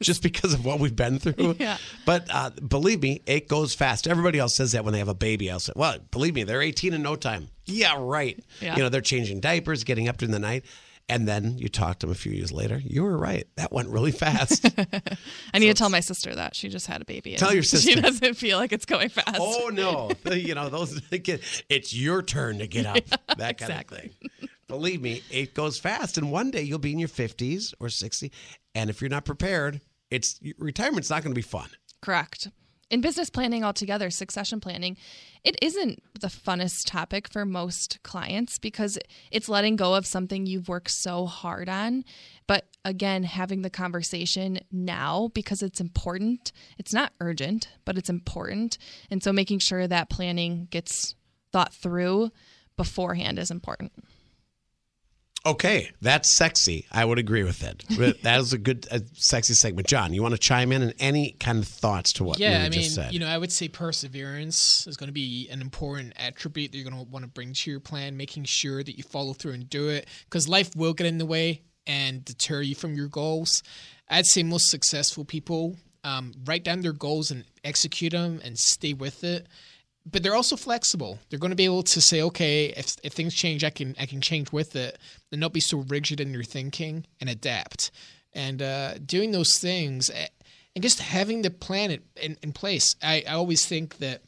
Just 0.00 0.22
because 0.22 0.54
of 0.54 0.64
what 0.64 0.80
we've 0.80 0.96
been 0.96 1.18
through. 1.18 1.56
Yeah. 1.60 1.76
But 2.06 2.26
uh, 2.32 2.50
believe 2.50 3.02
me, 3.02 3.20
it 3.26 3.46
goes 3.46 3.74
fast. 3.74 4.08
Everybody 4.08 4.38
else 4.38 4.54
says 4.54 4.72
that 4.72 4.82
when 4.82 4.92
they 4.92 4.98
have 4.98 5.08
a 5.08 5.14
baby. 5.14 5.50
I'll 5.50 5.60
say, 5.60 5.74
well, 5.76 5.98
believe 6.10 6.34
me, 6.34 6.42
they're 6.42 6.62
18 6.62 6.94
in 6.94 7.02
no 7.02 7.16
time. 7.16 7.48
Yeah, 7.70 7.96
right. 7.98 8.38
Yeah. 8.60 8.76
You 8.76 8.82
know, 8.82 8.88
they're 8.88 9.00
changing 9.00 9.40
diapers, 9.40 9.84
getting 9.84 10.08
up 10.08 10.18
during 10.18 10.32
the 10.32 10.38
night. 10.38 10.64
And 11.08 11.26
then 11.26 11.58
you 11.58 11.68
talk 11.68 11.98
to 11.98 12.06
them 12.06 12.12
a 12.12 12.14
few 12.14 12.30
years 12.30 12.52
later. 12.52 12.80
You 12.84 13.02
were 13.02 13.18
right. 13.18 13.44
That 13.56 13.72
went 13.72 13.88
really 13.88 14.12
fast. 14.12 14.64
I 15.52 15.58
need 15.58 15.66
to 15.66 15.74
tell 15.74 15.90
my 15.90 15.98
sister 15.98 16.32
that 16.36 16.54
she 16.54 16.68
just 16.68 16.86
had 16.86 17.02
a 17.02 17.04
baby. 17.04 17.34
Tell 17.34 17.52
your 17.52 17.62
sister. 17.64 17.90
She 17.90 18.00
doesn't 18.00 18.34
feel 18.34 18.58
like 18.58 18.72
it's 18.72 18.86
going 18.86 19.08
fast. 19.08 19.36
oh 19.40 19.70
no, 19.72 20.12
you 20.32 20.54
know 20.54 20.68
those. 20.68 21.00
Kids 21.10 21.64
it's 21.68 21.92
your 21.92 22.22
turn 22.22 22.60
to 22.60 22.68
get 22.68 22.86
up. 22.86 23.04
that 23.38 23.58
kind 23.58 23.70
exactly. 23.72 23.98
of 23.98 24.30
thing. 24.38 24.48
Believe 24.68 25.02
me, 25.02 25.24
it 25.32 25.52
goes 25.52 25.80
fast, 25.80 26.16
and 26.16 26.30
one 26.30 26.52
day 26.52 26.62
you'll 26.62 26.78
be 26.78 26.92
in 26.92 27.00
your 27.00 27.08
50s 27.08 27.74
or 27.80 27.88
60, 27.88 28.30
and 28.76 28.88
if 28.88 29.00
you're 29.00 29.10
not 29.10 29.24
prepared, 29.24 29.80
it's 30.12 30.38
retirement's 30.58 31.10
not 31.10 31.24
going 31.24 31.32
to 31.32 31.38
be 31.38 31.42
fun. 31.42 31.68
Correct. 32.00 32.50
In 32.90 33.00
business 33.00 33.30
planning 33.30 33.62
altogether, 33.62 34.10
succession 34.10 34.58
planning, 34.58 34.96
it 35.44 35.56
isn't 35.62 36.02
the 36.20 36.26
funnest 36.26 36.86
topic 36.86 37.28
for 37.32 37.46
most 37.46 38.02
clients 38.02 38.58
because 38.58 38.98
it's 39.30 39.48
letting 39.48 39.76
go 39.76 39.94
of 39.94 40.04
something 40.04 40.44
you've 40.44 40.68
worked 40.68 40.90
so 40.90 41.26
hard 41.26 41.68
on. 41.68 42.04
But 42.48 42.66
again, 42.84 43.22
having 43.22 43.62
the 43.62 43.70
conversation 43.70 44.58
now 44.72 45.30
because 45.34 45.62
it's 45.62 45.80
important. 45.80 46.50
It's 46.78 46.92
not 46.92 47.12
urgent, 47.20 47.68
but 47.84 47.96
it's 47.96 48.10
important. 48.10 48.76
And 49.08 49.22
so 49.22 49.32
making 49.32 49.60
sure 49.60 49.86
that 49.86 50.10
planning 50.10 50.66
gets 50.70 51.14
thought 51.52 51.72
through 51.72 52.32
beforehand 52.76 53.38
is 53.38 53.52
important. 53.52 53.92
Okay, 55.46 55.90
that's 56.02 56.34
sexy. 56.34 56.86
I 56.92 57.04
would 57.04 57.18
agree 57.18 57.44
with 57.44 57.62
it. 57.62 57.82
But 57.96 58.22
that 58.22 58.40
is 58.40 58.52
a 58.52 58.58
good, 58.58 58.86
uh, 58.90 58.98
sexy 59.14 59.54
segment. 59.54 59.86
John, 59.86 60.12
you 60.12 60.22
want 60.22 60.34
to 60.34 60.38
chime 60.38 60.70
in 60.70 60.82
and 60.82 60.94
any 60.98 61.32
kind 61.40 61.58
of 61.58 61.66
thoughts 61.68 62.12
to 62.14 62.24
what 62.24 62.38
yeah, 62.38 62.58
Marie 62.58 62.66
I 62.66 62.68
mean, 62.68 62.72
just 62.72 62.94
said? 62.94 63.12
you 63.12 63.20
know, 63.20 63.26
I 63.26 63.38
would 63.38 63.50
say 63.50 63.68
perseverance 63.68 64.86
is 64.86 64.96
going 64.96 65.08
to 65.08 65.14
be 65.14 65.48
an 65.50 65.62
important 65.62 66.12
attribute 66.16 66.72
that 66.72 66.78
you're 66.78 66.90
going 66.90 67.04
to 67.04 67.10
want 67.10 67.24
to 67.24 67.30
bring 67.30 67.54
to 67.54 67.70
your 67.70 67.80
plan, 67.80 68.16
making 68.16 68.44
sure 68.44 68.82
that 68.82 68.98
you 68.98 69.02
follow 69.02 69.32
through 69.32 69.52
and 69.52 69.70
do 69.70 69.88
it 69.88 70.08
because 70.24 70.46
life 70.48 70.76
will 70.76 70.92
get 70.92 71.06
in 71.06 71.18
the 71.18 71.26
way 71.26 71.62
and 71.86 72.24
deter 72.24 72.60
you 72.60 72.74
from 72.74 72.94
your 72.94 73.08
goals. 73.08 73.62
I'd 74.08 74.26
say 74.26 74.42
most 74.42 74.68
successful 74.68 75.24
people 75.24 75.76
um, 76.04 76.32
write 76.44 76.64
down 76.64 76.80
their 76.80 76.92
goals 76.92 77.30
and 77.30 77.44
execute 77.64 78.12
them 78.12 78.40
and 78.44 78.58
stay 78.58 78.92
with 78.92 79.24
it. 79.24 79.46
But 80.10 80.22
they're 80.22 80.34
also 80.34 80.56
flexible. 80.56 81.18
They're 81.28 81.38
going 81.38 81.50
to 81.50 81.56
be 81.56 81.64
able 81.64 81.82
to 81.84 82.00
say, 82.00 82.22
okay, 82.22 82.66
if, 82.76 82.96
if 83.02 83.12
things 83.12 83.34
change, 83.34 83.62
I 83.64 83.70
can 83.70 83.94
I 83.98 84.06
can 84.06 84.20
change 84.20 84.52
with 84.52 84.74
it, 84.76 84.98
and 85.30 85.40
not 85.40 85.52
be 85.52 85.60
so 85.60 85.78
rigid 85.78 86.20
in 86.20 86.32
your 86.32 86.42
thinking 86.42 87.06
and 87.20 87.30
adapt. 87.30 87.90
And 88.32 88.62
uh, 88.62 88.94
doing 88.98 89.32
those 89.32 89.58
things 89.58 90.10
eh, 90.10 90.28
and 90.74 90.82
just 90.82 91.00
having 91.00 91.42
the 91.42 91.50
plan 91.50 91.98
in, 92.16 92.36
in, 92.42 92.52
place. 92.52 92.94
I, 93.02 93.24
I 93.28 93.32
always 93.32 93.66
think 93.66 93.98
that 93.98 94.22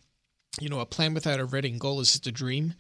you 0.61 0.69
know 0.69 0.81
a 0.81 0.87
plan 0.87 1.15
without 1.15 1.41
a 1.41 1.45
written 1.45 1.79
goal 1.79 2.01
is 2.01 2.13
just 2.13 2.27
a 2.27 2.33
dream. 2.33 2.75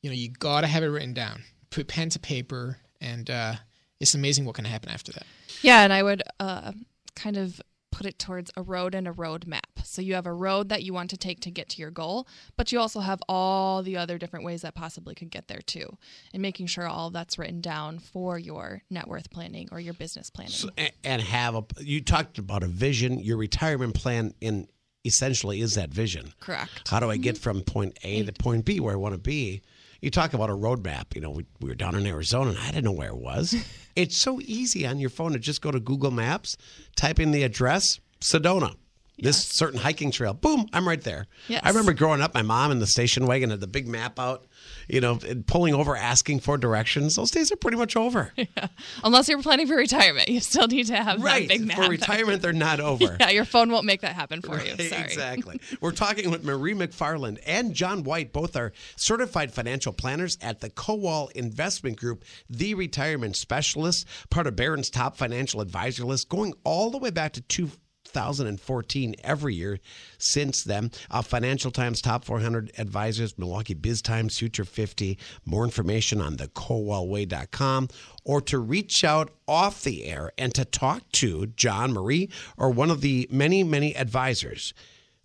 You 0.00 0.10
know, 0.10 0.14
you 0.14 0.30
got 0.30 0.62
to 0.62 0.66
have 0.66 0.82
it 0.82 0.88
written 0.88 1.14
down. 1.14 1.42
Put 1.70 1.88
pen 1.88 2.10
to 2.10 2.18
paper, 2.18 2.78
and 3.00 3.30
uh, 3.30 3.54
it's 4.00 4.14
amazing 4.14 4.44
what 4.44 4.56
can 4.56 4.64
happen 4.64 4.90
after 4.90 5.12
that. 5.12 5.24
Yeah, 5.62 5.82
and 5.82 5.92
I 5.92 6.02
would 6.02 6.22
uh, 6.40 6.72
kind 7.14 7.36
of 7.36 7.60
put 7.92 8.06
it 8.06 8.18
towards 8.18 8.50
a 8.56 8.62
road 8.62 8.94
and 8.94 9.06
a 9.06 9.12
road 9.12 9.46
map. 9.46 9.80
So 9.84 10.02
you 10.02 10.14
have 10.14 10.26
a 10.26 10.32
road 10.32 10.70
that 10.70 10.82
you 10.82 10.92
want 10.92 11.10
to 11.10 11.16
take 11.16 11.38
to 11.40 11.50
get 11.50 11.68
to 11.70 11.80
your 11.80 11.90
goal, 11.90 12.26
but 12.56 12.72
you 12.72 12.80
also 12.80 13.00
have 13.00 13.22
all 13.28 13.82
the 13.82 13.96
other 13.96 14.18
different 14.18 14.44
ways 14.44 14.62
that 14.62 14.74
possibly 14.74 15.14
could 15.14 15.30
get 15.30 15.46
there 15.46 15.60
too, 15.60 15.96
and 16.32 16.42
making 16.42 16.66
sure 16.66 16.88
all 16.88 17.10
that's 17.10 17.38
written 17.38 17.60
down 17.60 17.98
for 18.00 18.38
your 18.38 18.82
net 18.90 19.06
worth 19.06 19.30
planning 19.30 19.68
or 19.70 19.78
your 19.78 19.94
business 19.94 20.30
planning. 20.30 20.52
So- 20.52 20.70
and 21.04 21.22
have 21.22 21.54
a. 21.54 21.64
You 21.78 22.00
talked 22.00 22.38
about 22.38 22.62
a 22.64 22.66
vision. 22.66 23.20
Your 23.20 23.36
retirement 23.36 23.94
plan 23.94 24.34
in 24.40 24.66
essentially 25.04 25.60
is 25.60 25.74
that 25.74 25.90
vision. 25.90 26.32
Correct. 26.40 26.88
How 26.88 27.00
do 27.00 27.10
I 27.10 27.16
get 27.16 27.34
mm-hmm. 27.34 27.42
from 27.42 27.60
point 27.62 27.98
A 28.02 28.24
to 28.24 28.32
point 28.32 28.64
B 28.64 28.80
where 28.80 28.92
I 28.92 28.96
want 28.96 29.14
to 29.14 29.18
be? 29.18 29.62
You 30.02 30.10
talk 30.10 30.34
about 30.34 30.50
a 30.50 30.54
roadmap. 30.54 31.14
You 31.14 31.20
know, 31.20 31.30
we, 31.30 31.46
we 31.60 31.68
were 31.68 31.76
down 31.76 31.94
in 31.94 32.06
Arizona 32.06 32.50
and 32.50 32.58
I 32.58 32.66
didn't 32.66 32.84
know 32.84 32.92
where 32.92 33.10
it 33.10 33.16
was. 33.16 33.54
it's 33.96 34.16
so 34.16 34.40
easy 34.42 34.84
on 34.84 34.98
your 34.98 35.10
phone 35.10 35.32
to 35.32 35.38
just 35.38 35.62
go 35.62 35.70
to 35.70 35.78
Google 35.80 36.10
Maps, 36.10 36.56
type 36.96 37.20
in 37.20 37.30
the 37.30 37.44
address, 37.44 38.00
Sedona. 38.20 38.74
This 39.22 39.40
certain 39.46 39.78
hiking 39.78 40.10
trail, 40.10 40.34
boom, 40.34 40.66
I'm 40.72 40.86
right 40.86 41.00
there. 41.00 41.28
Yes. 41.46 41.60
I 41.62 41.68
remember 41.68 41.92
growing 41.92 42.20
up, 42.20 42.34
my 42.34 42.42
mom 42.42 42.72
in 42.72 42.80
the 42.80 42.88
station 42.88 43.26
wagon 43.26 43.50
had 43.50 43.60
the 43.60 43.68
big 43.68 43.86
map 43.86 44.18
out, 44.18 44.44
you 44.88 45.00
know, 45.00 45.20
pulling 45.46 45.74
over, 45.74 45.96
asking 45.96 46.40
for 46.40 46.58
directions. 46.58 47.14
Those 47.14 47.30
days 47.30 47.52
are 47.52 47.56
pretty 47.56 47.76
much 47.76 47.96
over. 47.96 48.32
Yeah. 48.56 48.66
Unless 49.04 49.28
you're 49.28 49.40
planning 49.40 49.68
for 49.68 49.76
retirement, 49.76 50.28
you 50.28 50.40
still 50.40 50.66
need 50.66 50.86
to 50.88 50.96
have 50.96 51.22
right. 51.22 51.48
that 51.48 51.48
big 51.48 51.66
map. 51.66 51.76
For 51.76 51.88
retirement, 51.88 52.42
they're 52.42 52.52
not 52.52 52.80
over. 52.92 53.16
yeah, 53.20 53.30
your 53.30 53.44
phone 53.44 53.70
won't 53.70 53.86
make 53.86 54.00
that 54.00 54.14
happen 54.14 54.42
for 54.42 54.60
you. 54.60 54.74
Sorry. 54.76 55.02
Exactly. 55.02 55.60
We're 55.80 55.92
talking 55.92 56.30
with 56.30 56.44
Marie 56.44 56.74
McFarland 56.74 57.38
and 57.46 57.72
John 57.72 58.02
White. 58.02 58.32
Both 58.32 58.56
are 58.56 58.72
certified 58.96 59.52
financial 59.52 59.92
planners 59.92 60.36
at 60.42 60.60
the 60.60 60.70
Kowal 60.70 61.30
Investment 61.32 61.96
Group, 61.96 62.24
the 62.50 62.74
retirement 62.74 63.36
specialist, 63.36 64.06
part 64.28 64.48
of 64.48 64.56
Barron's 64.56 64.90
top 64.90 65.16
financial 65.16 65.60
advisor 65.60 66.04
list, 66.04 66.28
going 66.28 66.54
all 66.64 66.90
the 66.90 66.98
way 66.98 67.10
back 67.10 67.32
to 67.34 67.70
2014 68.12 69.14
every 69.24 69.54
year 69.54 69.78
since 70.18 70.62
then. 70.64 70.90
Uh, 71.10 71.22
Financial 71.22 71.70
Times 71.70 72.00
top 72.00 72.24
400 72.24 72.72
advisors, 72.78 73.38
Milwaukee 73.38 73.74
Biz 73.74 74.02
Times 74.02 74.38
Future 74.38 74.64
50. 74.64 75.18
More 75.44 75.64
information 75.64 76.20
on 76.20 76.36
the 76.36 76.48
KowalWay.com 76.48 77.88
or 78.24 78.40
to 78.42 78.58
reach 78.58 79.04
out 79.04 79.30
off 79.48 79.82
the 79.82 80.04
air 80.04 80.32
and 80.38 80.54
to 80.54 80.64
talk 80.64 81.10
to 81.12 81.46
John 81.46 81.92
Marie 81.92 82.30
or 82.56 82.70
one 82.70 82.90
of 82.90 83.00
the 83.00 83.28
many, 83.30 83.64
many 83.64 83.96
advisors 83.96 84.74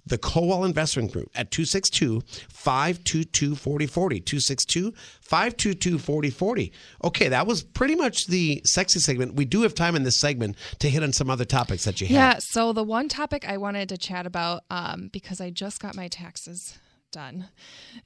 the 0.07 0.17
Kowal 0.17 0.65
Investment 0.65 1.11
Group 1.11 1.29
at 1.35 1.51
262 1.51 2.21
522 2.49 3.55
4040. 3.55 4.19
262 4.21 4.91
522 5.21 5.99
4040. 5.99 6.71
Okay, 7.03 7.29
that 7.29 7.47
was 7.47 7.63
pretty 7.63 7.95
much 7.95 8.27
the 8.27 8.61
sexy 8.65 8.99
segment. 8.99 9.35
We 9.35 9.45
do 9.45 9.61
have 9.61 9.75
time 9.75 9.95
in 9.95 10.03
this 10.03 10.19
segment 10.19 10.55
to 10.79 10.89
hit 10.89 11.03
on 11.03 11.13
some 11.13 11.29
other 11.29 11.45
topics 11.45 11.85
that 11.85 12.01
you 12.01 12.07
have. 12.07 12.15
Yeah. 12.15 12.35
So 12.39 12.73
the 12.73 12.83
one 12.83 13.07
topic 13.07 13.47
I 13.47 13.57
wanted 13.57 13.89
to 13.89 13.97
chat 13.97 14.25
about, 14.25 14.63
um, 14.69 15.09
because 15.11 15.41
I 15.41 15.49
just 15.49 15.79
got 15.81 15.95
my 15.95 16.07
taxes 16.07 16.77
done, 17.18 17.47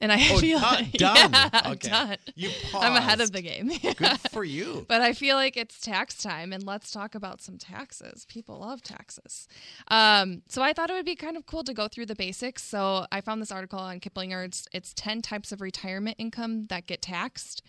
and 0.00 0.10
I 0.10 0.16
Oh, 0.32 0.38
feel 0.38 0.58
done- 0.58 0.74
like 0.74 0.92
done. 0.92 1.30
Yeah, 1.32 1.62
Okay. 1.72 1.88
done. 1.88 2.16
You 2.34 2.50
I'm 2.74 2.94
ahead 2.96 3.20
of 3.20 3.30
the 3.32 3.42
game. 3.42 3.68
Good 3.96 4.20
for 4.30 4.42
you. 4.42 4.86
But 4.88 5.02
I 5.02 5.12
feel 5.12 5.36
like 5.36 5.56
it's 5.56 5.78
tax 5.80 6.16
time, 6.22 6.52
and 6.52 6.64
let's 6.64 6.90
talk 6.90 7.14
about 7.14 7.42
some 7.42 7.58
taxes. 7.58 8.24
People 8.26 8.58
love 8.60 8.82
taxes. 8.82 9.48
Um, 9.88 10.42
so 10.48 10.62
I 10.62 10.72
thought 10.72 10.88
it 10.88 10.94
would 10.94 11.04
be 11.04 11.14
kind 11.16 11.36
of 11.36 11.44
cool 11.46 11.62
to 11.64 11.74
go 11.74 11.88
through 11.88 12.06
the 12.06 12.14
basics. 12.14 12.62
So 12.64 13.06
I 13.12 13.20
found 13.20 13.42
this 13.42 13.52
article 13.52 13.78
on 13.78 14.00
Kiplinger. 14.00 14.44
It's, 14.46 14.66
it's 14.72 14.94
10 14.94 15.20
types 15.20 15.52
of 15.52 15.60
retirement 15.60 16.16
income 16.18 16.66
that 16.68 16.86
get 16.86 17.02
taxed. 17.02 17.62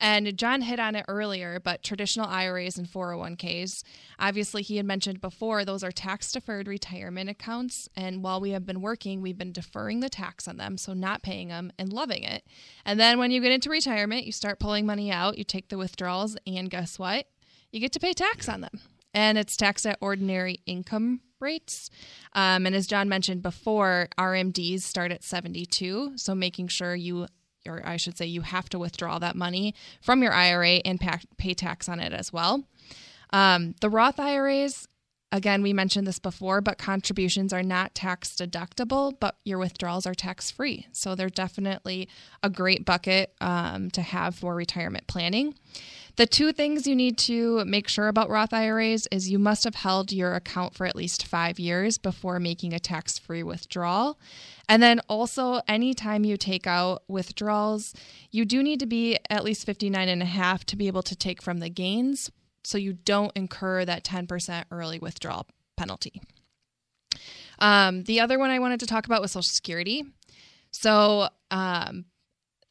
And 0.00 0.36
John 0.36 0.62
hit 0.62 0.80
on 0.80 0.94
it 0.94 1.04
earlier, 1.08 1.60
but 1.60 1.82
traditional 1.82 2.26
IRAs 2.26 2.78
and 2.78 2.86
401ks, 2.86 3.82
obviously, 4.18 4.62
he 4.62 4.76
had 4.76 4.86
mentioned 4.86 5.20
before, 5.20 5.64
those 5.64 5.82
are 5.82 5.92
tax 5.92 6.32
deferred 6.32 6.68
retirement 6.68 7.30
accounts. 7.30 7.88
And 7.96 8.22
while 8.22 8.40
we 8.40 8.50
have 8.50 8.66
been 8.66 8.80
working, 8.80 9.20
we've 9.20 9.38
been 9.38 9.52
deferring 9.52 10.00
the 10.00 10.08
tax 10.08 10.48
on 10.48 10.56
them, 10.56 10.76
so 10.76 10.92
not 10.92 11.22
paying 11.22 11.48
them 11.48 11.72
and 11.78 11.92
loving 11.92 12.22
it. 12.22 12.44
And 12.84 12.98
then 12.98 13.18
when 13.18 13.30
you 13.30 13.40
get 13.40 13.52
into 13.52 13.70
retirement, 13.70 14.24
you 14.24 14.32
start 14.32 14.58
pulling 14.60 14.86
money 14.86 15.10
out, 15.10 15.38
you 15.38 15.44
take 15.44 15.68
the 15.68 15.78
withdrawals, 15.78 16.36
and 16.46 16.70
guess 16.70 16.98
what? 16.98 17.26
You 17.70 17.80
get 17.80 17.92
to 17.92 18.00
pay 18.00 18.12
tax 18.12 18.48
on 18.48 18.60
them. 18.60 18.80
And 19.12 19.38
it's 19.38 19.56
taxed 19.56 19.86
at 19.86 19.98
ordinary 20.00 20.60
income 20.66 21.20
rates. 21.40 21.90
Um, 22.32 22.66
and 22.66 22.74
as 22.74 22.86
John 22.86 23.08
mentioned 23.08 23.42
before, 23.42 24.08
RMDs 24.18 24.80
start 24.82 25.12
at 25.12 25.22
72. 25.22 26.14
So 26.16 26.34
making 26.34 26.68
sure 26.68 26.94
you 26.94 27.26
or 27.68 27.82
I 27.84 27.96
should 27.96 28.16
say, 28.16 28.26
you 28.26 28.42
have 28.42 28.68
to 28.70 28.78
withdraw 28.78 29.18
that 29.18 29.36
money 29.36 29.74
from 30.00 30.22
your 30.22 30.32
IRA 30.32 30.80
and 30.84 31.00
pa- 31.00 31.20
pay 31.36 31.54
tax 31.54 31.88
on 31.88 32.00
it 32.00 32.12
as 32.12 32.32
well. 32.32 32.64
Um, 33.30 33.74
the 33.80 33.90
Roth 33.90 34.20
IRAs, 34.20 34.86
again, 35.32 35.62
we 35.62 35.72
mentioned 35.72 36.06
this 36.06 36.18
before, 36.18 36.60
but 36.60 36.78
contributions 36.78 37.52
are 37.52 37.62
not 37.62 37.94
tax 37.94 38.34
deductible, 38.34 39.12
but 39.18 39.36
your 39.44 39.58
withdrawals 39.58 40.06
are 40.06 40.14
tax 40.14 40.50
free. 40.50 40.86
So 40.92 41.14
they're 41.14 41.28
definitely 41.28 42.08
a 42.42 42.50
great 42.50 42.84
bucket 42.84 43.34
um, 43.40 43.90
to 43.90 44.02
have 44.02 44.36
for 44.36 44.54
retirement 44.54 45.06
planning. 45.06 45.54
The 46.16 46.26
two 46.26 46.52
things 46.52 46.86
you 46.86 46.94
need 46.94 47.18
to 47.18 47.64
make 47.64 47.88
sure 47.88 48.06
about 48.06 48.30
Roth 48.30 48.52
IRAs 48.52 49.08
is 49.10 49.30
you 49.30 49.38
must 49.38 49.64
have 49.64 49.74
held 49.74 50.12
your 50.12 50.34
account 50.34 50.74
for 50.74 50.86
at 50.86 50.94
least 50.94 51.26
five 51.26 51.58
years 51.58 51.98
before 51.98 52.38
making 52.38 52.72
a 52.72 52.78
tax 52.78 53.18
free 53.18 53.42
withdrawal. 53.42 54.18
And 54.68 54.80
then 54.80 55.00
also, 55.08 55.60
anytime 55.66 56.24
you 56.24 56.36
take 56.36 56.68
out 56.68 57.02
withdrawals, 57.08 57.94
you 58.30 58.44
do 58.44 58.62
need 58.62 58.78
to 58.80 58.86
be 58.86 59.18
at 59.28 59.42
least 59.42 59.66
59 59.66 60.08
and 60.08 60.22
a 60.22 60.26
half 60.26 60.64
to 60.66 60.76
be 60.76 60.86
able 60.86 61.02
to 61.02 61.16
take 61.16 61.42
from 61.42 61.58
the 61.58 61.68
gains 61.68 62.30
so 62.62 62.78
you 62.78 62.92
don't 62.92 63.32
incur 63.34 63.84
that 63.84 64.04
10% 64.04 64.64
early 64.70 65.00
withdrawal 65.00 65.46
penalty. 65.76 66.22
Um, 67.58 68.04
the 68.04 68.20
other 68.20 68.38
one 68.38 68.50
I 68.50 68.60
wanted 68.60 68.80
to 68.80 68.86
talk 68.86 69.06
about 69.06 69.20
was 69.20 69.32
Social 69.32 69.42
Security. 69.42 70.04
So, 70.70 71.28
um, 71.50 72.06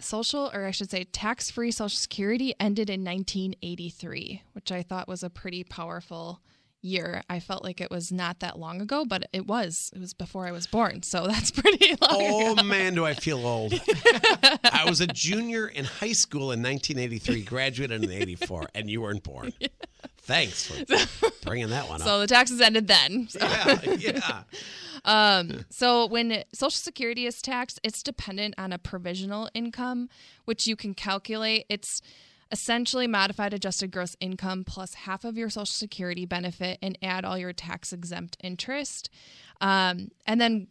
social, 0.03 0.51
or 0.53 0.65
I 0.65 0.71
should 0.71 0.91
say, 0.91 1.03
tax 1.05 1.49
free 1.49 1.71
Social 1.71 1.89
Security 1.97 2.53
ended 2.59 2.89
in 2.89 3.03
1983, 3.03 4.43
which 4.53 4.71
I 4.71 4.81
thought 4.81 5.07
was 5.07 5.23
a 5.23 5.29
pretty 5.29 5.63
powerful 5.63 6.41
year. 6.83 7.23
I 7.29 7.39
felt 7.39 7.63
like 7.63 7.81
it 7.81 7.89
was 7.89 8.11
not 8.11 8.39
that 8.41 8.59
long 8.59 8.81
ago, 8.81 9.05
but 9.05 9.27
it 9.33 9.47
was. 9.47 9.89
It 9.95 9.99
was 9.99 10.13
before 10.13 10.45
I 10.45 10.51
was 10.51 10.67
born. 10.67 11.01
So 11.03 11.27
that's 11.27 11.51
pretty 11.51 11.89
long. 11.89 11.97
Oh 12.11 12.53
ago. 12.53 12.63
man, 12.63 12.95
do 12.95 13.05
I 13.05 13.13
feel 13.13 13.45
old. 13.45 13.73
I 14.63 14.85
was 14.87 15.01
a 15.01 15.07
junior 15.07 15.67
in 15.67 15.85
high 15.85 16.11
school 16.11 16.51
in 16.51 16.61
1983, 16.61 17.41
graduated 17.43 18.03
in 18.03 18.11
84, 18.11 18.69
and 18.75 18.89
you 18.89 19.01
weren't 19.01 19.23
born. 19.23 19.53
Thanks 20.23 20.65
for 20.67 21.29
bringing 21.45 21.69
that 21.69 21.89
one 21.89 22.01
up. 22.01 22.07
So 22.07 22.19
the 22.19 22.27
taxes 22.27 22.61
ended 22.61 22.87
then. 22.87 23.27
So. 23.29 23.39
Yeah, 23.39 23.81
yeah. 23.97 24.43
Um, 25.05 25.65
so 25.69 26.05
when 26.05 26.43
Social 26.53 26.71
Security 26.71 27.25
is 27.25 27.41
taxed, 27.41 27.79
it's 27.83 28.01
dependent 28.01 28.55
on 28.57 28.71
a 28.71 28.77
provisional 28.77 29.49
income, 29.53 30.09
which 30.45 30.65
you 30.65 30.77
can 30.77 30.93
calculate. 30.93 31.65
It's 31.67 32.01
essentially 32.51 33.07
modified 33.07 33.53
adjusted 33.53 33.91
gross 33.91 34.15
income 34.21 34.63
plus 34.63 34.93
half 34.93 35.25
of 35.25 35.37
your 35.37 35.49
Social 35.49 35.65
Security 35.65 36.25
benefit 36.25 36.79
and 36.81 36.97
add 37.01 37.25
all 37.25 37.37
your 37.37 37.51
tax 37.51 37.91
exempt 37.91 38.37
interest. 38.41 39.09
Um, 39.59 40.11
and 40.25 40.39
then 40.39 40.67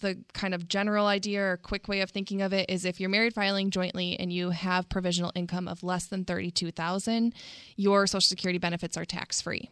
the 0.00 0.18
kind 0.32 0.54
of 0.54 0.68
general 0.68 1.06
idea 1.06 1.42
or 1.42 1.56
quick 1.56 1.88
way 1.88 2.00
of 2.00 2.10
thinking 2.10 2.42
of 2.42 2.52
it 2.52 2.68
is 2.68 2.84
if 2.84 3.00
you're 3.00 3.10
married 3.10 3.34
filing 3.34 3.70
jointly 3.70 4.18
and 4.18 4.32
you 4.32 4.50
have 4.50 4.88
provisional 4.88 5.32
income 5.34 5.68
of 5.68 5.82
less 5.82 6.06
than 6.06 6.24
32,000, 6.24 7.32
your 7.76 8.06
social 8.06 8.20
security 8.20 8.58
benefits 8.58 8.96
are 8.96 9.04
tax 9.04 9.40
free. 9.40 9.70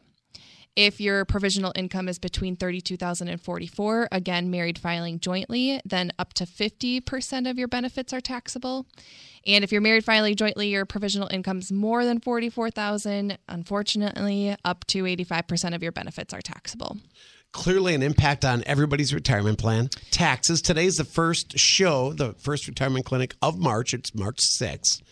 If 0.75 1.03
your 1.03 1.27
provisional 1.27 1.73
income 1.77 2.09
is 2.09 2.19
between 2.19 2.57
32,000 2.57 3.29
and 3.29 3.41
44, 3.41 4.09
again 4.11 4.51
married 4.51 4.79
filing 4.79 5.21
jointly, 5.21 5.83
then 5.85 6.13
up 6.19 6.33
to 6.35 6.45
50% 6.47 7.51
of 7.51 7.59
your 7.59 7.69
benefits 7.69 8.13
are 8.15 8.23
taxable. 8.23 8.87
And 9.47 9.65
if 9.65 9.73
you're 9.73 9.83
married 9.83 10.05
filing 10.05 10.35
jointly, 10.35 10.69
your 10.69 10.87
provisional 10.87 11.29
income 11.31 11.59
is 11.59 11.71
more 11.71 12.07
than 12.07 12.21
44,000, 12.21 13.37
unfortunately, 13.49 14.57
up 14.65 14.87
to 14.87 15.03
85% 15.03 15.75
of 15.75 15.83
your 15.83 15.93
benefits 15.93 16.33
are 16.33 16.41
taxable. 16.41 16.97
Clearly, 17.53 17.95
an 17.95 18.03
impact 18.03 18.45
on 18.45 18.63
everybody's 18.67 19.13
retirement 19.13 19.59
plan. 19.59 19.91
Taxes. 20.11 20.63
Today's 20.63 20.97
the 20.97 21.05
first 21.05 21.59
show, 21.59 22.13
the 22.13 22.33
first 22.35 22.67
retirement 22.67 23.05
clinic 23.05 23.35
of 23.43 23.59
March. 23.59 23.93
It's 23.93 24.15
March 24.15 24.39
6th. 24.39 25.03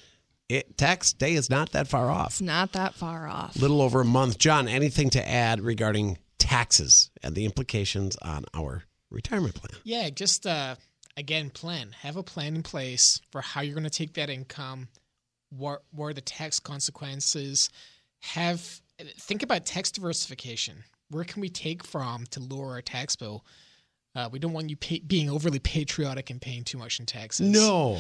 It, 0.49 0.77
tax 0.77 1.13
day 1.13 1.35
is 1.35 1.49
not 1.49 1.73
that 1.73 1.87
far 1.87 2.11
off. 2.11 2.31
It's 2.31 2.41
not 2.41 2.73
that 2.73 2.95
far 2.95 3.29
off. 3.29 3.57
little 3.57 3.81
over 3.83 4.01
a 4.01 4.05
month. 4.05 4.39
John, 4.39 4.67
anything 4.67 5.11
to 5.11 5.29
add 5.29 5.61
regarding 5.61 6.19
taxes 6.39 7.11
and 7.23 7.37
the 7.37 7.45
implications 7.45 8.17
on 8.17 8.47
our 8.53 8.83
retirement 9.11 9.55
plan? 9.55 9.79
Yeah, 9.85 10.11
just 10.11 10.47
uh, 10.47 10.75
again, 11.17 11.51
plan. 11.51 11.95
Have 12.01 12.17
a 12.17 12.23
plan 12.25 12.57
in 12.57 12.63
place 12.65 13.21
for 13.31 13.43
how 13.43 13.61
you're 13.61 13.75
going 13.75 13.85
to 13.85 13.91
take 13.91 14.15
that 14.15 14.31
income. 14.31 14.89
What 15.51 15.83
what 15.93 16.07
are 16.07 16.15
the 16.15 16.21
tax 16.21 16.59
consequences? 16.59 17.71
Have 18.21 18.81
think 19.21 19.43
about 19.43 19.67
tax 19.67 19.91
diversification. 19.93 20.85
Where 21.11 21.25
can 21.25 21.41
we 21.41 21.49
take 21.49 21.85
from 21.85 22.25
to 22.31 22.41
lower 22.41 22.71
our 22.73 22.83
tax 22.83 23.17
bill? 23.17 23.45
Uh, 24.13 24.29
we 24.33 24.41
don't 24.41 24.53
want 24.53 24.69
you 24.69 24.77
pay, 24.77 24.99
being 24.99 25.31
overly 25.31 25.61
patriotic 25.61 26.31
and 26.31 26.41
paying 26.43 26.65
too 26.65 26.77
much 26.77 26.99
in 26.99 27.07
taxes. 27.07 27.49
No. 27.49 27.99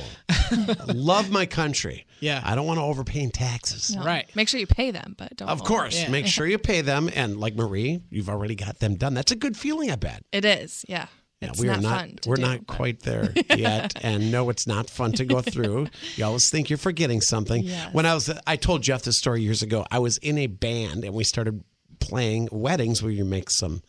Love 0.86 1.30
my 1.30 1.46
country. 1.46 2.04
Yeah. 2.18 2.40
I 2.44 2.56
don't 2.56 2.66
want 2.66 2.78
to 2.78 2.82
overpay 2.82 3.20
in 3.20 3.30
taxes. 3.30 3.94
No. 3.94 4.02
Right. 4.02 4.28
Make 4.34 4.48
sure 4.48 4.58
you 4.58 4.66
pay 4.66 4.90
them, 4.90 5.14
but 5.16 5.36
don't. 5.36 5.48
Of 5.48 5.62
course. 5.62 6.00
Yeah. 6.02 6.11
Make 6.11 6.26
sure 6.26 6.46
you 6.48 6.58
pay 6.58 6.80
them. 6.80 7.11
And 7.14 7.38
like 7.38 7.54
Marie, 7.54 8.02
you've 8.11 8.28
already 8.28 8.56
got 8.56 8.80
them 8.80 8.96
done. 8.96 9.14
That's 9.14 9.30
a 9.30 9.36
good 9.36 9.56
feeling, 9.56 9.90
I 9.92 9.96
bet. 9.96 10.24
It 10.32 10.44
is, 10.44 10.84
yeah. 10.88 11.06
Yeah, 11.40 11.50
It's 11.50 11.61
we 11.61 11.68
not, 11.68 11.78
are 11.78 11.82
not 11.82 12.00
fun. 12.00 12.16
To 12.22 12.28
we're 12.28 12.36
do, 12.36 12.42
not 12.42 12.58
but- 12.66 12.76
quite 12.76 13.00
there 13.00 13.32
yet 13.56 13.94
and 14.04 14.30
no 14.30 14.50
it's 14.50 14.66
not 14.66 14.90
fun 14.90 15.12
to 15.12 15.24
go 15.24 15.40
through 15.40 15.86
you 16.16 16.24
always 16.26 16.50
think 16.50 16.68
you're 16.68 16.76
forgetting 16.76 17.22
something 17.22 17.62
Yes. 17.62 17.94
when 17.94 18.04
i 18.04 18.12
was 18.12 18.30
i 18.46 18.56
told 18.56 18.82
jeff 18.82 19.04
this 19.04 19.16
story 19.16 19.40
years 19.40 19.62
ago 19.62 19.86
i 19.90 19.98
was 20.00 20.18
in 20.18 20.36
a 20.36 20.48
band 20.48 21.02
and 21.02 21.14
we 21.14 21.24
started 21.24 21.64
playing 22.01 22.48
weddings 22.51 23.03
where 23.03 23.12
you 23.12 23.24
make 23.24 23.51
some 23.51 23.82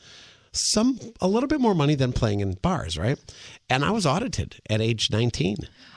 some 0.54 1.00
a 1.22 1.28
little 1.28 1.48
bit 1.48 1.62
more 1.62 1.74
money 1.74 1.96
than 1.96 2.12
playing 2.12 2.42
in 2.42 2.54
bars 2.62 2.98
right? 2.98 3.18
And 3.70 3.86
i 3.86 3.92
was 3.92 4.06
audited 4.06 4.58
at 4.70 4.82
age 4.82 5.10
19 5.12 5.56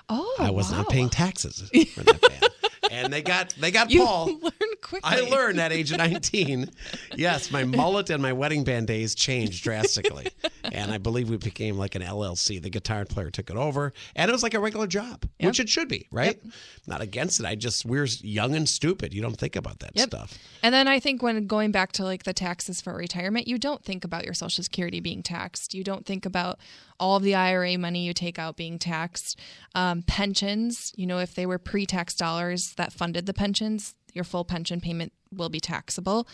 Oh, 0.09 0.37
i 0.39 0.51
was 0.51 0.71
not 0.71 0.89
paying 0.89 1.09
taxes. 1.09 1.69
For 1.95 2.03
that 2.05 2.21
band 2.21 2.53
and 2.95 3.13
they 3.13 3.23
got 3.23 3.55
they 3.59 3.71
got 3.71 3.91
You 3.91 4.05
paul 4.05 4.27
learn 4.43 4.53
quickly. 4.83 5.01
I 5.03 5.21
learned 5.21 5.59
at 5.61 5.73
age 5.73 5.97
19. 5.97 6.71
Yes, 7.17 7.51
my 7.51 7.65
mullet 7.65 8.11
and 8.11 8.23
my 8.23 8.33
wedding 8.33 8.65
band 8.65 8.87
days 8.87 9.15
changed 9.15 9.63
drastically. 9.65 10.29
and 10.73 10.91
I 10.93 10.99
believe 10.99 11.29
we 11.31 11.37
became 11.37 11.77
like 11.77 11.95
an 11.95 12.03
LLC. 12.03 12.61
The 12.63 12.71
guitar 12.71 13.05
player 13.05 13.31
took 13.31 13.51
it 13.51 13.57
over, 13.57 13.93
and 14.17 14.29
it 14.29 14.33
was 14.33 14.43
like 14.43 14.55
a 14.55 14.61
regular 14.61 14.87
job, 14.87 15.25
which 15.41 15.61
it 15.61 15.69
should 15.69 15.89
be, 15.89 16.07
right? 16.11 16.41
Not 16.87 17.01
against 17.01 17.41
it. 17.41 17.47
I 17.47 17.55
just, 17.55 17.85
we're 17.85 18.07
young 18.21 18.55
and 18.55 18.69
stupid. 18.69 19.15
You 19.15 19.23
don't 19.23 19.37
think 19.37 19.57
about 19.57 19.79
that 19.81 19.93
Yep. 19.95 20.09
stuff. 20.09 20.39
And 20.63 20.75
then 20.75 20.89
I 20.89 21.01
think 21.01 21.23
when 21.23 21.47
going 21.47 21.71
back 21.73 21.93
to 21.93 22.05
like 22.05 22.25
the 22.25 22.33
taxes 22.33 22.81
for 22.81 22.95
retirement, 22.95 23.49
you 23.49 23.59
don't 23.59 23.85
think 23.85 24.05
about 24.05 24.25
your 24.25 24.35
Social 24.35 24.63
Security 24.65 25.01
being 25.01 25.23
taxed. 25.23 25.75
You 25.75 25.85
don't 25.85 26.05
think 26.07 26.27
about 26.27 26.59
all 26.99 27.17
of 27.17 27.23
the 27.23 27.35
IRA 27.35 27.77
money 27.79 28.05
you 28.05 28.13
take 28.13 28.39
out 28.39 28.57
being 28.57 28.79
taxed. 28.79 29.39
Um, 29.75 30.03
pensions, 30.03 30.93
you 30.97 31.07
know, 31.07 31.19
if 31.19 31.35
they 31.35 31.47
were 31.47 31.59
pre 31.59 31.87
tax 31.87 32.15
dollars 32.15 32.75
that 32.77 32.93
funded 32.93 33.27
the 33.27 33.35
pensions, 33.35 33.95
your 34.13 34.25
full 34.25 34.45
pension 34.45 34.81
payment 34.81 35.13
will 35.33 35.49
be 35.49 35.61
taxable. 35.61 36.29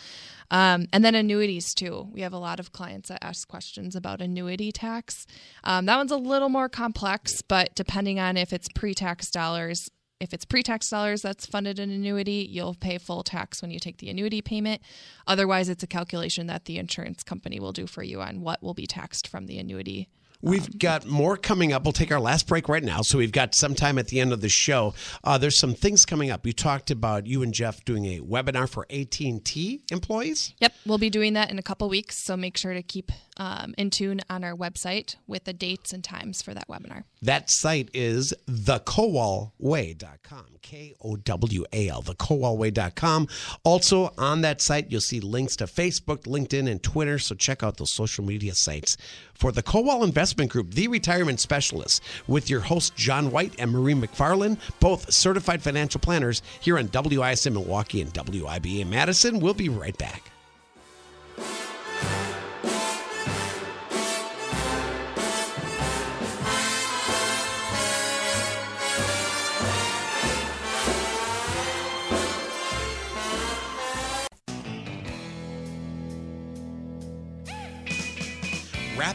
Um, 0.51 0.87
and 0.93 1.03
then 1.03 1.15
annuities 1.15 1.73
too. 1.73 2.07
We 2.11 2.21
have 2.21 2.33
a 2.33 2.37
lot 2.37 2.59
of 2.59 2.71
clients 2.71 3.09
that 3.09 3.23
ask 3.23 3.47
questions 3.47 3.95
about 3.95 4.21
annuity 4.21 4.71
tax. 4.71 5.25
Um, 5.63 5.85
that 5.87 5.97
one's 5.97 6.11
a 6.11 6.17
little 6.17 6.49
more 6.49 6.69
complex, 6.69 7.41
but 7.41 7.73
depending 7.75 8.19
on 8.19 8.37
if 8.37 8.53
it's 8.53 8.67
pre 8.75 8.93
tax 8.93 9.31
dollars, 9.31 9.89
if 10.21 10.35
it's 10.35 10.45
pre-tax 10.45 10.87
dollars 10.87 11.23
that's 11.23 11.47
funded 11.47 11.79
an 11.79 11.89
annuity, 11.89 12.47
you'll 12.47 12.75
pay 12.75 12.99
full 12.99 13.23
tax 13.23 13.59
when 13.59 13.71
you 13.71 13.79
take 13.79 13.97
the 13.97 14.07
annuity 14.07 14.39
payment. 14.39 14.79
Otherwise, 15.25 15.67
it's 15.67 15.81
a 15.81 15.87
calculation 15.87 16.45
that 16.45 16.65
the 16.65 16.77
insurance 16.77 17.23
company 17.23 17.59
will 17.59 17.71
do 17.71 17.87
for 17.87 18.03
you 18.03 18.21
on 18.21 18.41
what 18.41 18.61
will 18.61 18.75
be 18.75 18.85
taxed 18.85 19.27
from 19.27 19.47
the 19.47 19.57
annuity. 19.57 20.09
We've 20.41 20.79
got 20.79 21.05
more 21.05 21.37
coming 21.37 21.71
up. 21.71 21.83
We'll 21.83 21.93
take 21.93 22.11
our 22.11 22.19
last 22.19 22.47
break 22.47 22.67
right 22.67 22.83
now. 22.83 23.01
So 23.01 23.17
we've 23.17 23.31
got 23.31 23.53
some 23.53 23.75
time 23.75 23.97
at 23.99 24.07
the 24.07 24.19
end 24.19 24.33
of 24.33 24.41
the 24.41 24.49
show. 24.49 24.93
Uh, 25.23 25.37
there's 25.37 25.57
some 25.57 25.73
things 25.73 26.05
coming 26.05 26.31
up. 26.31 26.45
You 26.45 26.53
talked 26.53 26.89
about 26.89 27.27
you 27.27 27.43
and 27.43 27.53
Jeff 27.53 27.85
doing 27.85 28.05
a 28.05 28.19
webinar 28.19 28.67
for 28.67 28.85
AT&T 28.89 29.81
employees. 29.91 30.53
Yep, 30.59 30.73
we'll 30.85 30.97
be 30.97 31.09
doing 31.09 31.33
that 31.33 31.51
in 31.51 31.59
a 31.59 31.63
couple 31.63 31.87
weeks, 31.89 32.17
so 32.17 32.35
make 32.35 32.57
sure 32.57 32.73
to 32.73 32.81
keep 32.81 33.11
um, 33.41 33.73
in 33.75 33.89
tune 33.89 34.21
on 34.29 34.43
our 34.43 34.55
website 34.55 35.15
with 35.25 35.45
the 35.45 35.53
dates 35.53 35.93
and 35.93 36.03
times 36.03 36.43
for 36.43 36.53
that 36.53 36.67
webinar. 36.67 37.05
That 37.23 37.49
site 37.49 37.89
is 37.91 38.35
thekowalway.com. 38.47 40.45
K 40.61 40.93
O 41.01 41.15
W 41.15 41.65
A 41.73 41.89
L, 41.89 42.03
thekowalway.com. 42.03 43.27
Also 43.63 44.13
on 44.19 44.41
that 44.41 44.61
site, 44.61 44.91
you'll 44.91 45.01
see 45.01 45.19
links 45.19 45.55
to 45.55 45.63
Facebook, 45.63 46.25
LinkedIn, 46.25 46.69
and 46.69 46.83
Twitter. 46.83 47.17
So 47.17 47.33
check 47.33 47.63
out 47.63 47.77
those 47.77 47.91
social 47.91 48.23
media 48.23 48.53
sites 48.53 48.95
for 49.33 49.51
the 49.51 49.63
Kowal 49.63 50.03
Investment 50.03 50.51
Group, 50.51 50.75
the 50.75 50.87
retirement 50.87 51.39
specialists, 51.39 51.99
with 52.27 52.47
your 52.47 52.59
hosts, 52.61 52.91
John 52.91 53.31
White 53.31 53.55
and 53.57 53.71
Marie 53.71 53.95
McFarland, 53.95 54.59
both 54.79 55.11
certified 55.11 55.63
financial 55.63 55.99
planners 55.99 56.43
here 56.59 56.77
on 56.77 56.89
WISN 56.89 57.53
Milwaukee 57.53 58.01
and 58.01 58.13
WIBA 58.13 58.87
Madison. 58.87 59.39
We'll 59.39 59.55
be 59.55 59.69
right 59.69 59.97
back. 59.97 60.31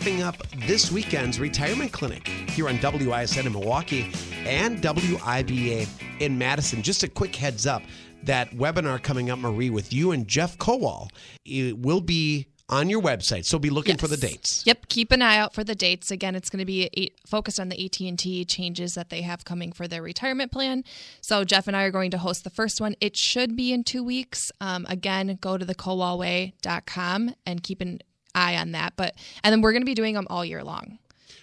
Wrapping 0.06 0.22
up 0.22 0.36
this 0.68 0.92
weekend's 0.92 1.40
retirement 1.40 1.90
clinic 1.90 2.28
here 2.28 2.68
on 2.68 2.78
WISN 2.78 3.44
in 3.44 3.52
Milwaukee 3.52 4.12
and 4.44 4.80
WIBA 4.80 5.88
in 6.20 6.38
Madison. 6.38 6.80
Just 6.80 7.02
a 7.02 7.08
quick 7.08 7.34
heads 7.34 7.66
up 7.66 7.82
that 8.22 8.48
webinar 8.52 9.02
coming 9.02 9.30
up, 9.30 9.40
Marie, 9.40 9.68
with 9.68 9.92
you 9.92 10.12
and 10.12 10.28
Jeff 10.28 10.58
Kowal, 10.58 11.10
it 11.44 11.76
will 11.78 12.00
be 12.00 12.46
on 12.68 12.88
your 12.88 13.02
website. 13.02 13.46
So 13.46 13.58
be 13.58 13.68
looking 13.68 13.96
for 13.96 14.06
the 14.06 14.16
dates. 14.16 14.62
Yep, 14.64 14.86
keep 14.86 15.10
an 15.10 15.22
eye 15.22 15.38
out 15.38 15.52
for 15.52 15.64
the 15.64 15.74
dates. 15.74 16.12
Again, 16.12 16.36
it's 16.36 16.50
going 16.50 16.60
to 16.60 16.64
be 16.64 16.88
eight, 16.94 17.18
focused 17.26 17.58
on 17.58 17.68
the 17.68 17.84
AT&T 17.84 18.44
changes 18.44 18.94
that 18.94 19.10
they 19.10 19.22
have 19.22 19.44
coming 19.44 19.72
for 19.72 19.88
their 19.88 20.02
retirement 20.02 20.52
plan. 20.52 20.84
So 21.20 21.42
Jeff 21.42 21.66
and 21.66 21.76
I 21.76 21.82
are 21.82 21.90
going 21.90 22.12
to 22.12 22.18
host 22.18 22.44
the 22.44 22.50
first 22.50 22.80
one. 22.80 22.94
It 23.00 23.16
should 23.16 23.56
be 23.56 23.72
in 23.72 23.82
two 23.82 24.04
weeks. 24.04 24.52
Um, 24.60 24.86
again, 24.88 25.36
go 25.40 25.58
to 25.58 25.64
the 25.64 25.74
kowalway.com 25.74 27.34
and 27.44 27.62
keep 27.64 27.80
an 27.80 28.02
eye 28.36 28.56
on 28.56 28.72
that. 28.72 28.92
But 28.96 29.14
and 29.42 29.52
then 29.52 29.60
we're 29.62 29.72
going 29.72 29.82
to 29.82 29.86
be 29.86 29.94
doing 29.94 30.14
them 30.14 30.26
all 30.30 30.44
year 30.44 30.62
long. 30.62 30.98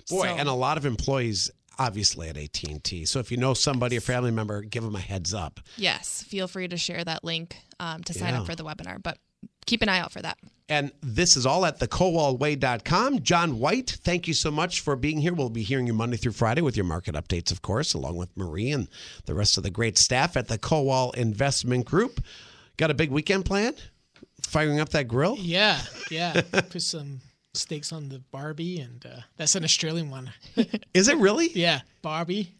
Boy, 0.09 0.27
So- 0.27 0.35
and 0.35 0.47
a 0.47 0.53
lot 0.53 0.77
of 0.77 0.85
employees 0.85 1.51
obviously 1.79 2.29
at 2.29 2.37
AT&T. 2.37 3.03
So 3.05 3.19
if 3.19 3.31
you 3.31 3.37
know 3.37 3.55
somebody, 3.55 3.95
a 3.95 4.01
family 4.01 4.29
member, 4.29 4.61
give 4.61 4.83
them 4.83 4.95
a 4.95 4.99
heads 4.99 5.33
up. 5.33 5.59
Yes, 5.75 6.21
feel 6.21 6.47
free 6.47 6.67
to 6.67 6.77
share 6.77 7.03
that 7.03 7.23
link 7.23 7.57
um, 7.79 8.03
to 8.03 8.13
sign 8.13 8.33
Yeah. 8.35 8.41
up 8.41 8.45
for 8.45 8.53
the 8.55 8.63
webinar. 8.63 9.01
But 9.01 9.17
keep 9.65 9.81
an 9.81 9.89
eye 9.89 9.97
out 9.97 10.11
for 10.11 10.21
that. 10.21 10.37
And 10.69 10.91
this 11.01 11.35
is 11.35 11.47
all 11.47 11.65
at 11.65 11.79
thekowalway.com. 11.79 13.23
John 13.23 13.59
White, 13.59 13.89
thank 14.03 14.27
you 14.27 14.33
so 14.35 14.51
much 14.51 14.81
for 14.81 14.95
being 14.95 15.19
here. 15.19 15.33
We'll 15.33 15.49
be 15.49 15.63
hearing 15.63 15.87
you 15.87 15.93
Monday 15.93 16.17
through 16.17 16.33
Friday 16.33 16.61
with 16.61 16.77
your 16.77 16.85
market 16.85 17.15
updates, 17.15 17.51
of 17.51 17.61
course, 17.61 17.93
along 17.95 18.17
with 18.17 18.29
Marie 18.37 18.71
and 18.71 18.87
the 19.25 19.33
rest 19.33 19.57
of 19.57 19.63
the 19.63 19.69
great 19.71 19.97
staff 19.97 20.37
at 20.37 20.47
the 20.47 20.57
Kowal 20.59 21.13
Investment 21.15 21.85
Group. 21.85 22.23
Got 22.77 22.91
a 22.91 22.93
big 22.93 23.11
weekend 23.11 23.45
planned? 23.45 23.81
Firing 24.41 24.79
up 24.79 24.89
that 24.89 25.07
grill? 25.07 25.37
Yeah, 25.39 25.79
yeah. 26.11 26.41
Put 26.51 26.81
some 26.81 27.21
steaks 27.53 27.91
on 27.91 28.09
the 28.09 28.19
Barbie, 28.19 28.79
and 28.79 29.05
uh, 29.05 29.21
that's 29.37 29.55
an 29.55 29.63
Australian 29.63 30.09
one. 30.09 30.31
Is 30.93 31.07
it 31.07 31.17
really? 31.17 31.49
Yeah, 31.53 31.81
Barbie 32.01 32.55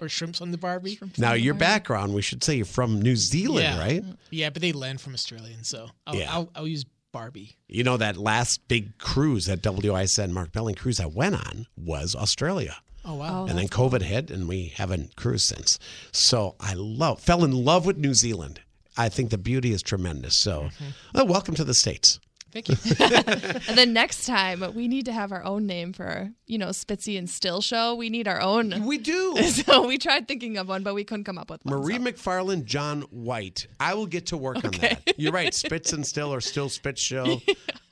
or 0.00 0.08
shrimps 0.08 0.40
on 0.40 0.50
the 0.50 0.58
Barbie. 0.58 0.98
Now, 1.18 1.32
your 1.34 1.54
background, 1.54 2.14
we 2.14 2.22
should 2.22 2.42
say 2.42 2.56
you're 2.56 2.64
from 2.64 3.00
New 3.00 3.16
Zealand, 3.16 3.64
yeah. 3.64 3.78
right? 3.78 4.04
Yeah, 4.30 4.50
but 4.50 4.62
they 4.62 4.72
land 4.72 5.00
from 5.00 5.14
Australian, 5.14 5.64
so 5.64 5.88
I'll, 6.06 6.16
Yeah. 6.16 6.32
I'll, 6.32 6.50
I'll 6.54 6.68
use 6.68 6.84
Barbie. 7.12 7.56
You 7.68 7.84
know, 7.84 7.96
that 7.96 8.16
last 8.16 8.66
big 8.68 8.98
cruise, 8.98 9.46
that 9.46 9.62
WISN 9.62 10.32
Mark 10.32 10.52
Belling 10.52 10.74
cruise 10.74 11.00
I 11.00 11.06
went 11.06 11.34
on 11.34 11.66
was 11.76 12.14
Australia. 12.14 12.76
Oh 13.06 13.16
wow. 13.16 13.44
and 13.44 13.58
then 13.58 13.68
COVID 13.68 14.00
hit, 14.00 14.30
and 14.30 14.48
we 14.48 14.72
haven't 14.76 15.14
cruised 15.14 15.44
since. 15.44 15.78
So 16.10 16.56
I 16.58 16.72
love, 16.74 17.20
fell 17.20 17.44
in 17.44 17.52
love 17.52 17.84
with 17.84 17.98
New 17.98 18.14
Zealand. 18.14 18.60
I 18.96 19.08
think 19.08 19.30
the 19.30 19.38
beauty 19.38 19.72
is 19.72 19.82
tremendous. 19.82 20.38
So, 20.38 20.70
uh, 21.14 21.24
welcome 21.26 21.54
to 21.56 21.64
the 21.64 21.74
states. 21.74 22.20
Thank 22.54 22.68
you. 22.68 22.76
And 23.68 23.76
then 23.78 23.92
next 23.92 24.26
time, 24.26 24.64
we 24.74 24.86
need 24.86 25.06
to 25.06 25.12
have 25.12 25.32
our 25.32 25.42
own 25.42 25.66
name 25.66 25.92
for, 25.92 26.30
you 26.46 26.58
know, 26.58 26.68
Spitzy 26.68 27.18
and 27.18 27.28
Still 27.28 27.60
show. 27.60 27.94
We 27.96 28.10
need 28.10 28.28
our 28.28 28.40
own. 28.40 28.86
We 28.86 28.98
do. 28.98 29.34
So 29.54 29.86
we 29.86 29.98
tried 29.98 30.28
thinking 30.28 30.58
of 30.58 30.68
one, 30.68 30.82
but 30.82 30.94
we 30.94 31.04
couldn't 31.04 31.24
come 31.24 31.38
up 31.38 31.50
with 31.50 31.64
one. 31.64 31.80
Marie 31.80 31.96
so. 31.96 32.00
McFarland, 32.00 32.64
John 32.64 33.02
White. 33.10 33.66
I 33.80 33.94
will 33.94 34.06
get 34.06 34.26
to 34.26 34.36
work 34.36 34.64
on 34.64 34.72
that. 34.72 35.14
You're 35.16 35.32
right. 35.32 35.54
Spitz 35.54 35.92
and 35.92 36.06
Still 36.06 36.32
or 36.32 36.40
Still 36.40 36.68
Spitz 36.68 37.00
Show. 37.00 37.40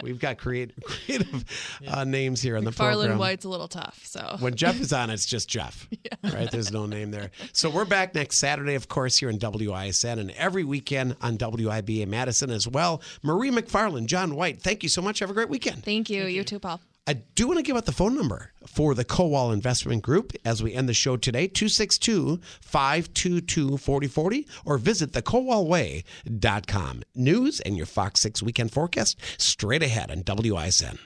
We've 0.03 0.19
got 0.19 0.39
creative, 0.39 0.77
creative 0.83 1.45
uh, 1.87 2.05
names 2.05 2.43
here 2.43 2.57
on 2.57 2.65
the 2.65 2.73
Farland 2.73 3.01
program. 3.09 3.19
White's 3.19 3.45
a 3.45 3.49
little 3.49 3.69
tough. 3.69 4.03
So 4.05 4.37
When 4.41 4.55
Jeff 4.55 4.81
is 4.81 4.93
on, 4.93 5.11
it's 5.11 5.27
just 5.27 5.49
Jeff. 5.49 5.89
Right? 6.23 6.49
There's 6.51 6.71
no 6.71 6.87
name 6.87 7.11
there. 7.11 7.33
So 7.53 7.69
we're 7.69 7.85
back 7.85 8.15
next 8.15 8.39
Saturday, 8.39 8.77
of 8.77 8.89
course, 8.89 9.19
here 9.19 9.29
in 9.29 9.39
WISN 9.39 10.21
and 10.21 10.31
every 10.33 10.63
weekend 10.63 11.17
on 11.21 11.37
WIBA 11.37 12.07
Madison 12.07 12.51
as 12.51 12.69
well. 12.69 13.03
Marie 13.23 13.51
McFarland, 13.51 14.07
John 14.07 14.37
White, 14.37 14.63
thank 14.63 14.85
you 14.85 14.89
so 14.89 15.03
much. 15.03 15.19
Have 15.19 15.31
a 15.31 15.35
great 15.35 15.49
weekend. 15.49 15.83
thank 15.85 16.09
you. 16.09 16.27
you 16.27 16.45
too, 16.45 16.61
Paul. 16.61 16.81
I 17.05 17.15
do 17.35 17.49
want 17.49 17.59
to 17.59 17.65
give 17.65 17.77
out 17.77 17.87
the 17.87 17.91
phone 17.93 18.15
number 18.15 18.53
for 18.65 18.95
the 18.95 19.05
Kowal 19.05 19.53
Investment 19.53 20.03
Group 20.03 20.33
as 20.45 20.63
we 20.63 20.73
end 20.73 20.89
the 20.89 20.95
show 20.95 21.17
today 21.17 21.49
262 21.49 22.39
522 22.61 23.77
4040 23.77 24.47
or 24.65 24.79
visit 24.79 25.11
thekowalway.com. 25.11 27.03
News 27.17 27.59
and 27.61 27.77
your 27.77 27.87
Fox 27.87 28.21
6 28.21 28.45
weekend 28.45 28.71
forecast 28.71 29.19
straight 29.37 29.83
ahead 29.83 30.13
on 30.13 30.23
WISN. 30.23 30.99